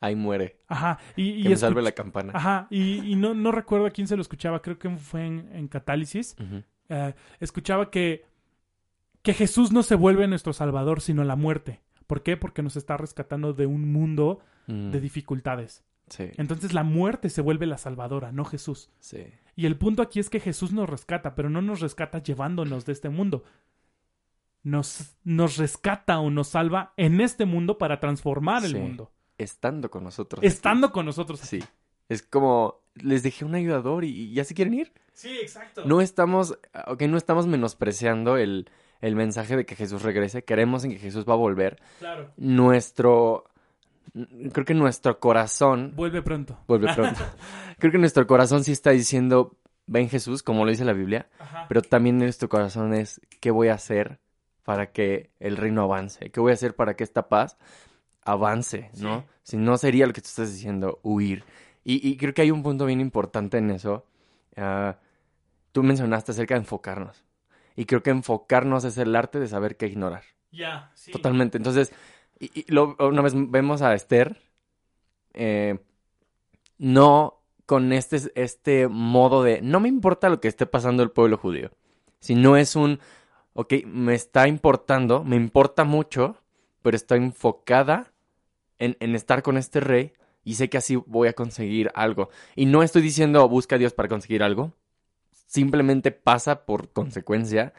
Ahí 0.00 0.14
muere. 0.14 0.60
Ajá. 0.68 0.98
Y, 1.16 1.42
que 1.42 1.48
me 1.48 1.56
salve 1.56 1.82
la 1.82 1.92
campana. 1.92 2.32
Ajá. 2.34 2.68
Y, 2.70 3.16
no, 3.16 3.34
no 3.34 3.50
recuerdo 3.50 3.86
a 3.86 3.90
quién 3.90 4.06
se 4.06 4.14
lo 4.14 4.22
escuchaba, 4.22 4.62
creo 4.62 4.78
que 4.78 4.90
fue 4.90 5.26
en, 5.26 5.68
Catálisis. 5.68 6.36
Eh, 6.88 7.14
escuchaba 7.40 7.90
que, 7.90 8.24
que 9.22 9.34
Jesús 9.34 9.72
no 9.72 9.82
se 9.82 9.96
vuelve 9.96 10.28
nuestro 10.28 10.52
Salvador, 10.52 11.00
sino 11.00 11.24
la 11.24 11.36
muerte. 11.36 11.80
¿Por 12.06 12.22
qué? 12.22 12.36
Porque 12.36 12.62
nos 12.62 12.76
está 12.76 12.96
rescatando 12.96 13.52
de 13.52 13.66
un 13.66 13.90
mundo 13.92 14.40
mm. 14.68 14.90
de 14.92 15.00
dificultades. 15.00 15.84
Sí. 16.08 16.30
Entonces 16.36 16.72
la 16.72 16.84
muerte 16.84 17.28
se 17.28 17.42
vuelve 17.42 17.66
la 17.66 17.76
salvadora, 17.76 18.32
no 18.32 18.44
Jesús. 18.44 18.90
Sí. 19.00 19.26
Y 19.58 19.66
el 19.66 19.76
punto 19.76 20.02
aquí 20.02 20.20
es 20.20 20.30
que 20.30 20.38
Jesús 20.38 20.70
nos 20.70 20.88
rescata, 20.88 21.34
pero 21.34 21.50
no 21.50 21.60
nos 21.60 21.80
rescata 21.80 22.22
llevándonos 22.22 22.86
de 22.86 22.92
este 22.92 23.08
mundo. 23.08 23.42
Nos, 24.62 25.16
nos 25.24 25.56
rescata 25.56 26.20
o 26.20 26.30
nos 26.30 26.46
salva 26.46 26.92
en 26.96 27.20
este 27.20 27.44
mundo 27.44 27.76
para 27.76 27.98
transformar 27.98 28.64
el 28.64 28.76
mundo. 28.76 29.10
Estando 29.36 29.90
con 29.90 30.04
nosotros. 30.04 30.44
Estando 30.44 30.92
con 30.92 31.06
nosotros. 31.06 31.40
Sí. 31.40 31.58
Es 32.08 32.22
como, 32.22 32.82
les 32.94 33.24
dejé 33.24 33.44
un 33.44 33.56
ayudador 33.56 34.04
y, 34.04 34.32
ya 34.32 34.44
se 34.44 34.54
quieren 34.54 34.74
ir. 34.74 34.92
Sí, 35.12 35.36
exacto. 35.42 35.84
No 35.84 36.00
estamos, 36.00 36.56
ok, 36.86 37.02
no 37.02 37.16
estamos 37.16 37.48
menospreciando 37.48 38.36
el, 38.36 38.70
el 39.00 39.16
mensaje 39.16 39.56
de 39.56 39.66
que 39.66 39.74
Jesús 39.74 40.02
regrese, 40.02 40.44
creemos 40.44 40.84
en 40.84 40.92
que 40.92 41.00
Jesús 41.00 41.24
va 41.28 41.32
a 41.32 41.36
volver. 41.36 41.82
Claro. 41.98 42.30
Nuestro, 42.36 43.50
creo 44.52 44.64
que 44.64 44.74
nuestro 44.74 45.18
corazón... 45.20 45.92
Vuelve 45.94 46.22
pronto. 46.22 46.58
Vuelve 46.66 46.92
pronto. 46.94 47.20
creo 47.78 47.92
que 47.92 47.98
nuestro 47.98 48.26
corazón 48.26 48.64
sí 48.64 48.72
está 48.72 48.90
diciendo, 48.90 49.58
ven 49.86 50.08
Jesús, 50.08 50.42
como 50.42 50.64
lo 50.64 50.70
dice 50.70 50.84
la 50.84 50.92
Biblia, 50.92 51.28
pero 51.68 51.82
también 51.82 52.18
nuestro 52.18 52.48
corazón 52.48 52.94
es, 52.94 53.20
¿qué 53.40 53.50
voy 53.50 53.68
a 53.68 53.74
hacer 53.74 54.20
para 54.64 54.92
que 54.92 55.30
el 55.40 55.56
reino 55.56 55.82
avance? 55.82 56.30
¿Qué 56.30 56.40
voy 56.40 56.50
a 56.50 56.54
hacer 56.54 56.76
para 56.76 56.94
que 56.94 57.04
esta 57.04 57.28
paz 57.28 57.56
avance? 58.22 58.90
¿No? 58.98 59.24
Si 59.42 59.56
no 59.56 59.76
sería 59.78 60.06
lo 60.06 60.12
que 60.12 60.20
tú 60.20 60.28
estás 60.28 60.52
diciendo, 60.52 61.00
huir. 61.02 61.44
Y, 61.84 62.18
creo 62.18 62.34
que 62.34 62.42
hay 62.42 62.50
un 62.50 62.62
punto 62.62 62.84
bien 62.84 63.00
importante 63.00 63.56
en 63.56 63.70
eso. 63.70 64.04
Ah, 64.56 64.98
tú 65.72 65.82
mencionaste 65.82 66.32
acerca 66.32 66.54
de 66.54 66.60
enfocarnos. 66.60 67.24
Y 67.76 67.86
creo 67.86 68.02
que 68.02 68.10
enfocarnos 68.10 68.84
es 68.84 68.98
el 68.98 69.16
arte 69.16 69.40
de 69.40 69.48
saber 69.48 69.78
qué 69.78 69.86
ignorar. 69.86 70.22
Ya, 70.50 70.90
sí. 70.94 71.12
Totalmente. 71.12 71.56
Entonces, 71.56 71.92
y, 72.40 72.66
una 72.74 73.22
vez 73.22 73.32
vemos 73.34 73.82
a 73.82 73.94
Esther, 73.94 74.40
eh, 75.34 75.78
no 76.78 77.42
con 77.66 77.92
este, 77.92 78.18
este 78.34 78.88
modo 78.88 79.42
de, 79.42 79.60
no 79.60 79.80
me 79.80 79.88
importa 79.88 80.28
lo 80.28 80.40
que 80.40 80.48
esté 80.48 80.66
pasando 80.66 81.02
el 81.02 81.10
pueblo 81.10 81.36
judío, 81.36 81.70
sino 82.20 82.56
es 82.56 82.76
un, 82.76 83.00
ok, 83.52 83.74
me 83.84 84.14
está 84.14 84.48
importando, 84.48 85.22
me 85.24 85.36
importa 85.36 85.84
mucho, 85.84 86.36
pero 86.82 86.96
estoy 86.96 87.18
enfocada 87.18 88.12
en, 88.78 88.96
en 89.00 89.14
estar 89.14 89.42
con 89.42 89.58
este 89.58 89.80
rey 89.80 90.12
y 90.44 90.54
sé 90.54 90.70
que 90.70 90.78
así 90.78 90.96
voy 90.96 91.28
a 91.28 91.34
conseguir 91.34 91.90
algo. 91.94 92.30
Y 92.56 92.66
no 92.66 92.82
estoy 92.82 93.02
diciendo 93.02 93.46
busca 93.48 93.76
a 93.76 93.78
Dios 93.78 93.92
para 93.92 94.08
conseguir 94.08 94.42
algo, 94.42 94.72
simplemente 95.46 96.10
pasa 96.10 96.64
por 96.64 96.90
consecuencia, 96.92 97.74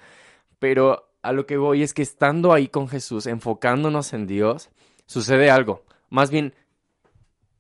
pero 0.60 1.09
a 1.22 1.34
lo 1.34 1.46
que 1.46 1.58
voy 1.58 1.84
es 1.84 1.94
que 1.94 2.02
estando 2.02 2.54
ahí 2.54 2.68
con 2.68 2.88
Jesús, 2.88 3.28
enfocándonos 3.28 4.14
en 4.14 4.28
Dios, 4.28 4.70
sucede 5.06 5.50
algo. 5.50 5.84
Más 6.10 6.32
bien, 6.32 6.54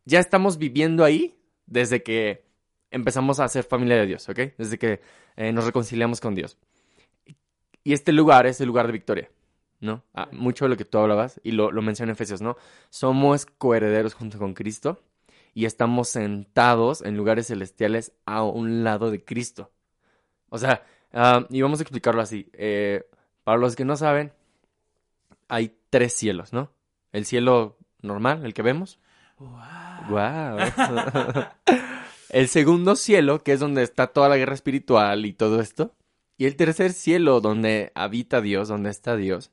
ya 0.05 0.19
estamos 0.19 0.57
viviendo 0.57 1.03
ahí 1.03 1.37
desde 1.65 2.01
que 2.03 2.45
empezamos 2.91 3.39
a 3.39 3.47
ser 3.47 3.63
familia 3.63 3.97
de 3.97 4.05
Dios, 4.05 4.27
¿ok? 4.29 4.39
Desde 4.57 4.77
que 4.77 5.01
eh, 5.35 5.51
nos 5.51 5.65
reconciliamos 5.65 6.19
con 6.19 6.35
Dios. 6.35 6.57
Y 7.83 7.93
este 7.93 8.11
lugar 8.11 8.45
es 8.47 8.59
el 8.61 8.67
lugar 8.67 8.87
de 8.87 8.93
victoria, 8.93 9.29
¿no? 9.79 10.03
Ah, 10.13 10.29
mucho 10.31 10.65
de 10.65 10.69
lo 10.69 10.77
que 10.77 10.85
tú 10.85 10.97
hablabas, 10.97 11.39
y 11.43 11.51
lo, 11.51 11.71
lo 11.71 11.81
menciona 11.81 12.11
en 12.11 12.13
Efesios, 12.13 12.41
¿no? 12.41 12.57
Somos 12.89 13.45
coherederos 13.45 14.13
junto 14.13 14.37
con 14.37 14.53
Cristo 14.53 15.01
y 15.53 15.65
estamos 15.65 16.09
sentados 16.09 17.01
en 17.01 17.17
lugares 17.17 17.47
celestiales 17.47 18.13
a 18.25 18.43
un 18.43 18.83
lado 18.83 19.11
de 19.11 19.23
Cristo. 19.23 19.71
O 20.49 20.57
sea, 20.57 20.83
ah, 21.13 21.45
y 21.49 21.61
vamos 21.61 21.79
a 21.79 21.83
explicarlo 21.83 22.21
así. 22.21 22.49
Eh, 22.53 23.03
para 23.49 23.57
los 23.57 23.75
que 23.75 23.83
no 23.83 23.97
saben, 23.97 24.31
hay 25.47 25.75
tres 25.89 26.13
cielos, 26.13 26.53
¿no? 26.53 26.71
El 27.11 27.25
cielo 27.25 27.79
normal, 27.99 28.45
el 28.45 28.53
que 28.53 28.61
vemos. 28.61 28.99
Wow. 29.39 30.59
el 32.29 32.47
segundo 32.47 32.95
cielo, 32.95 33.43
que 33.43 33.53
es 33.53 33.59
donde 33.59 33.81
está 33.81 34.05
toda 34.05 34.29
la 34.29 34.37
guerra 34.37 34.53
espiritual 34.53 35.25
y 35.25 35.33
todo 35.33 35.61
esto. 35.61 35.95
Y 36.37 36.45
el 36.45 36.55
tercer 36.57 36.93
cielo, 36.93 37.41
donde 37.41 37.91
habita 37.95 38.39
Dios, 38.39 38.67
donde 38.67 38.91
está 38.91 39.15
Dios. 39.15 39.49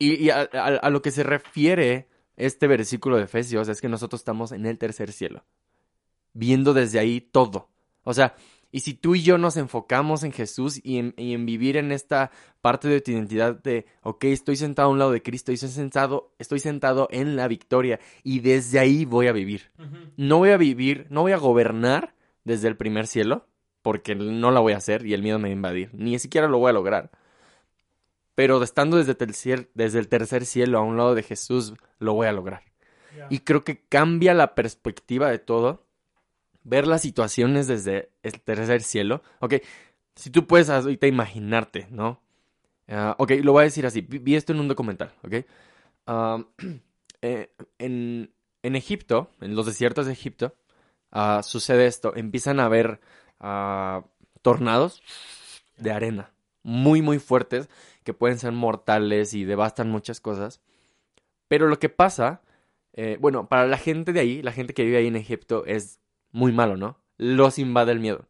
Y, 0.00 0.30
a, 0.30 0.40
a, 0.40 0.90
lo 0.90 1.00
que 1.00 1.12
se 1.12 1.22
refiere 1.22 2.08
este 2.34 2.66
versículo 2.66 3.16
de 3.16 3.22
Efesios 3.22 3.68
es 3.68 3.80
que 3.80 3.88
nosotros 3.88 4.22
estamos 4.22 4.50
en 4.50 4.66
el 4.66 4.76
tercer 4.76 5.12
cielo, 5.12 5.44
viendo 6.32 6.74
desde 6.74 6.98
ahí 6.98 7.20
todo. 7.20 7.68
O 8.02 8.12
sea, 8.12 8.34
y 8.70 8.80
si 8.80 8.94
tú 8.94 9.14
y 9.14 9.22
yo 9.22 9.38
nos 9.38 9.56
enfocamos 9.56 10.24
en 10.24 10.32
Jesús 10.32 10.80
y 10.84 10.98
en, 10.98 11.46
vivir 11.46 11.78
en 11.78 11.90
esta 11.90 12.30
parte 12.60 12.88
de 12.88 13.00
tu 13.00 13.12
identidad 13.12 13.62
de, 13.62 13.86
ok, 14.02 14.24
estoy 14.24 14.56
sentado 14.56 14.88
a 14.88 14.92
un 14.92 14.98
lado 14.98 15.12
de 15.12 15.22
Cristo 15.22 15.52
y 15.52 15.54
estoy 15.54 15.70
sentado, 15.70 16.34
estoy 16.38 16.58
sentado 16.58 17.08
en 17.10 17.36
la 17.36 17.48
victoria 17.48 17.98
y 18.22 18.40
desde 18.40 18.78
ahí 18.78 19.06
voy 19.06 19.26
a 19.28 19.32
vivir. 19.32 19.70
No 20.16 20.38
voy 20.38 20.50
a 20.50 20.58
vivir, 20.58 21.06
no 21.08 21.22
voy 21.22 21.32
a 21.32 21.38
gobernar 21.38 22.14
desde 22.44 22.68
el 22.68 22.76
primer 22.76 23.06
cielo, 23.06 23.46
porque 23.80 24.14
no 24.14 24.50
la 24.50 24.60
voy 24.60 24.74
a 24.74 24.78
hacer 24.78 25.06
y 25.06 25.14
el 25.14 25.22
miedo 25.22 25.38
me 25.38 25.48
va 25.48 25.52
a 25.52 25.56
invadir. 25.56 25.90
Ni 25.94 26.18
siquiera 26.18 26.46
lo 26.46 26.58
voy 26.58 26.68
a 26.68 26.74
lograr. 26.74 27.10
Pero 28.34 28.62
estando 28.62 28.98
desde, 28.98 29.16
desde 29.74 29.98
el 29.98 30.08
tercer 30.08 30.44
cielo 30.44 30.78
a 30.78 30.82
un 30.82 30.98
lado 30.98 31.14
de 31.14 31.22
Jesús, 31.22 31.74
lo 31.98 32.12
voy 32.12 32.26
a 32.26 32.32
lograr. 32.32 32.62
Y 33.30 33.40
creo 33.40 33.64
que 33.64 33.80
cambia 33.80 34.32
la 34.34 34.54
perspectiva 34.54 35.30
de 35.30 35.38
todo 35.38 35.87
ver 36.68 36.86
las 36.86 37.02
situaciones 37.02 37.66
desde 37.66 38.10
el 38.22 38.40
tercer 38.40 38.82
cielo. 38.82 39.22
Ok, 39.40 39.54
si 40.14 40.30
tú 40.30 40.46
puedes 40.46 40.70
ahorita 40.70 41.06
imaginarte, 41.06 41.86
¿no? 41.90 42.20
Ah, 42.88 43.14
ok, 43.18 43.32
lo 43.42 43.52
voy 43.52 43.62
a 43.62 43.64
decir 43.64 43.86
así. 43.86 44.00
Vi, 44.00 44.34
esto 44.34 44.52
en 44.52 44.60
un 44.60 44.68
documental, 44.68 45.12
¿ok? 45.22 45.34
Eh, 47.20 47.50
en, 47.80 48.30
Egipto, 48.62 49.32
en 49.40 49.56
los 49.56 49.66
desiertos 49.66 50.06
de 50.06 50.12
Egipto, 50.12 50.54
ah, 51.10 51.42
sucede 51.42 51.86
esto. 51.86 52.14
Empiezan 52.14 52.60
a 52.60 52.66
haber 52.66 53.00
ah, 53.40 54.04
tornados 54.40 55.02
de 55.78 55.90
arena 55.90 56.32
muy, 56.62 57.02
muy 57.02 57.18
fuertes 57.18 57.68
que 58.04 58.14
pueden 58.14 58.38
ser 58.38 58.52
mortales 58.52 59.34
y 59.34 59.44
devastan 59.44 59.90
muchas 59.90 60.20
cosas. 60.20 60.60
Pero 61.48 61.66
lo 61.66 61.78
que 61.78 61.88
pasa, 61.88 62.42
eh, 62.92 63.16
bueno, 63.20 63.48
para 63.48 63.66
la 63.66 63.78
gente 63.78 64.12
de 64.12 64.20
ahí, 64.20 64.42
la 64.42 64.52
gente 64.52 64.74
que 64.74 64.84
vive 64.84 64.98
ahí 64.98 65.06
en 65.06 65.16
Egipto, 65.16 65.64
es 65.66 65.98
muy 66.32 66.52
malo, 66.52 66.76
¿no? 66.76 66.98
Los 67.16 67.58
invade 67.58 67.92
el 67.92 68.00
miedo. 68.00 68.26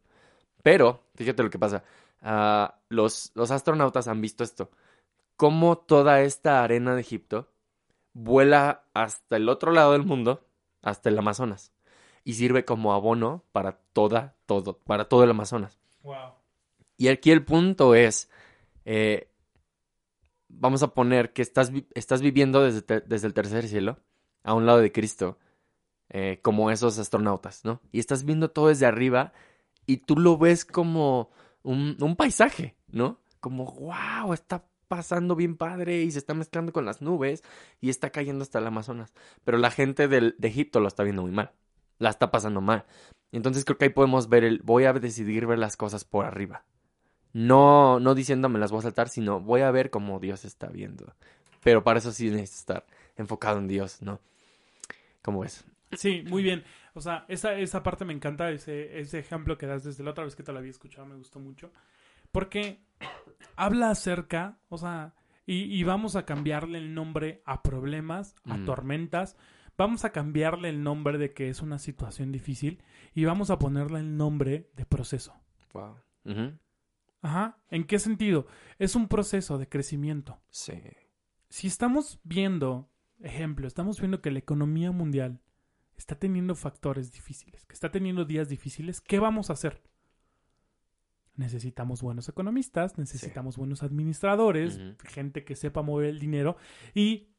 Pero, 0.63 1.03
fíjate 1.15 1.43
lo 1.43 1.49
que 1.49 1.59
pasa. 1.59 1.83
Ah, 2.21 2.79
los, 2.89 3.31
los 3.35 3.51
astronautas 3.51 4.07
han 4.07 4.21
visto 4.21 4.43
esto. 4.43 4.69
Cómo 5.35 5.77
toda 5.77 6.21
esta 6.21 6.63
arena 6.63 6.95
de 6.95 7.01
Egipto 7.01 7.49
vuela 8.13 8.83
hasta 8.93 9.37
el 9.37 9.47
otro 9.49 9.71
lado 9.71 9.93
del 9.93 10.03
mundo, 10.03 10.45
hasta 10.81 11.09
el 11.09 11.17
Amazonas. 11.17 11.71
Y 12.23 12.33
sirve 12.33 12.65
como 12.65 12.93
abono 12.93 13.45
para 13.51 13.79
toda, 13.93 14.35
todo, 14.45 14.77
para 14.79 15.05
todo 15.05 15.23
el 15.23 15.31
Amazonas. 15.31 15.79
Wow. 16.03 16.33
Y 16.97 17.07
aquí 17.07 17.31
el 17.31 17.45
punto 17.45 17.95
es, 17.95 18.29
eh, 18.83 19.31
vamos 20.49 20.83
a 20.83 20.93
poner 20.93 21.31
que 21.31 21.41
estás, 21.41 21.71
estás 21.93 22.21
viviendo 22.21 22.61
desde, 22.61 23.01
desde 23.01 23.27
el 23.27 23.33
tercer 23.33 23.67
cielo, 23.67 23.99
a 24.43 24.53
un 24.53 24.65
lado 24.65 24.79
de 24.79 24.91
Cristo, 24.91 25.37
eh, 26.09 26.39
como 26.41 26.71
esos 26.71 26.97
astronautas, 26.97 27.65
¿no? 27.65 27.81
Y 27.91 27.99
estás 27.99 28.25
viendo 28.25 28.51
todo 28.51 28.67
desde 28.67 28.85
arriba 28.85 29.33
y 29.85 29.97
tú 29.97 30.17
lo 30.17 30.37
ves 30.37 30.65
como 30.65 31.29
un, 31.63 32.15
paisaje, 32.17 32.75
¿no? 32.87 33.19
Como, 33.39 33.65
wow, 33.65 34.33
está 34.33 34.65
pasando 34.87 35.35
bien 35.35 35.55
padre 35.55 36.01
y 36.01 36.11
se 36.11 36.19
está 36.19 36.33
mezclando 36.33 36.73
con 36.73 36.85
las 36.85 37.01
nubes 37.01 37.43
y 37.79 37.89
está 37.89 38.09
cayendo 38.09 38.43
hasta 38.43 38.59
el 38.59 38.67
Amazonas. 38.67 39.13
Pero 39.43 39.57
la 39.57 39.71
gente 39.71 40.07
del, 40.07 40.35
de 40.37 40.47
Egipto 40.47 40.79
lo 40.79 40.87
está 40.87 41.03
viendo 41.03 41.21
muy 41.21 41.31
mal. 41.31 41.51
La 41.99 42.09
está 42.09 42.31
pasando 42.31 42.59
mal. 42.59 42.85
Entonces 43.31 43.65
creo 43.65 43.77
que 43.77 43.85
ahí 43.85 43.91
podemos 43.91 44.29
ver 44.29 44.43
el 44.43 44.61
voy 44.63 44.85
a 44.85 44.93
decidir 44.93 45.45
ver 45.45 45.59
las 45.59 45.77
cosas 45.77 46.05
por 46.05 46.25
arriba. 46.25 46.65
No, 47.33 47.99
no 47.99 48.15
diciéndome 48.15 48.57
las 48.57 48.71
voy 48.71 48.79
a 48.79 48.83
saltar, 48.83 49.09
sino 49.09 49.39
voy 49.39 49.61
a 49.61 49.71
ver 49.71 49.91
cómo 49.91 50.19
Dios 50.19 50.45
está 50.45 50.67
viendo. 50.67 51.13
Pero 51.61 51.83
para 51.83 51.99
eso 51.99 52.11
sí 52.11 52.29
necesito 52.31 52.59
estar 52.59 52.85
enfocado 53.15 53.59
en 53.59 53.67
Dios, 53.67 54.01
¿no? 54.01 54.19
¿Cómo 55.21 55.43
es? 55.43 55.65
Sí, 55.93 56.23
muy 56.27 56.43
bien. 56.43 56.63
O 56.93 57.01
sea, 57.01 57.25
esa, 57.27 57.53
esa 57.57 57.81
parte 57.83 58.05
me 58.05 58.13
encanta, 58.13 58.51
ese, 58.51 58.99
ese 58.99 59.19
ejemplo 59.19 59.57
que 59.57 59.65
das 59.65 59.83
desde 59.83 60.03
la 60.03 60.11
otra 60.11 60.23
vez 60.23 60.35
que 60.35 60.43
te 60.43 60.51
lo 60.51 60.59
había 60.59 60.71
escuchado, 60.71 61.07
me 61.07 61.15
gustó 61.15 61.39
mucho. 61.39 61.71
Porque 62.31 62.79
habla 63.55 63.89
acerca, 63.89 64.59
o 64.69 64.77
sea, 64.77 65.13
y, 65.45 65.63
y 65.63 65.83
vamos 65.83 66.15
a 66.15 66.25
cambiarle 66.25 66.77
el 66.77 66.93
nombre 66.93 67.41
a 67.45 67.63
problemas, 67.63 68.35
a 68.45 68.57
Mm. 68.57 68.65
tormentas, 68.65 69.35
vamos 69.77 70.05
a 70.05 70.11
cambiarle 70.11 70.69
el 70.69 70.83
nombre 70.83 71.17
de 71.17 71.33
que 71.33 71.49
es 71.49 71.61
una 71.61 71.79
situación 71.79 72.31
difícil 72.31 72.83
y 73.15 73.25
vamos 73.25 73.49
a 73.49 73.57
ponerle 73.57 73.99
el 73.99 74.15
nombre 74.17 74.69
de 74.75 74.85
proceso. 74.85 75.33
Wow. 75.73 75.95
Ajá. 77.21 77.57
¿En 77.69 77.85
qué 77.85 77.97
sentido? 77.99 78.45
Es 78.77 78.95
un 78.95 79.07
proceso 79.07 79.57
de 79.57 79.67
crecimiento. 79.67 80.39
Sí. 80.49 80.73
Si 81.49 81.67
estamos 81.67 82.19
viendo, 82.23 82.89
ejemplo, 83.21 83.67
estamos 83.67 83.99
viendo 83.99 84.21
que 84.21 84.31
la 84.31 84.39
economía 84.39 84.91
mundial 84.91 85.41
está 85.99 86.15
teniendo 86.15 86.55
factores 86.55 87.11
difíciles, 87.11 87.65
que 87.65 87.73
está 87.73 87.91
teniendo 87.91 88.25
días 88.25 88.49
difíciles, 88.49 89.01
¿qué 89.01 89.19
vamos 89.19 89.49
a 89.49 89.53
hacer? 89.53 89.81
Necesitamos 91.35 92.01
buenos 92.01 92.27
economistas, 92.27 92.97
necesitamos 92.97 93.57
buenos 93.57 93.83
administradores, 93.83 94.79
gente 95.05 95.43
que 95.43 95.55
sepa 95.55 95.81
mover 95.81 96.09
el 96.09 96.19
dinero 96.19 96.57
y 96.93 97.29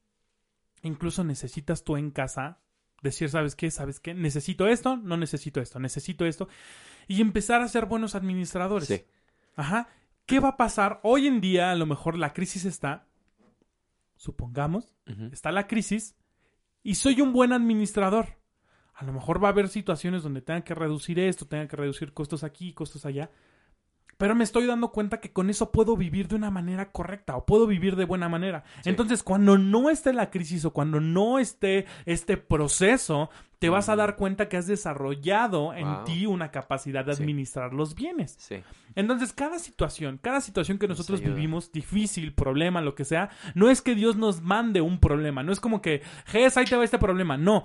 incluso 0.82 1.24
necesitas 1.24 1.84
tú 1.84 1.96
en 1.96 2.10
casa 2.10 2.60
decir, 3.02 3.30
¿sabes 3.30 3.56
qué? 3.56 3.70
¿Sabes 3.70 3.98
qué? 3.98 4.14
Necesito 4.14 4.66
esto, 4.66 4.96
no 4.96 5.16
necesito 5.16 5.60
esto, 5.60 5.80
necesito 5.80 6.24
esto 6.24 6.48
y 7.08 7.20
empezar 7.20 7.62
a 7.62 7.68
ser 7.68 7.86
buenos 7.86 8.14
administradores. 8.14 8.88
Sí. 8.88 9.04
Ajá. 9.56 9.88
¿Qué 10.26 10.38
va 10.38 10.50
a 10.50 10.56
pasar? 10.56 11.00
Hoy 11.02 11.26
en 11.26 11.40
día 11.40 11.70
a 11.70 11.74
lo 11.76 11.86
mejor 11.86 12.16
la 12.16 12.32
crisis 12.32 12.64
está, 12.64 13.06
supongamos, 14.16 14.94
está 15.32 15.50
la 15.50 15.66
crisis 15.66 16.14
y 16.82 16.94
soy 16.94 17.20
un 17.20 17.32
buen 17.32 17.52
administrador. 17.52 18.39
A 19.00 19.04
lo 19.04 19.12
mejor 19.14 19.42
va 19.42 19.48
a 19.48 19.52
haber 19.52 19.68
situaciones 19.68 20.22
donde 20.22 20.42
tenga 20.42 20.60
que 20.60 20.74
reducir 20.74 21.18
esto, 21.18 21.46
tenga 21.46 21.66
que 21.66 21.76
reducir 21.76 22.12
costos 22.12 22.44
aquí, 22.44 22.74
costos 22.74 23.06
allá. 23.06 23.30
Pero 24.18 24.34
me 24.34 24.44
estoy 24.44 24.66
dando 24.66 24.92
cuenta 24.92 25.18
que 25.20 25.32
con 25.32 25.48
eso 25.48 25.72
puedo 25.72 25.96
vivir 25.96 26.28
de 26.28 26.34
una 26.34 26.50
manera 26.50 26.92
correcta 26.92 27.34
o 27.36 27.46
puedo 27.46 27.66
vivir 27.66 27.96
de 27.96 28.04
buena 28.04 28.28
manera. 28.28 28.64
Sí. 28.82 28.90
Entonces, 28.90 29.22
cuando 29.22 29.56
no 29.56 29.88
esté 29.88 30.12
la 30.12 30.28
crisis 30.28 30.66
o 30.66 30.74
cuando 30.74 31.00
no 31.00 31.38
esté 31.38 31.86
este 32.04 32.36
proceso, 32.36 33.30
te 33.58 33.70
vas 33.70 33.88
a 33.88 33.96
dar 33.96 34.16
cuenta 34.16 34.50
que 34.50 34.58
has 34.58 34.66
desarrollado 34.66 35.72
en 35.72 35.86
Wow. 35.90 36.04
ti 36.04 36.26
una 36.26 36.50
capacidad 36.50 37.02
de 37.02 37.14
Sí. 37.14 37.22
administrar 37.22 37.72
los 37.72 37.94
bienes. 37.94 38.36
Sí. 38.38 38.62
Entonces, 38.94 39.32
cada 39.32 39.58
situación, 39.58 40.18
cada 40.20 40.42
situación 40.42 40.76
que 40.78 40.86
Nos 40.86 40.98
nosotros 40.98 41.22
vivimos, 41.22 41.72
difícil, 41.72 42.34
problema, 42.34 42.82
lo 42.82 42.94
que 42.94 43.06
sea, 43.06 43.30
no 43.54 43.70
es 43.70 43.80
que 43.80 43.94
Dios 43.94 44.16
nos 44.16 44.42
mande 44.42 44.82
un 44.82 45.00
problema, 45.00 45.42
no 45.42 45.52
es 45.52 45.60
como 45.60 45.80
que, 45.80 46.02
Jes, 46.26 46.58
ahí 46.58 46.66
te 46.66 46.76
va 46.76 46.84
este 46.84 46.98
problema, 46.98 47.38
no. 47.38 47.64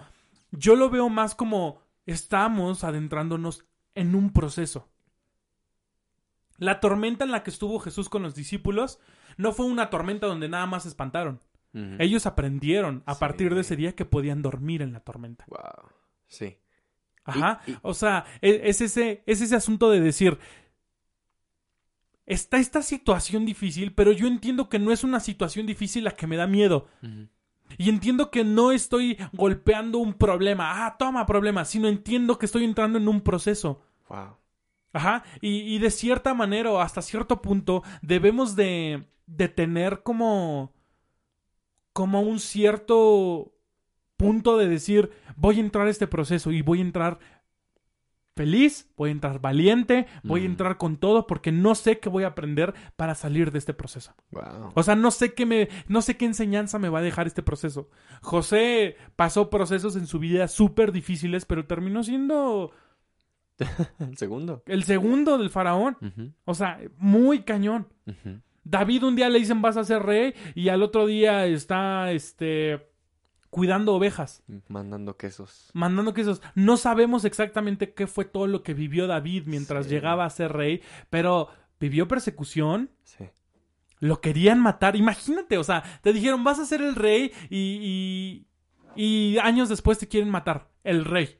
Yo 0.57 0.75
lo 0.75 0.89
veo 0.89 1.09
más 1.09 1.35
como 1.35 1.81
estamos 2.05 2.83
adentrándonos 2.83 3.65
en 3.93 4.15
un 4.15 4.31
proceso. 4.31 4.89
La 6.57 6.79
tormenta 6.79 7.25
en 7.25 7.31
la 7.31 7.43
que 7.43 7.49
estuvo 7.49 7.79
Jesús 7.79 8.07
con 8.09 8.23
los 8.23 8.35
discípulos 8.35 8.99
no 9.37 9.51
fue 9.51 9.65
una 9.65 9.89
tormenta 9.89 10.27
donde 10.27 10.47
nada 10.49 10.65
más 10.65 10.83
se 10.83 10.89
espantaron. 10.89 11.39
Ellos 11.99 12.25
aprendieron 12.25 13.03
a 13.05 13.15
Sí. 13.15 13.19
partir 13.19 13.53
de 13.53 13.59
ese 13.59 13.75
día 13.75 13.93
que 13.95 14.05
podían 14.05 14.41
dormir 14.41 14.81
en 14.81 14.93
la 14.93 15.01
tormenta. 15.01 15.43
Wow. 15.49 15.89
Sí. 16.27 16.57
Ajá. 17.25 17.59
Y- 17.67 17.71
y- 17.71 17.77
O 17.81 17.93
sea, 17.93 18.25
e- 18.41 18.61
es 18.69 18.79
ese, 18.79 19.23
es 19.25 19.41
ese 19.41 19.57
asunto 19.57 19.89
de 19.91 19.99
decir, 19.99 20.39
está 22.25 22.57
esta 22.59 22.81
situación 22.81 23.45
difícil, 23.45 23.93
pero 23.93 24.13
yo 24.13 24.25
entiendo 24.27 24.69
que 24.69 24.79
no 24.79 24.91
es 24.93 25.03
una 25.03 25.19
situación 25.19 25.65
difícil 25.65 26.05
la 26.05 26.11
que 26.11 26.27
me 26.27 26.37
da 26.37 26.47
miedo. 26.47 26.87
Ujú. 27.03 27.27
Y 27.77 27.89
entiendo 27.89 28.31
que 28.31 28.43
no 28.43 28.71
estoy 28.71 29.17
golpeando 29.33 29.97
un 29.99 30.13
problema, 30.13 30.85
ah, 30.85 30.97
toma 30.97 31.25
problema, 31.25 31.65
sino 31.65 31.87
entiendo 31.87 32.37
que 32.37 32.45
estoy 32.45 32.63
entrando 32.63 32.97
en 32.97 33.07
un 33.07 33.21
proceso. 33.21 33.81
Wow. 34.09 34.37
Ajá, 34.93 35.23
y, 35.41 35.75
y 35.75 35.79
de 35.79 35.91
cierta 35.91 36.33
manera 36.33 36.71
o 36.71 36.79
hasta 36.79 37.01
cierto 37.01 37.41
punto 37.41 37.83
debemos 38.01 38.55
de, 38.55 39.05
de 39.25 39.49
tener 39.49 40.03
como, 40.03 40.73
como 41.91 42.21
un 42.21 42.39
cierto 42.39 43.51
punto 44.17 44.57
de 44.57 44.67
decir, 44.67 45.11
voy 45.35 45.57
a 45.57 45.61
entrar 45.61 45.87
a 45.87 45.89
este 45.89 46.07
proceso 46.07 46.51
y 46.51 46.61
voy 46.61 46.79
a 46.79 46.83
entrar 46.83 47.19
feliz, 48.35 48.89
voy 48.97 49.09
a 49.09 49.13
entrar 49.13 49.39
valiente, 49.39 50.07
voy 50.23 50.41
a 50.41 50.43
Mm. 50.43 50.47
entrar 50.51 50.77
con 50.77 50.97
todo 50.97 51.25
porque 51.25 51.51
no 51.51 51.73
sé 51.75 51.99
qué 51.99 52.09
voy 52.09 52.23
a 52.23 52.27
aprender 52.27 52.73
para 52.95 53.15
salir 53.15 53.51
de 53.51 53.59
este 53.59 53.73
proceso. 53.73 54.13
Wow. 54.31 54.71
O 54.73 54.83
sea, 54.83 54.95
no 54.95 55.09
sé 55.11 55.33
qué 55.33 55.45
me, 55.45 55.69
no 55.87 56.01
sé 56.01 56.17
qué 56.17 56.25
enseñanza 56.25 56.77
me 56.79 56.89
va 56.89 56.99
a 56.99 57.03
dejar 57.03 57.27
este 57.27 57.43
proceso. 57.43 57.89
José 58.21 58.97
pasó 59.15 59.49
procesos 59.49 59.95
en 59.95 60.05
su 60.07 60.19
vida 60.19 60.47
súper 60.47 60.91
difíciles, 60.91 61.45
pero 61.45 61.65
terminó 61.65 62.03
siendo 62.03 62.71
El 63.99 64.17
segundo. 64.17 64.63
el 64.65 64.83
segundo 64.83 65.37
del 65.37 65.49
faraón. 65.49 65.97
O 66.43 66.53
sea, 66.53 66.79
muy 66.97 67.43
cañón. 67.43 67.87
David 68.63 69.03
un 69.03 69.15
día 69.15 69.29
le 69.29 69.39
dicen 69.39 69.61
vas 69.61 69.77
a 69.77 69.83
ser 69.85 70.01
rey 70.03 70.33
y 70.55 70.69
al 70.69 70.81
otro 70.83 71.05
día 71.05 71.45
está 71.45 72.11
este 72.11 72.89
cuidando 73.55 73.93
ovejas, 73.95 74.43
Mandando 74.67 75.15
quesos. 75.15 75.69
mandando 75.73 76.13
quesos. 76.13 76.41
No 76.55 76.75
sabemos 76.75 77.23
exactamente 77.23 77.93
qué 77.93 78.05
fue 78.05 78.25
todo 78.25 78.47
lo 78.47 78.63
que 78.63 78.73
vivió 78.73 79.07
David 79.07 79.43
mientras 79.45 79.85
Sí. 79.85 79.91
llegaba 79.91 80.25
a 80.25 80.29
ser 80.29 80.51
rey, 80.51 80.81
pero 81.09 81.47
vivió 81.79 82.05
persecución, 82.09 82.91
Sí. 83.05 83.23
lo 83.99 84.19
querían 84.19 84.59
matar. 84.59 84.97
Imagínate, 84.97 85.57
o 85.57 85.63
sea, 85.63 85.83
te 86.01 86.11
dijeron 86.11 86.43
vas 86.43 86.59
a 86.59 86.65
ser 86.65 86.81
el 86.81 86.95
rey 86.95 87.31
y, 87.49 88.43
y, 88.97 89.33
y 89.33 89.37
años 89.37 89.69
después 89.69 89.97
te 89.99 90.09
quieren 90.09 90.29
matar, 90.29 90.67
el 90.83 91.05
rey. 91.05 91.37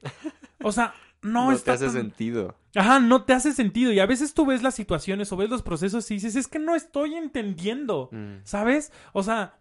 O 0.64 0.72
sea, 0.72 0.94
no, 1.22 1.48
No, 1.48 1.52
está 1.52 1.74
te 1.74 1.84
hace 1.84 1.86
tan- 1.88 1.94
sentido. 1.96 2.56
Ajá, 2.76 3.00
no 3.02 3.26
te 3.26 3.34
hace 3.34 3.52
sentido. 3.52 3.92
Y 3.92 4.00
a 4.00 4.06
veces 4.06 4.34
tú 4.34 4.46
ves 4.46 4.64
las 4.64 4.76
situaciones 4.76 5.30
o 5.34 5.38
ves 5.38 5.50
los 5.50 5.64
procesos 5.64 6.10
y 6.12 6.14
dices, 6.14 6.38
es 6.38 6.48
que 6.48 6.60
no 6.60 6.76
estoy 6.76 7.16
entendiendo. 7.16 8.08
Mm. 8.14 8.38
¿Sabes? 8.46 8.94
O 9.12 9.22
sea, 9.22 9.60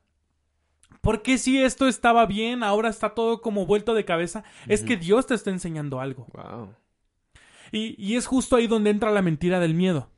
¿por 1.04 1.22
qué 1.22 1.38
si 1.38 1.62
esto 1.62 1.86
estaba 1.86 2.26
bien, 2.26 2.64
ahora 2.64 2.88
está 2.88 3.10
todo 3.10 3.40
como 3.40 3.66
vuelto 3.66 3.94
de 3.94 4.04
cabeza? 4.04 4.42
Es 4.66 4.82
que 4.82 4.96
Dios 4.96 5.26
te 5.26 5.34
está 5.34 5.50
enseñando 5.50 6.00
algo. 6.00 6.26
Wow. 6.32 6.74
Y, 7.70 7.94
y 8.04 8.16
es 8.16 8.26
justo 8.26 8.56
ahí 8.56 8.66
donde 8.66 8.90
entra 8.90 9.12
la 9.12 9.22
mentira 9.22 9.60
del 9.60 9.74
miedo. 9.74 10.10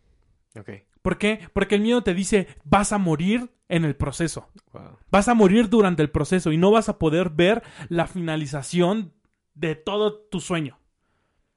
Ok. 0.58 0.70
¿Por 1.02 1.18
qué? 1.18 1.48
Porque 1.52 1.74
el 1.74 1.82
miedo 1.82 2.02
te 2.02 2.14
dice, 2.14 2.48
vas 2.64 2.92
a 2.92 2.98
morir 2.98 3.50
en 3.68 3.84
el 3.84 3.94
proceso. 3.94 4.48
Wow. 4.72 4.98
Vas 5.10 5.28
a 5.28 5.34
morir 5.34 5.68
durante 5.68 6.02
el 6.02 6.10
proceso 6.10 6.52
y 6.52 6.56
no 6.56 6.70
vas 6.70 6.88
a 6.88 6.98
poder 6.98 7.30
ver 7.30 7.62
la 7.88 8.06
finalización 8.06 9.12
de 9.54 9.74
todo 9.74 10.18
tu 10.18 10.40
sueño. 10.40 10.78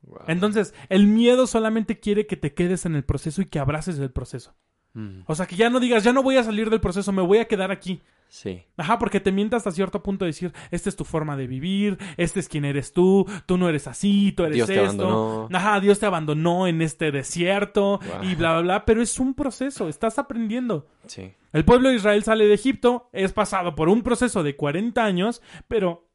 Wow. 0.02 0.24
Entonces, 0.28 0.74
el 0.90 1.08
miedo 1.08 1.48
solamente 1.48 2.00
quiere 2.00 2.28
que 2.28 2.38
te 2.38 2.54
quedes 2.54 2.86
en 2.86 2.96
el 2.96 3.04
proceso 3.04 3.42
y 3.42 3.46
que 3.46 3.60
abraces 3.60 4.00
el 4.00 4.12
proceso. 4.12 4.56
Mm. 4.94 5.22
O 5.28 5.36
sea, 5.36 5.46
que 5.46 5.56
ya 5.56 5.70
no 5.70 5.80
digas, 5.80 6.04
ya 6.04 6.14
no 6.14 6.24
voy 6.24 6.38
a 6.38 6.44
salir 6.44 6.70
del 6.70 6.82
proceso, 6.82 7.12
me 7.12 7.22
voy 7.22 7.38
a 7.40 7.46
quedar 7.48 7.72
aquí. 7.72 8.02
Sí. 8.28 8.64
Ajá, 8.78 9.00
porque 9.00 9.20
te 9.20 9.32
mientas 9.32 9.62
hasta 9.62 9.72
cierto 9.72 10.04
punto 10.04 10.24
de 10.24 10.30
decir, 10.30 10.54
esta 10.70 10.88
es 10.90 10.96
tu 10.96 11.04
forma 11.04 11.36
de 11.36 11.48
vivir, 11.48 11.98
este 12.16 12.40
es 12.40 12.48
quien 12.48 12.64
eres 12.64 12.94
tú, 12.94 13.26
tú 13.48 13.58
no 13.58 13.68
eres 13.68 13.88
así, 13.88 14.32
tú 14.34 14.44
eres 14.44 14.56
Dios 14.56 14.68
te 14.68 14.76
esto. 14.76 14.86
abandonó. 14.86 15.48
Ajá, 15.52 15.80
Dios 15.80 16.00
te 16.00 16.06
abandonó 16.06 16.68
en 16.68 16.82
este 16.84 17.12
desierto 17.12 18.00
Wow. 18.00 18.24
y 18.30 18.36
bla, 18.36 18.52
bla, 18.54 18.62
bla, 18.62 18.86
pero 18.86 19.02
es 19.02 19.20
un 19.20 19.34
proceso, 19.34 19.90
estás 19.90 20.20
aprendiendo. 20.20 20.86
Sí. 21.08 21.34
El 21.54 21.66
pueblo 21.66 21.90
de 21.90 21.96
Israel 21.96 22.24
sale 22.24 22.46
de 22.46 22.54
Egipto, 22.54 23.10
es 23.14 23.34
pasado 23.34 23.74
por 23.74 23.90
un 23.90 24.04
proceso 24.04 24.44
de 24.44 24.56
40 24.56 25.04
años, 25.04 25.42
pero 25.68 26.08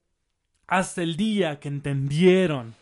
hasta 0.69 1.03
el 1.03 1.17
día 1.17 1.59
que 1.59 1.67
entendieron, 1.69 2.75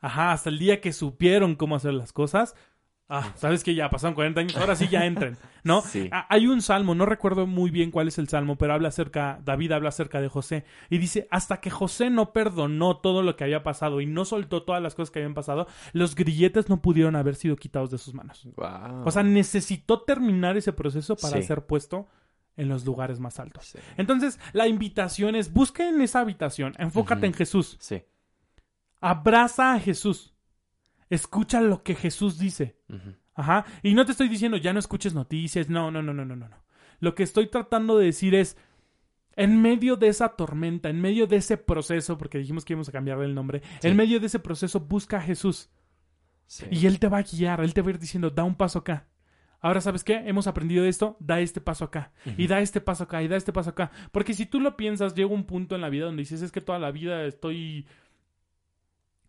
ajá, 0.00 0.30
hasta 0.30 0.50
el 0.50 0.58
día 0.60 0.80
que 0.80 0.92
supieron 0.92 1.56
cómo 1.56 1.74
hacer 1.74 1.94
las 1.94 2.12
cosas, 2.12 2.54
ah, 3.08 3.32
sabes 3.36 3.62
que 3.64 3.74
ya 3.74 3.88
pasaron 3.90 4.14
40 4.14 4.40
años, 4.40 4.56
ahora 4.56 4.74
sí 4.76 4.88
ya 4.88 5.04
entren, 5.06 5.36
¿no? 5.64 5.80
Sí. 5.86 6.08
Ah, 6.12 6.26
Hay 6.28 6.46
un 6.46 6.60
salmo, 6.62 6.94
no 6.94 7.06
recuerdo 7.06 7.46
muy 7.46 7.70
bien 7.70 7.90
cuál 7.90 8.08
es 8.08 8.18
el 8.18 8.28
salmo, 8.28 8.56
pero 8.56 8.74
habla 8.74 8.88
acerca, 8.88 9.40
David 9.44 9.72
habla 9.72 9.88
acerca 9.90 10.20
de 10.20 10.28
José 10.28 10.64
y 10.90 10.98
dice, 10.98 11.28
hasta 11.30 11.60
que 11.60 11.70
José 11.70 12.10
no 12.10 12.32
perdonó 12.32 12.96
todo 12.98 13.22
lo 13.22 13.36
que 13.36 13.44
había 13.44 13.62
pasado 13.62 14.00
y 14.00 14.06
no 14.06 14.24
soltó 14.24 14.62
todas 14.64 14.82
las 14.82 14.94
cosas 14.94 15.10
que 15.10 15.20
habían 15.20 15.34
pasado, 15.34 15.66
los 15.92 16.14
grilletes 16.14 16.68
no 16.68 16.80
pudieron 16.82 17.16
haber 17.16 17.34
sido 17.36 17.56
quitados 17.56 17.90
de 17.90 17.98
sus 17.98 18.14
manos. 18.14 18.46
Wow. 18.56 19.04
O 19.06 19.10
sea, 19.10 19.22
necesitó 19.22 20.02
terminar 20.02 20.56
ese 20.56 20.72
proceso 20.72 21.16
para 21.16 21.36
Sí. 21.36 21.42
ser 21.44 21.66
puesto 21.66 22.06
en 22.56 22.68
los 22.68 22.86
lugares 22.86 23.20
más 23.20 23.38
altos. 23.38 23.66
Sí. 23.66 23.78
Entonces, 23.98 24.40
la 24.54 24.66
invitación 24.66 25.36
es, 25.36 25.52
busca 25.52 25.86
en 25.88 26.00
esa 26.00 26.20
habitación, 26.20 26.72
enfócate 26.78 27.26
en 27.26 27.34
Jesús, 27.34 27.76
Sí. 27.80 28.02
abraza 29.00 29.74
a 29.74 29.80
Jesús, 29.80 30.32
escucha 31.10 31.60
lo 31.60 31.82
que 31.82 31.94
Jesús 31.94 32.38
dice. 32.38 32.76
Ajá. 33.34 33.64
Y 33.82 33.94
no 33.94 34.04
te 34.04 34.12
estoy 34.12 34.28
diciendo, 34.28 34.56
ya 34.56 34.72
no 34.72 34.78
escuches 34.78 35.14
noticias, 35.14 35.68
no, 35.68 35.90
no, 35.90 36.02
no, 36.02 36.12
no, 36.12 36.24
no, 36.24 36.36
no. 36.36 36.48
no. 36.48 36.64
Lo 37.00 37.14
que 37.14 37.22
estoy 37.22 37.48
tratando 37.48 37.98
de 37.98 38.06
decir 38.06 38.34
es, 38.34 38.56
en 39.36 39.60
medio 39.60 39.96
de 39.96 40.08
esa 40.08 40.30
tormenta, 40.30 40.88
en 40.88 41.00
medio 41.00 41.26
de 41.26 41.36
ese 41.36 41.58
proceso, 41.58 42.16
porque 42.16 42.38
dijimos 42.38 42.64
que 42.64 42.72
íbamos 42.72 42.88
a 42.88 42.92
cambiarle 42.92 43.26
el 43.26 43.34
nombre, 43.34 43.62
en 43.82 43.96
medio 43.96 44.18
de 44.18 44.26
ese 44.26 44.38
proceso 44.38 44.80
busca 44.80 45.18
a 45.18 45.22
Jesús. 45.22 45.70
Y 46.70 46.86
Él 46.86 46.98
te 46.98 47.08
va 47.08 47.18
a 47.18 47.22
guiar, 47.22 47.60
Él 47.60 47.74
te 47.74 47.82
va 47.82 47.88
a 47.88 47.90
ir 47.90 47.98
diciendo, 47.98 48.30
da 48.30 48.44
un 48.44 48.54
paso 48.54 48.78
acá. 48.78 49.08
Ahora, 49.60 49.80
¿sabes 49.80 50.04
qué? 50.04 50.22
Hemos 50.26 50.46
aprendido 50.46 50.84
esto, 50.84 51.16
da 51.18 51.40
este 51.40 51.60
paso 51.60 51.84
acá. 51.84 52.12
Y 52.36 52.46
da 52.46 52.60
este 52.60 52.80
paso 52.80 53.04
acá, 53.04 53.22
y 53.22 53.28
da 53.28 53.36
este 53.36 53.52
paso 53.52 53.70
acá. 53.70 53.90
Porque 54.12 54.32
si 54.32 54.46
tú 54.46 54.60
lo 54.60 54.76
piensas, 54.76 55.14
llega 55.14 55.28
un 55.28 55.44
punto 55.44 55.74
en 55.74 55.80
la 55.80 55.88
vida 55.88 56.06
donde 56.06 56.22
dices, 56.22 56.42
es 56.42 56.52
que 56.52 56.60
toda 56.60 56.78
la 56.78 56.90
vida 56.90 57.24
estoy 57.24 57.86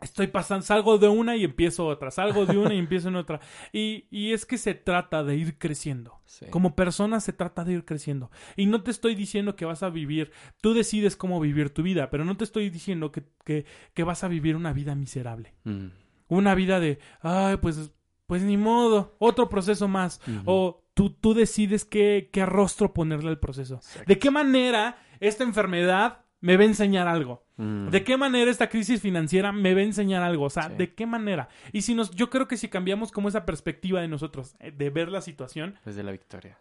estoy 0.02 0.28
pasando, 0.28 0.66
salgo 0.66 0.98
de 0.98 1.08
una 1.08 1.36
y 1.36 1.44
empiezo 1.44 1.88
otra, 1.88 2.12
salgo 2.12 2.46
de 2.46 2.58
una 2.58 2.74
y 2.74 2.80
empiezo 2.80 3.10
en 3.10 3.16
otra. 3.16 3.40
Y, 3.72 4.06
y 4.12 4.34
es 4.34 4.46
que 4.46 4.58
se 4.58 4.74
trata 4.74 5.24
de 5.24 5.36
ir 5.36 5.58
creciendo. 5.58 6.20
Como 6.50 6.76
persona 6.76 7.20
se 7.20 7.34
trata 7.34 7.64
de 7.64 7.74
ir 7.74 7.86
creciendo. 7.86 8.32
Y 8.56 8.66
no 8.66 8.84
te 8.84 8.92
estoy 8.92 9.16
diciendo 9.16 9.56
que 9.56 9.66
vas 9.66 9.84
a 9.84 9.90
vivir, 9.90 10.32
tú 10.62 10.74
decides 10.74 11.16
cómo 11.16 11.40
vivir 11.40 11.70
tu 11.70 11.84
vida, 11.84 12.10
pero 12.10 12.26
no 12.26 12.38
te 12.38 12.44
estoy 12.44 12.70
diciendo 12.70 13.12
que, 13.12 13.24
que, 13.44 13.66
que 13.94 14.04
vas 14.04 14.24
a 14.24 14.28
vivir 14.28 14.56
una 14.56 14.74
vida 14.74 14.96
miserable. 14.96 15.54
Mm. 15.64 15.88
Una 16.30 16.56
vida 16.56 16.80
de, 16.80 17.00
ay, 17.22 17.58
pues, 17.58 17.92
pues 18.26 18.44
ni 18.44 18.58
modo, 18.58 19.16
otro 19.20 19.48
proceso 19.48 19.88
más. 19.88 20.20
O 20.46 20.84
tú, 20.94 21.12
tú 21.12 21.34
decides 21.34 21.86
qué, 21.86 22.30
qué 22.32 22.46
rostro 22.46 22.94
ponerle 22.94 23.30
al 23.30 23.40
proceso. 23.40 23.80
De 24.06 24.20
qué 24.20 24.30
manera 24.30 24.98
esta 25.20 25.44
enfermedad 25.44 26.26
me 26.40 26.58
va 26.58 26.64
a 26.64 26.68
enseñar 26.68 27.08
algo. 27.08 27.46
Mm. 27.58 27.90
¿De 27.90 28.04
qué 28.04 28.18
manera 28.18 28.52
esta 28.52 28.70
crisis 28.70 29.02
financiera 29.02 29.52
me 29.52 29.74
va 29.74 29.82
a 29.82 29.84
enseñar 29.84 30.24
algo? 30.24 30.46
O 30.46 30.50
sea, 30.50 30.70
¿de 30.70 30.94
qué 30.94 31.06
manera? 31.06 31.50
Y 31.72 31.82
si 31.82 31.96
nos, 31.96 32.12
yo 32.12 32.30
creo 32.30 32.48
que 32.48 32.58
si 32.58 32.68
cambiamos 32.68 33.12
como 33.12 33.30
esa 33.30 33.46
perspectiva 33.46 34.02
de 34.02 34.08
nosotros, 34.08 34.56
eh, 34.60 34.72
de 34.72 34.90
ver 34.90 35.10
la 35.10 35.22
situación. 35.22 35.76
Desde 35.86 36.04
la 36.04 36.12
victoria. 36.12 36.60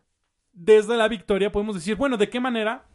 Desde 0.53 0.97
la 0.97 1.09
victoria 1.09 1.53
podemos 1.53 1.74
decir, 1.74 1.97
bueno, 1.97 2.16
¿de 2.16 2.31
qué 2.31 2.41
manera? 2.41 2.87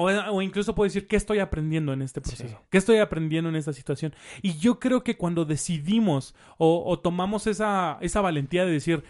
O, 0.00 0.42
incluso 0.42 0.76
puedo 0.76 0.86
decir, 0.86 1.08
¿qué 1.08 1.16
estoy 1.16 1.40
aprendiendo 1.40 1.92
en 1.92 2.02
este 2.02 2.20
proceso? 2.20 2.62
¿Qué 2.70 2.78
estoy 2.78 2.98
aprendiendo 2.98 3.50
en 3.50 3.56
esta 3.56 3.72
situación? 3.72 4.14
Y 4.42 4.56
yo 4.58 4.78
creo 4.78 5.02
que 5.02 5.16
cuando 5.16 5.44
decidimos 5.44 6.36
o, 6.56 7.00
tomamos 7.00 7.48
esa, 7.48 7.98
esa 8.00 8.20
valentía 8.20 8.64
de 8.64 8.70
decir, 8.70 9.02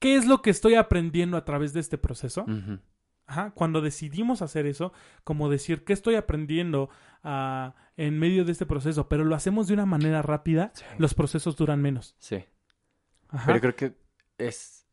¿qué 0.00 0.16
es 0.16 0.26
lo 0.26 0.42
que 0.42 0.50
estoy 0.50 0.74
aprendiendo 0.74 1.36
a 1.36 1.44
través 1.44 1.72
de 1.72 1.78
este 1.78 1.96
proceso? 1.96 2.44
Ajá, 3.26 3.52
cuando 3.52 3.80
decidimos 3.80 4.42
hacer 4.42 4.66
eso, 4.66 4.92
como 5.24 5.48
decir, 5.48 5.84
¿qué 5.84 5.94
estoy 5.94 6.14
aprendiendo 6.16 6.90
ah, 7.22 7.74
en 7.96 8.18
medio 8.18 8.44
de 8.44 8.52
este 8.52 8.66
proceso? 8.66 9.08
Pero 9.08 9.24
lo 9.24 9.34
hacemos 9.34 9.66
de 9.66 9.74
una 9.74 9.86
manera 9.86 10.20
rápida, 10.20 10.72
los 10.98 11.14
procesos 11.14 11.56
duran 11.56 11.80
menos. 11.80 12.14
Sí. 12.18 12.44
Ajá. 13.28 13.46
Pero 13.46 13.60
creo 13.60 13.76
que 13.76 13.92
es... 14.36 14.86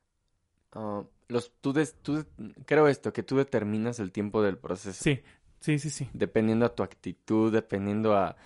Ah, 0.71 1.03
los, 1.27 1.51
tú, 1.59 1.73
tú, 2.01 2.25
creo 2.65 2.87
esto, 2.87 3.11
que 3.11 3.23
tú 3.23 3.37
determinas 3.37 3.99
el 3.99 4.11
tiempo 4.11 4.41
del 4.41 4.57
proceso. 4.57 5.01
Sí, 5.03 5.21
sí, 5.59 5.79
sí, 5.79 5.89
sí. 5.89 6.09
Dependiendo 6.13 6.65
a 6.65 6.75
tu 6.75 6.83
actitud, 6.83 7.51
dependiendo 7.51 8.15
a... 8.15 8.37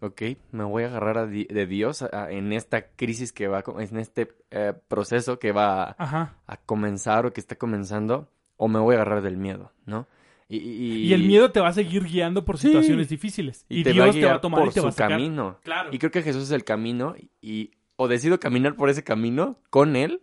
Ok, 0.00 0.22
me 0.52 0.64
voy 0.64 0.84
a 0.84 0.86
agarrar 0.86 1.28
de 1.28 1.66
Dios 1.66 2.04
en 2.30 2.52
esta 2.52 2.88
crisis 2.92 3.32
que 3.32 3.48
va, 3.48 3.62
en 3.78 3.98
este 3.98 4.32
eh, 4.50 4.72
proceso 4.88 5.38
que 5.38 5.52
va 5.52 5.94
a 5.98 6.56
comenzar 6.64 7.26
o 7.26 7.32
que 7.32 7.40
está 7.40 7.56
comenzando 7.56 8.30
o 8.62 8.68
me 8.68 8.78
voy 8.78 8.94
a 8.94 8.98
agarrar 8.98 9.22
del 9.22 9.38
miedo, 9.38 9.72
¿no? 9.86 10.06
Y, 10.46 10.58
y, 10.58 11.12
el 11.14 11.22
miedo 11.22 11.50
te 11.50 11.60
va 11.60 11.68
a 11.68 11.72
seguir 11.72 12.04
guiando 12.04 12.44
por 12.44 12.58
situaciones 12.58 13.08
difíciles. 13.08 13.64
Y, 13.68 13.84
Dios 13.84 14.14
te 14.14 14.26
va 14.26 14.34
a 14.34 14.40
tomar 14.40 14.60
por 14.60 14.68
y 14.68 14.72
te 14.72 14.80
va 14.80 14.90
a 14.90 14.92
sacar. 14.92 15.10
camino. 15.12 15.58
Claro. 15.62 15.88
Y 15.92 15.98
creo 15.98 16.10
que 16.10 16.22
Jesús 16.22 16.42
es 16.42 16.50
el 16.50 16.64
camino 16.64 17.14
y 17.40 17.70
o 17.96 18.06
decido 18.06 18.38
caminar 18.38 18.76
por 18.76 18.90
ese 18.90 19.02
camino 19.02 19.56
con 19.70 19.96
él 19.96 20.22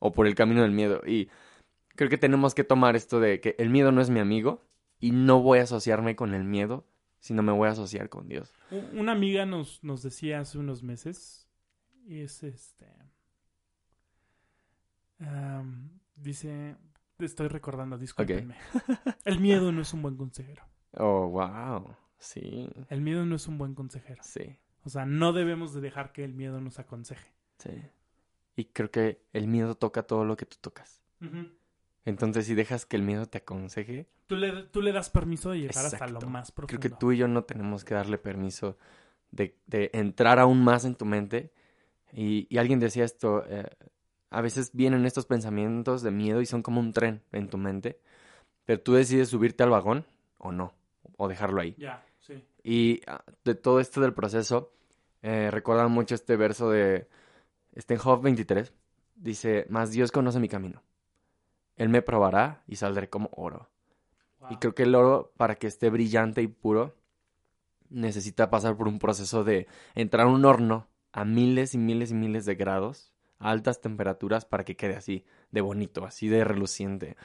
o 0.00 0.12
por 0.12 0.26
el 0.26 0.34
camino 0.34 0.62
del 0.62 0.72
miedo. 0.72 1.02
Y 1.06 1.28
creo 1.94 2.10
que 2.10 2.18
tenemos 2.18 2.54
que 2.54 2.64
tomar 2.64 2.96
esto 2.96 3.20
de 3.20 3.40
que 3.40 3.54
el 3.58 3.70
miedo 3.70 3.92
no 3.92 4.00
es 4.00 4.10
mi 4.10 4.18
amigo 4.18 4.64
y 4.98 5.12
no 5.12 5.40
voy 5.40 5.60
a 5.60 5.62
asociarme 5.62 6.16
con 6.16 6.34
el 6.34 6.42
miedo, 6.42 6.86
sino 7.20 7.44
me 7.44 7.52
voy 7.52 7.68
a 7.68 7.72
asociar 7.72 8.08
con 8.08 8.28
Dios. 8.28 8.52
Una 8.94 9.12
amiga 9.12 9.46
nos, 9.46 9.84
nos 9.84 10.02
decía 10.02 10.40
hace 10.40 10.58
unos 10.58 10.82
meses, 10.82 11.46
y 12.04 12.20
es 12.20 12.42
este... 12.42 12.86
dice, 16.16 16.76
estoy 17.24 17.48
recordando, 17.48 17.98
discúlpenme. 17.98 18.56
El 19.24 19.40
miedo 19.40 19.72
no 19.72 19.82
es 19.82 19.92
un 19.94 20.02
buen 20.02 20.16
consejero. 20.16 20.62
Oh, 20.92 21.28
wow. 21.28 21.94
Sí. 22.18 22.68
El 22.88 23.00
miedo 23.00 23.24
no 23.24 23.36
es 23.36 23.46
un 23.46 23.58
buen 23.58 23.74
consejero. 23.74 24.22
Sí. 24.22 24.58
O 24.84 24.88
sea, 24.88 25.04
no 25.04 25.32
debemos 25.32 25.74
de 25.74 25.80
dejar 25.80 26.12
que 26.12 26.24
el 26.24 26.32
miedo 26.32 26.60
nos 26.60 26.78
aconseje. 26.78 27.32
Sí. 27.58 27.70
Y 28.54 28.66
creo 28.66 28.90
que 28.90 29.20
el 29.32 29.48
miedo 29.48 29.74
toca 29.74 30.04
todo 30.04 30.24
lo 30.24 30.36
que 30.36 30.46
tú 30.46 30.56
tocas. 30.60 31.02
Entonces, 32.04 32.46
si 32.46 32.54
dejas 32.54 32.86
que 32.86 32.96
el 32.96 33.02
miedo 33.02 33.26
te 33.26 33.38
aconseje... 33.38 34.08
Tú 34.26 34.36
le, 34.36 34.62
tú 34.64 34.80
le 34.82 34.92
das 34.92 35.10
permiso 35.10 35.50
de 35.50 35.60
llegar 35.60 35.84
hasta 35.84 36.06
lo 36.06 36.20
más 36.22 36.52
profundo. 36.52 36.80
Creo 36.80 36.80
que 36.80 36.96
tú 36.96 37.12
y 37.12 37.18
yo 37.18 37.28
no 37.28 37.44
tenemos 37.44 37.84
que 37.84 37.94
darle 37.94 38.16
permiso 38.16 38.78
de, 39.30 39.58
de 39.66 39.90
entrar 39.92 40.38
aún 40.38 40.62
más 40.62 40.84
en 40.84 40.94
tu 40.94 41.04
mente. 41.04 41.52
Y, 42.12 42.46
y 42.48 42.58
alguien 42.58 42.78
decía 42.78 43.04
esto, 43.04 43.44
eh, 43.46 43.68
a 44.30 44.40
veces 44.40 44.70
vienen 44.72 45.06
estos 45.06 45.26
pensamientos 45.26 46.02
de 46.02 46.10
miedo 46.10 46.40
y 46.40 46.46
son 46.46 46.62
como 46.62 46.80
un 46.80 46.92
tren 46.92 47.22
en 47.32 47.48
tu 47.48 47.58
mente, 47.58 48.00
pero 48.64 48.80
tú 48.80 48.94
decides 48.94 49.28
subirte 49.28 49.62
al 49.62 49.70
vagón 49.70 50.04
o 50.38 50.52
no, 50.52 50.74
o 51.16 51.28
dejarlo 51.28 51.60
ahí. 51.60 51.74
Ya, 51.78 52.04
sí. 52.20 52.44
Y 52.62 53.00
ah, 53.06 53.24
de 53.44 53.54
todo 53.54 53.80
esto 53.80 54.00
del 54.00 54.14
proceso, 54.14 54.72
eh, 55.22 55.50
recuerda 55.50 55.88
mucho 55.88 56.14
este 56.14 56.36
verso 56.36 56.70
de 56.70 57.08
este 57.74 57.96
23, 57.96 58.72
dice, 59.14 59.66
más 59.68 59.92
Dios 59.92 60.10
conoce 60.10 60.40
mi 60.40 60.48
camino. 60.48 60.82
Él 61.76 61.88
me 61.88 62.02
probará 62.02 62.62
y 62.66 62.76
saldré 62.76 63.08
como 63.08 63.30
oro. 63.32 63.68
Y 64.48 64.56
creo 64.56 64.74
que 64.74 64.84
el 64.84 64.94
oro, 64.94 65.32
para 65.36 65.56
que 65.56 65.66
esté 65.66 65.90
brillante 65.90 66.40
y 66.40 66.46
puro, 66.46 66.94
necesita 67.90 68.48
pasar 68.48 68.76
por 68.76 68.86
un 68.86 68.98
proceso 68.98 69.44
de 69.44 69.66
entrar 69.94 70.26
a 70.26 70.30
un 70.30 70.44
horno 70.44 70.86
a 71.12 71.24
miles 71.24 71.74
y 71.74 71.78
miles 71.78 72.12
y 72.12 72.14
miles 72.14 72.44
de 72.44 72.54
grados 72.54 73.12
altas 73.38 73.80
temperaturas 73.80 74.44
para 74.44 74.64
que 74.64 74.76
quede 74.76 74.96
así 74.96 75.24
de 75.50 75.60
bonito, 75.60 76.04
así 76.04 76.28
de 76.28 76.44
reluciente. 76.44 77.16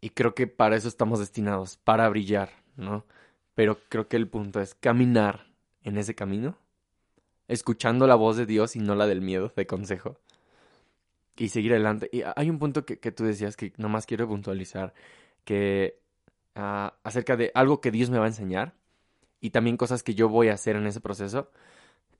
Y 0.00 0.10
creo 0.10 0.34
que 0.34 0.46
para 0.46 0.76
eso 0.76 0.88
estamos 0.88 1.18
destinados, 1.18 1.76
para 1.76 2.08
brillar, 2.08 2.50
¿no? 2.76 3.04
Pero 3.54 3.78
creo 3.88 4.08
que 4.08 4.16
el 4.16 4.28
punto 4.28 4.60
es 4.60 4.74
caminar 4.74 5.46
en 5.82 5.98
ese 5.98 6.14
camino, 6.14 6.58
escuchando 7.48 8.06
la 8.06 8.14
voz 8.14 8.36
de 8.36 8.46
Dios 8.46 8.76
y 8.76 8.80
no 8.80 8.94
la 8.94 9.06
del 9.06 9.20
miedo, 9.20 9.52
de 9.56 9.66
consejo, 9.66 10.18
y 11.36 11.48
seguir 11.48 11.72
adelante. 11.72 12.08
Y 12.12 12.22
hay 12.36 12.50
un 12.50 12.58
punto 12.58 12.84
que, 12.84 12.96
tú 13.12 13.24
decías 13.24 13.56
que 13.56 13.72
nomás 13.76 14.06
quiero 14.06 14.28
puntualizar, 14.28 14.94
que 15.44 15.98
ah, 16.54 16.94
acerca 17.04 17.36
de 17.36 17.52
algo 17.54 17.80
que 17.80 17.90
Dios 17.90 18.10
me 18.10 18.18
va 18.18 18.24
a 18.24 18.28
enseñar 18.28 18.74
y 19.40 19.50
también 19.50 19.76
cosas 19.76 20.02
que 20.02 20.14
yo 20.14 20.28
voy 20.28 20.48
a 20.48 20.54
hacer 20.54 20.76
en 20.76 20.86
ese 20.86 21.00
proceso. 21.00 21.50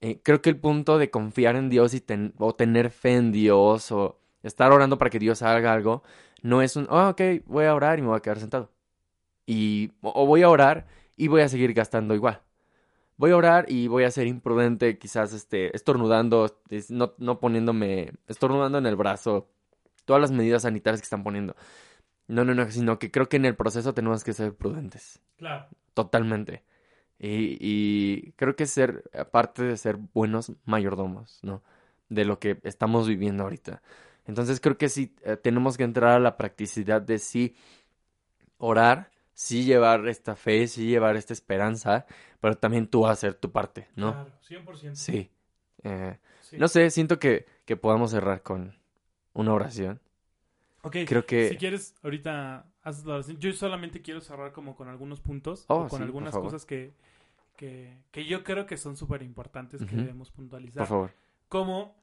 Eh, 0.01 0.20
creo 0.22 0.42
que 0.42 0.51
el 0.51 0.59
punto 0.59 0.99
de 0.99 1.11
confiar 1.11 1.57
en 1.57 1.70
Dios 1.70 1.94
y 1.94 2.05
o 2.38 2.55
tener 2.55 2.90
fe 2.90 3.14
en 3.14 3.32
Dios 3.32 3.90
o 3.92 4.18
estar 4.42 4.72
orando 4.72 4.99
para 4.99 5.11
que 5.11 5.18
Dios 5.18 5.42
haga 5.42 5.72
algo, 5.72 6.03
no 6.42 6.62
es 6.62 6.76
un, 6.76 6.86
oh, 6.90 7.09
ok, 7.09 7.20
voy 7.47 7.64
a 7.64 7.74
orar 7.74 7.99
y 7.99 8.03
me 8.03 8.09
voy 8.09 8.18
a 8.18 8.20
quedar 8.20 8.38
sentado. 8.38 8.70
Y, 9.47 9.92
o 10.03 10.26
voy 10.26 10.42
a 10.42 10.51
orar 10.51 10.86
y 11.16 11.28
voy 11.28 11.42
a 11.42 11.49
seguir 11.49 11.72
gastando 11.72 12.14
igual. 12.14 12.42
Voy 13.16 13.30
a 13.30 13.36
orar 13.36 13.66
y 13.68 13.88
voy 13.88 14.05
a 14.05 14.11
ser 14.11 14.26
imprudente, 14.26 14.99
quizás 14.99 15.32
este, 15.32 15.74
estornudando, 15.74 16.61
no, 16.90 17.14
no 17.18 17.40
poniéndome, 17.40 18.12
estornudando 18.28 18.78
en 18.78 18.86
el 18.86 18.97
brazo, 18.97 19.49
todas 20.05 20.20
las 20.20 20.32
medidas 20.32 20.62
sanitarias 20.62 21.01
que 21.01 21.07
están 21.07 21.24
poniendo. 21.24 21.57
No, 22.28 22.44
no, 22.44 22.55
no, 22.55 22.70
sino 22.70 22.99
que 22.99 23.11
creo 23.11 23.28
que 23.28 23.36
en 23.36 23.47
el 23.47 23.57
proceso 23.57 23.94
tenemos 23.94 24.24
que 24.24 24.32
ser 24.34 24.55
prudentes. 24.55 25.20
Claro. 25.36 25.66
Totalmente. 25.94 26.62
Y, 27.19 28.33
creo 28.33 28.57
que 28.57 28.67
ser, 28.67 29.05
aparte 29.19 29.62
de 29.62 29.77
ser 29.77 29.97
buenos 29.97 30.53
mayordomos, 30.64 31.39
¿no? 31.43 31.62
De 32.09 32.25
lo 32.25 32.39
que 32.39 32.59
estamos 32.62 33.09
viviendo 33.09 33.45
ahorita. 33.45 33.83
Entonces 34.27 34.61
creo 34.61 34.77
que 34.77 34.89
sí 34.89 35.14
eh, 35.25 35.37
tenemos 35.37 35.77
que 35.77 35.85
entrar 35.85 36.12
a 36.12 36.21
la 36.21 36.37
practicidad 36.37 37.01
de 37.01 37.19
sí 37.19 37.55
orar, 38.59 39.11
sí 39.33 39.64
llevar 39.64 40.09
esta 40.09 40.37
fe, 40.37 40.67
sí 40.67 40.87
llevar 40.87 41.17
esta 41.17 41.33
esperanza, 41.33 42.07
pero 42.41 42.57
también 42.57 42.89
tú 42.89 43.07
hacer 43.07 43.35
tu 43.35 43.51
parte, 43.51 43.89
¿no? 43.95 44.12
Claro, 44.12 44.33
100%. 44.64 44.95
Sí. 44.95 45.31
Eh, 45.85 46.19
no 46.53 46.69
sé, 46.69 46.91
siento 46.91 47.19
que, 47.19 47.47
que 47.64 47.77
podamos 47.77 48.11
cerrar 48.11 48.43
con 48.43 48.77
una 49.33 49.53
oración. 49.53 50.01
Ok, 50.83 50.97
creo 51.07 51.27
que... 51.27 51.49
Si 51.49 51.57
quieres, 51.57 51.95
ahorita 52.03 52.67
yo 53.39 53.53
solamente 53.53 54.03
quiero 54.03 54.20
cerrar 54.20 54.53
como 54.53 54.76
con 54.76 54.89
algunos 54.89 55.20
puntos 55.20 55.64
o 55.68 55.74
oh, 55.74 55.89
con 55.89 56.03
algunas 56.03 56.34
cosas 56.34 56.64
que, 56.64 56.95
que, 57.57 58.26
yo 58.26 58.45
creo 58.45 58.66
que 58.66 58.76
son 58.76 58.97
súper 58.97 59.22
importantes 59.22 59.84
que 59.84 59.97
debemos 59.97 60.30
puntualizar. 60.30 60.82
Por 60.82 60.89
favor. 60.89 61.14
Como 61.49 61.97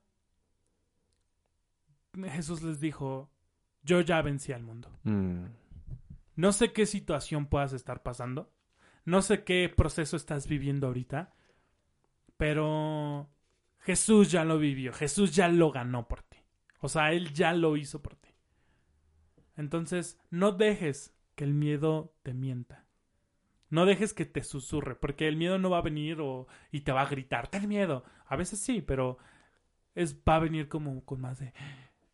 Jesús 2.14 2.62
les 2.64 2.80
dijo, 2.80 3.30
yo 3.84 4.02
ya 4.02 4.22
vencí 4.22 4.52
al 4.52 4.64
mundo. 4.64 4.90
Mm. 5.04 5.46
No 6.36 6.52
sé 6.52 6.74
qué 6.74 6.86
situación 6.86 7.46
puedas 7.46 7.74
estar 7.74 8.02
pasando. 8.02 8.52
No 9.06 9.22
sé 9.22 9.44
qué 9.44 9.72
proceso 9.76 10.16
estás 10.16 10.48
viviendo 10.48 10.88
ahorita. 10.88 11.34
Pero 12.38 13.30
Jesús 13.80 14.32
ya 14.32 14.44
lo 14.44 14.58
vivió. 14.58 14.94
Jesús 14.94 15.36
ya 15.36 15.48
lo 15.48 15.72
ganó 15.72 16.08
por 16.08 16.24
ti. 16.24 16.38
O 16.80 16.90
sea, 16.90 17.12
Él 17.12 17.34
ya 17.34 17.54
lo 17.54 17.78
hizo 17.78 18.02
por 18.02 18.16
ti. 18.16 18.33
Entonces, 19.56 20.20
no 20.30 20.52
dejes 20.52 21.16
que 21.36 21.44
el 21.44 21.54
miedo 21.54 22.14
te 22.24 22.34
mienta. 22.34 22.86
No 23.70 23.86
dejes 23.86 24.14
que 24.14 24.26
te 24.26 24.44
susurre, 24.44 24.96
porque 24.96 25.28
el 25.28 25.36
miedo 25.36 25.58
no 25.58 25.70
va 25.70 25.80
a 25.80 25.84
venir 25.84 26.22
o, 26.22 26.48
y 26.72 26.82
te 26.82 26.92
va 26.92 27.02
a 27.02 27.10
gritar, 27.10 27.48
ten 27.48 27.68
miedo. 27.68 28.04
A 28.28 28.36
veces 28.36 28.60
sí, 28.60 28.82
pero 28.82 29.18
es, 29.96 30.16
va 30.18 30.36
a 30.36 30.40
venir 30.40 30.70
como 30.70 31.04
con 31.06 31.22
más 31.22 31.40
de, 31.40 31.54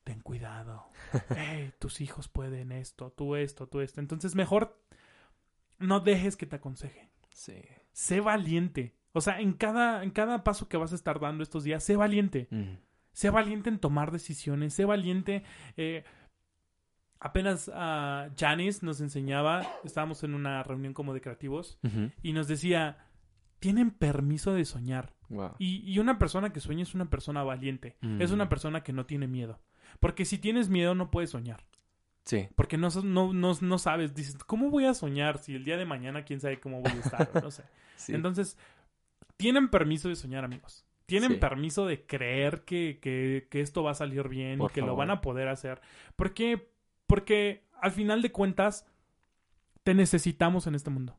ten 0.04 0.22
cuidado. 0.22 0.86
Hey, 1.36 1.74
tus 1.80 2.02
hijos 2.02 2.28
pueden 2.30 2.72
esto, 2.72 3.12
tú 3.12 3.36
esto, 3.36 3.68
tú 3.68 3.82
esto. 3.82 4.00
Entonces, 4.00 4.36
mejor 4.36 4.82
no 5.80 6.00
dejes 6.00 6.38
que 6.38 6.46
te 6.46 6.58
aconseje. 6.58 7.10
Sí. 7.30 7.62
Sé 7.92 8.22
valiente. 8.22 8.96
O 9.12 9.22
sea, 9.22 9.42
en 9.42 9.54
cada, 9.54 10.04
en 10.04 10.12
cada 10.12 10.44
paso 10.44 10.70
que 10.70 10.78
vas 10.78 10.92
a 10.92 10.96
estar 10.96 11.20
dando 11.20 11.44
estos 11.44 11.64
días, 11.64 11.84
sé 11.84 11.96
valiente. 11.96 12.48
Mm. 12.52 12.78
Sé 13.12 13.30
valiente 13.32 13.70
en 13.70 13.80
tomar 13.80 14.12
decisiones, 14.12 14.74
sé 14.74 14.86
valiente. 14.86 15.44
Eh, 15.76 16.04
apenas 17.20 17.68
uh, 17.68 18.32
Janice 18.38 18.86
nos 18.86 19.02
enseñaba, 19.02 19.66
estábamos 19.84 20.24
en 20.24 20.34
una 20.34 20.64
reunión 20.64 20.94
como 20.94 21.14
de 21.14 21.22
creativos, 21.22 21.80
y 22.24 22.34
nos 22.34 22.48
decía, 22.48 22.98
tienen 23.60 23.92
permiso 23.92 24.54
de 24.54 24.66
soñar. 24.66 25.14
Wow. 25.30 25.52
Y, 25.60 25.84
y 25.92 26.00
una 26.00 26.18
persona 26.18 26.52
que 26.52 26.60
sueña 26.60 26.84
es 26.84 26.96
una 26.96 27.10
persona 27.10 27.44
valiente, 27.44 27.98
Mm. 28.02 28.22
es 28.22 28.32
una 28.32 28.50
persona 28.50 28.82
que 28.84 28.94
no 28.94 29.06
tiene 29.06 29.28
miedo. 29.28 29.60
Porque 30.00 30.26
si 30.26 30.38
tienes 30.38 30.70
miedo 30.70 30.96
no 30.96 31.12
puedes 31.12 31.30
soñar. 31.32 31.66
Sí. 32.26 32.48
Porque 32.56 32.78
no, 32.78 32.90
no, 33.04 33.34
no, 33.34 33.54
no 33.60 33.78
sabes, 33.80 34.14
dices, 34.16 34.36
¿cómo 34.44 34.70
voy 34.70 34.86
a 34.86 34.94
soñar 34.94 35.38
si 35.40 35.56
el 35.56 35.66
día 35.66 35.78
de 35.78 35.86
mañana 35.86 36.24
quién 36.26 36.40
sabe 36.40 36.60
cómo 36.60 36.82
voy 36.82 36.92
a 36.92 36.96
estar? 37.00 37.30
No 37.44 37.52
sé. 37.52 37.64
sí. 37.96 38.14
Entonces, 38.14 38.58
tienen 39.38 39.70
permiso 39.70 40.10
de 40.10 40.16
soñar, 40.16 40.44
amigos. 40.44 40.86
Tienen 41.06 41.32
Sí. 41.34 41.38
permiso 41.38 41.86
de 41.88 42.06
creer 42.06 42.62
que, 42.66 43.00
que, 43.02 43.48
que 43.50 43.62
esto 43.62 43.84
va 43.84 43.92
a 43.92 43.96
salir 43.96 44.28
bien 44.30 44.60
Por 44.60 44.70
y 44.72 44.74
que 44.76 44.82
lo 44.82 44.96
van 44.96 45.10
a 45.12 45.22
poder 45.22 45.48
hacer. 45.48 45.82
Porque, 46.16 46.70
porque 47.10 47.66
al 47.82 47.92
final 47.92 48.22
de 48.22 48.32
cuentas, 48.32 48.86
te 49.84 49.94
necesitamos 49.96 50.68
en 50.68 50.76
este 50.76 50.90
mundo. 50.92 51.18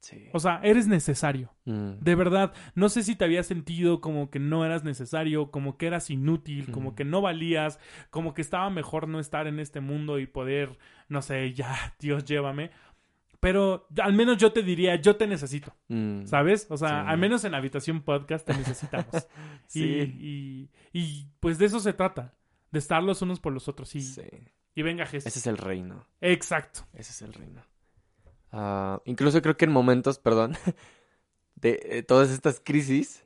sí. 0.00 0.28
O 0.32 0.38
sea, 0.40 0.60
eres 0.62 0.86
necesario. 0.86 1.52
Mm. 1.66 1.98
De 2.00 2.14
verdad, 2.14 2.52
no 2.74 2.88
sé 2.88 3.02
si 3.02 3.16
te 3.16 3.24
habías 3.24 3.46
sentido 3.46 4.00
como 4.00 4.30
que 4.30 4.38
no 4.38 4.64
eras 4.64 4.82
necesario, 4.82 5.50
como 5.50 5.76
que 5.76 5.86
eras 5.88 6.08
inútil, 6.10 6.70
como 6.72 6.92
Mm. 6.92 6.94
que 6.94 7.04
no 7.04 7.20
valías, 7.20 7.78
como 8.10 8.32
que 8.34 8.40
estaba 8.42 8.70
mejor 8.70 9.08
no 9.08 9.20
estar 9.20 9.46
en 9.46 9.60
este 9.60 9.80
mundo 9.80 10.18
y 10.18 10.26
poder, 10.26 10.78
no 11.08 11.20
sé, 11.22 11.52
ya, 11.52 11.68
Dios 12.00 12.24
llévame. 12.24 12.70
Pero 13.40 13.86
al 14.02 14.12
menos 14.14 14.36
yo 14.38 14.52
te 14.52 14.62
diría, 14.62 14.96
yo 14.96 15.16
te 15.16 15.26
necesito. 15.26 15.74
Mm. 15.88 16.24
¿Sabes? 16.26 16.66
O 16.70 16.76
sea, 16.78 16.88
Sí. 17.04 17.08
al 17.08 17.18
menos 17.18 17.44
en 17.44 17.54
Habitación 17.54 18.00
Podcast 18.02 18.46
te 18.46 18.54
necesitamos. 18.54 19.06
Sí. 19.66 19.84
y, 19.84 20.98
y, 20.98 21.00
y, 21.00 21.26
pues 21.40 21.58
de 21.58 21.66
eso 21.66 21.78
se 21.80 21.92
trata. 21.92 22.34
De 22.72 22.78
estar 22.78 23.02
los 23.02 23.20
unos 23.22 23.38
por 23.40 23.52
los 23.52 23.68
otros. 23.68 23.94
Y, 23.94 24.00
Sí. 24.02 24.22
Y 24.74 24.82
venga, 24.82 25.06
Jesús. 25.06 25.26
Ese 25.26 25.38
es 25.38 25.46
el 25.46 25.56
reino. 25.56 26.06
Exacto. 26.20 26.86
Ese 26.94 27.12
es 27.12 27.22
el 27.22 27.32
reino. 27.32 27.62
Ah, 28.52 29.00
incluso 29.04 29.40
creo 29.42 29.56
que 29.56 29.64
en 29.64 29.72
momentos, 29.72 30.18
perdón, 30.18 30.56
de 31.56 31.80
eh, 31.84 32.02
todas 32.02 32.30
estas 32.30 32.60
crisis, 32.60 33.24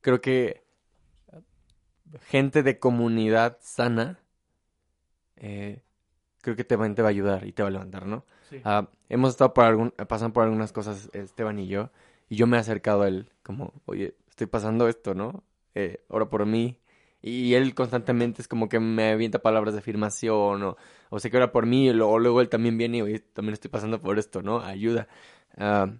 creo 0.00 0.20
que 0.20 0.64
gente 2.22 2.62
de 2.62 2.78
comunidad 2.78 3.58
sana, 3.60 4.20
eh, 5.36 5.82
creo 6.40 6.56
que 6.56 6.64
te 6.64 6.76
va, 6.76 6.92
te 6.94 7.02
va 7.02 7.08
a 7.08 7.10
ayudar 7.10 7.46
y 7.46 7.52
te 7.52 7.62
va 7.62 7.68
a 7.68 7.72
levantar, 7.72 8.06
¿no? 8.06 8.24
Sí. 8.48 8.60
Ah, 8.64 8.88
hemos 9.08 9.30
estado 9.30 9.52
por 9.52 9.64
algún, 9.64 9.90
pasando 9.90 10.32
por 10.32 10.44
algunas 10.44 10.72
cosas, 10.72 11.10
Esteban 11.12 11.58
y 11.58 11.66
yo, 11.66 11.90
y 12.28 12.36
yo 12.36 12.46
me 12.46 12.56
he 12.56 12.60
acercado 12.60 13.02
a 13.02 13.08
él 13.08 13.30
como, 13.42 13.72
oye, 13.86 14.14
estoy 14.28 14.46
pasando 14.46 14.88
esto, 14.88 15.14
¿no? 15.14 15.42
Eh, 15.74 16.04
ora 16.08 16.28
por 16.28 16.46
mí. 16.46 16.78
Y 17.28 17.54
él 17.54 17.74
constantemente 17.74 18.40
es 18.40 18.46
como 18.48 18.68
que 18.68 18.78
me 18.78 19.10
avienta 19.10 19.40
palabras 19.40 19.74
de 19.74 19.80
afirmación 19.80 20.62
o, 20.62 20.76
o 21.10 21.18
se 21.18 21.30
que 21.30 21.36
ora 21.36 21.50
por 21.50 21.66
mí 21.66 21.88
y 21.88 21.92
luego, 21.92 22.40
él 22.40 22.48
también 22.48 22.78
viene 22.78 22.98
y 22.98 23.02
oye, 23.02 23.18
también 23.18 23.54
estoy 23.54 23.70
pasando 23.70 24.00
por 24.00 24.18
esto, 24.18 24.42
¿no? 24.42 24.60
Ayuda. 24.60 25.08
Ah, 25.56 25.90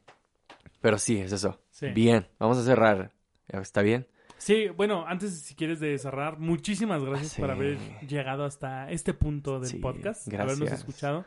pero 0.80 0.98
sí, 0.98 1.18
es 1.18 1.32
eso. 1.32 1.60
Sí. 1.70 1.88
Bien, 1.88 2.28
vamos 2.38 2.58
a 2.58 2.62
cerrar. 2.62 3.10
¿Está 3.48 3.82
bien? 3.82 4.06
Sí, 4.38 4.68
bueno, 4.68 5.04
antes 5.06 5.40
si 5.40 5.54
quieres 5.56 5.80
de 5.80 5.98
cerrar, 5.98 6.38
muchísimas 6.38 7.02
gracias 7.02 7.32
Sí. 7.32 7.40
por 7.40 7.50
haber 7.50 7.78
llegado 8.06 8.44
hasta 8.44 8.90
este 8.92 9.12
punto 9.14 9.58
del 9.58 9.70
Sí, 9.70 9.78
podcast, 9.78 10.28
gracias. 10.28 10.40
habernos 10.60 10.78
escuchado. 10.78 11.24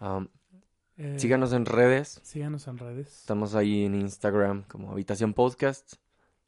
Ah, 0.00 0.26
Eh, 0.98 1.14
síganos 1.18 1.52
en 1.52 1.64
redes. 1.64 2.20
síganos 2.24 2.66
en 2.66 2.76
redes. 2.76 3.20
Estamos 3.20 3.54
ahí 3.54 3.84
en 3.84 3.94
Instagram 3.94 4.64
como 4.64 4.90
Habitación 4.90 5.32
Podcast. 5.32 5.94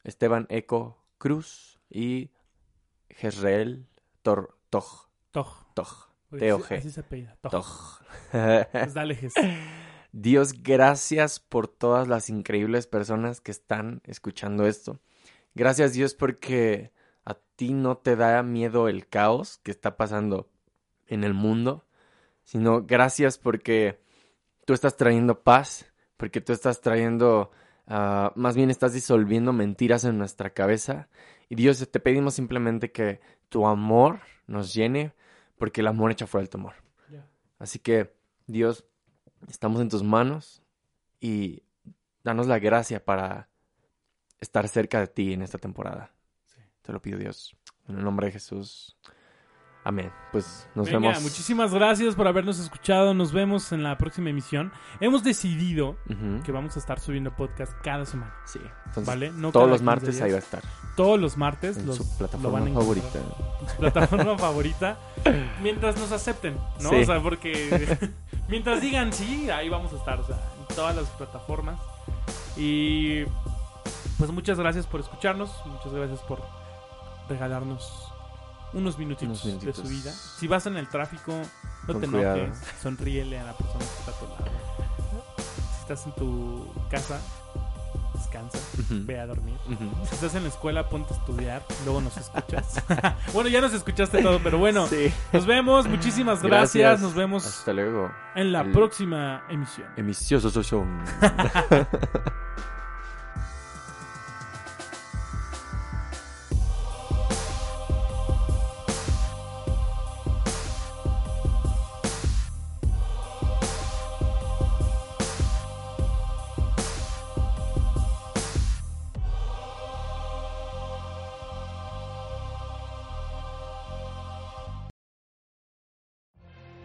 Esteban 0.02 0.46
Eco 0.50 0.98
Cruz 1.18 1.78
y 1.88 2.30
Jezreel 3.16 3.86
Tor 4.22 4.56
Toj. 4.70 5.08
Toj. 5.30 5.48
Toj. 5.74 5.88
T-O-G. 6.38 6.78
Así 6.78 6.90
se 6.90 7.00
apellida. 7.00 7.36
Toj. 7.40 7.50
Toj. 7.52 8.00
Pues 8.72 8.94
dale, 8.94 9.14
Jesús. 9.14 9.42
Dios, 10.12 10.62
gracias 10.62 11.38
por 11.38 11.68
todas 11.68 12.08
las 12.08 12.30
increíbles 12.30 12.86
personas 12.86 13.40
que 13.40 13.52
están 13.52 14.00
escuchando 14.04 14.66
esto. 14.66 15.00
Gracias 15.54 15.92
Dios 15.92 16.14
porque 16.14 16.92
a 17.24 17.34
ti 17.56 17.74
no 17.74 17.96
te 17.96 18.16
da 18.16 18.42
miedo 18.42 18.88
el 18.88 19.06
caos 19.08 19.58
que 19.58 19.70
está 19.70 19.96
pasando 19.96 20.50
en 21.06 21.22
el 21.22 21.34
mundo, 21.34 21.84
sino 22.44 22.82
gracias 22.82 23.38
porque 23.38 24.00
tú 24.64 24.72
estás 24.72 24.96
trayendo 24.96 25.42
paz, 25.42 25.86
porque 26.16 26.40
tú 26.40 26.52
estás 26.52 26.80
trayendo, 26.80 27.50
ah, 27.86 28.32
más 28.34 28.56
bien 28.56 28.70
estás 28.70 28.92
disolviendo 28.92 29.52
mentiras 29.52 30.04
en 30.04 30.18
nuestra 30.18 30.50
cabeza. 30.50 31.08
Y 31.50 31.56
Dios, 31.56 31.86
te 31.90 32.00
pedimos 32.00 32.34
simplemente 32.34 32.92
que 32.92 33.20
tu 33.48 33.66
amor 33.66 34.20
nos 34.46 34.72
llene, 34.72 35.12
porque 35.58 35.80
el 35.80 35.88
amor 35.88 36.12
echa 36.12 36.28
fuera 36.28 36.44
el 36.44 36.48
temor. 36.48 36.74
Así 37.58 37.78
que, 37.78 38.14
Dios, 38.46 38.86
estamos 39.48 39.82
en 39.82 39.90
tus 39.90 40.02
manos 40.02 40.62
y 41.20 41.62
danos 42.24 42.46
la 42.46 42.58
gracia 42.58 43.04
para 43.04 43.50
estar 44.38 44.66
cerca 44.68 45.00
de 45.00 45.08
ti 45.08 45.32
en 45.32 45.42
esta 45.42 45.58
temporada. 45.58 46.14
Sí. 46.46 46.60
Te 46.82 46.92
lo 46.92 47.02
pido, 47.02 47.18
Dios. 47.18 47.54
En 47.88 47.98
el 47.98 48.04
nombre 48.04 48.28
de 48.28 48.32
Jesús. 48.32 48.96
Amén. 49.82 50.12
Pues 50.30 50.68
nos 50.74 50.86
Venga, 50.86 51.08
vemos. 51.08 51.22
muchísimas 51.22 51.72
gracias 51.72 52.14
por 52.14 52.28
habernos 52.28 52.58
escuchado. 52.58 53.14
Nos 53.14 53.32
vemos 53.32 53.72
en 53.72 53.82
la 53.82 53.96
próxima 53.96 54.28
emisión. 54.28 54.72
Hemos 55.00 55.24
decidido 55.24 55.96
que 56.44 56.52
vamos 56.52 56.76
a 56.76 56.78
estar 56.80 57.00
subiendo 57.00 57.34
podcast 57.34 57.72
cada 57.82 58.04
semana. 58.04 58.34
Sí. 58.44 58.60
Entonces, 58.86 59.06
¿Vale? 59.06 59.30
No 59.30 59.52
todos 59.52 59.68
los 59.68 59.78
15 59.78 59.84
martes 59.84 60.14
días. 60.16 60.22
ahí 60.22 60.30
va 60.32 60.36
a 60.36 60.40
estar. 60.40 60.62
Todos 60.96 61.18
los 61.18 61.36
martes 61.38 61.78
En 61.78 61.86
los, 61.86 61.96
su 61.96 62.02
lo 62.04 62.10
van 62.10 62.64
plataforma 62.64 62.70
a 62.70 62.74
favorita. 62.74 63.18
su 63.70 63.76
plataforma 63.78 64.38
favorita 64.38 64.98
mientras 65.62 65.96
nos 65.98 66.12
acepten, 66.12 66.58
¿no? 66.82 66.90
Sí. 66.90 66.96
O 66.96 67.04
sea, 67.06 67.22
porque 67.22 68.10
mientras 68.48 68.82
digan 68.82 69.12
sí, 69.14 69.48
ahí 69.50 69.70
vamos 69.70 69.94
a 69.94 69.96
estar, 69.96 70.20
o 70.20 70.26
sea, 70.26 70.36
en 70.68 70.76
todas 70.76 70.94
las 70.94 71.06
plataformas. 71.10 71.80
Y 72.56 73.24
pues 74.18 74.30
muchas 74.30 74.58
gracias 74.58 74.86
por 74.86 75.00
escucharnos, 75.00 75.50
muchas 75.64 75.92
gracias 75.94 76.20
por 76.20 76.42
regalarnos 77.30 78.09
unos 78.72 78.98
minutitos, 78.98 79.42
Unos 79.42 79.44
minutitos. 79.44 79.76
de 79.76 79.82
su 79.82 79.88
vida. 79.88 80.12
Si 80.12 80.46
vas 80.46 80.66
en 80.66 80.76
el 80.76 80.88
tráfico, 80.88 81.32
no 81.86 81.92
Con 81.92 82.00
te 82.00 82.08
cuidado. 82.08 82.36
enojes, 82.36 82.58
sonríele 82.82 83.38
a 83.38 83.44
la 83.44 83.52
persona 83.56 83.78
que 83.80 83.84
está 83.84 84.10
a 84.10 84.14
tu 84.18 84.24
lado. 84.26 84.44
Si 85.74 85.80
estás 85.82 86.06
en 86.06 86.12
tu 86.14 86.66
casa, 86.90 87.18
descansa, 88.14 88.58
ve 88.90 89.18
a 89.18 89.26
dormir. 89.26 89.56
Si 90.08 90.14
estás 90.14 90.34
en 90.36 90.42
la 90.44 90.48
escuela, 90.50 90.88
ponte 90.88 91.12
a 91.14 91.16
estudiar, 91.16 91.64
luego 91.84 92.00
nos 92.00 92.16
escuchas. 92.16 92.82
bueno, 93.34 93.48
ya 93.48 93.60
nos 93.60 93.72
escuchaste 93.74 94.22
todo, 94.22 94.38
pero 94.42 94.58
bueno, 94.58 94.86
Sí. 94.86 95.12
nos 95.32 95.46
vemos, 95.46 95.88
muchísimas 95.88 96.42
gracias, 96.42 96.82
Gracias. 96.82 97.00
nos 97.00 97.14
vemos 97.14 97.44
Hasta 97.46 97.72
luego. 97.72 98.10
en 98.36 98.52
la 98.52 98.60
El- 98.60 98.70
próxima 98.72 99.42
emisión. 99.48 99.88
Emicioso 99.96 100.50
soy 100.50 100.64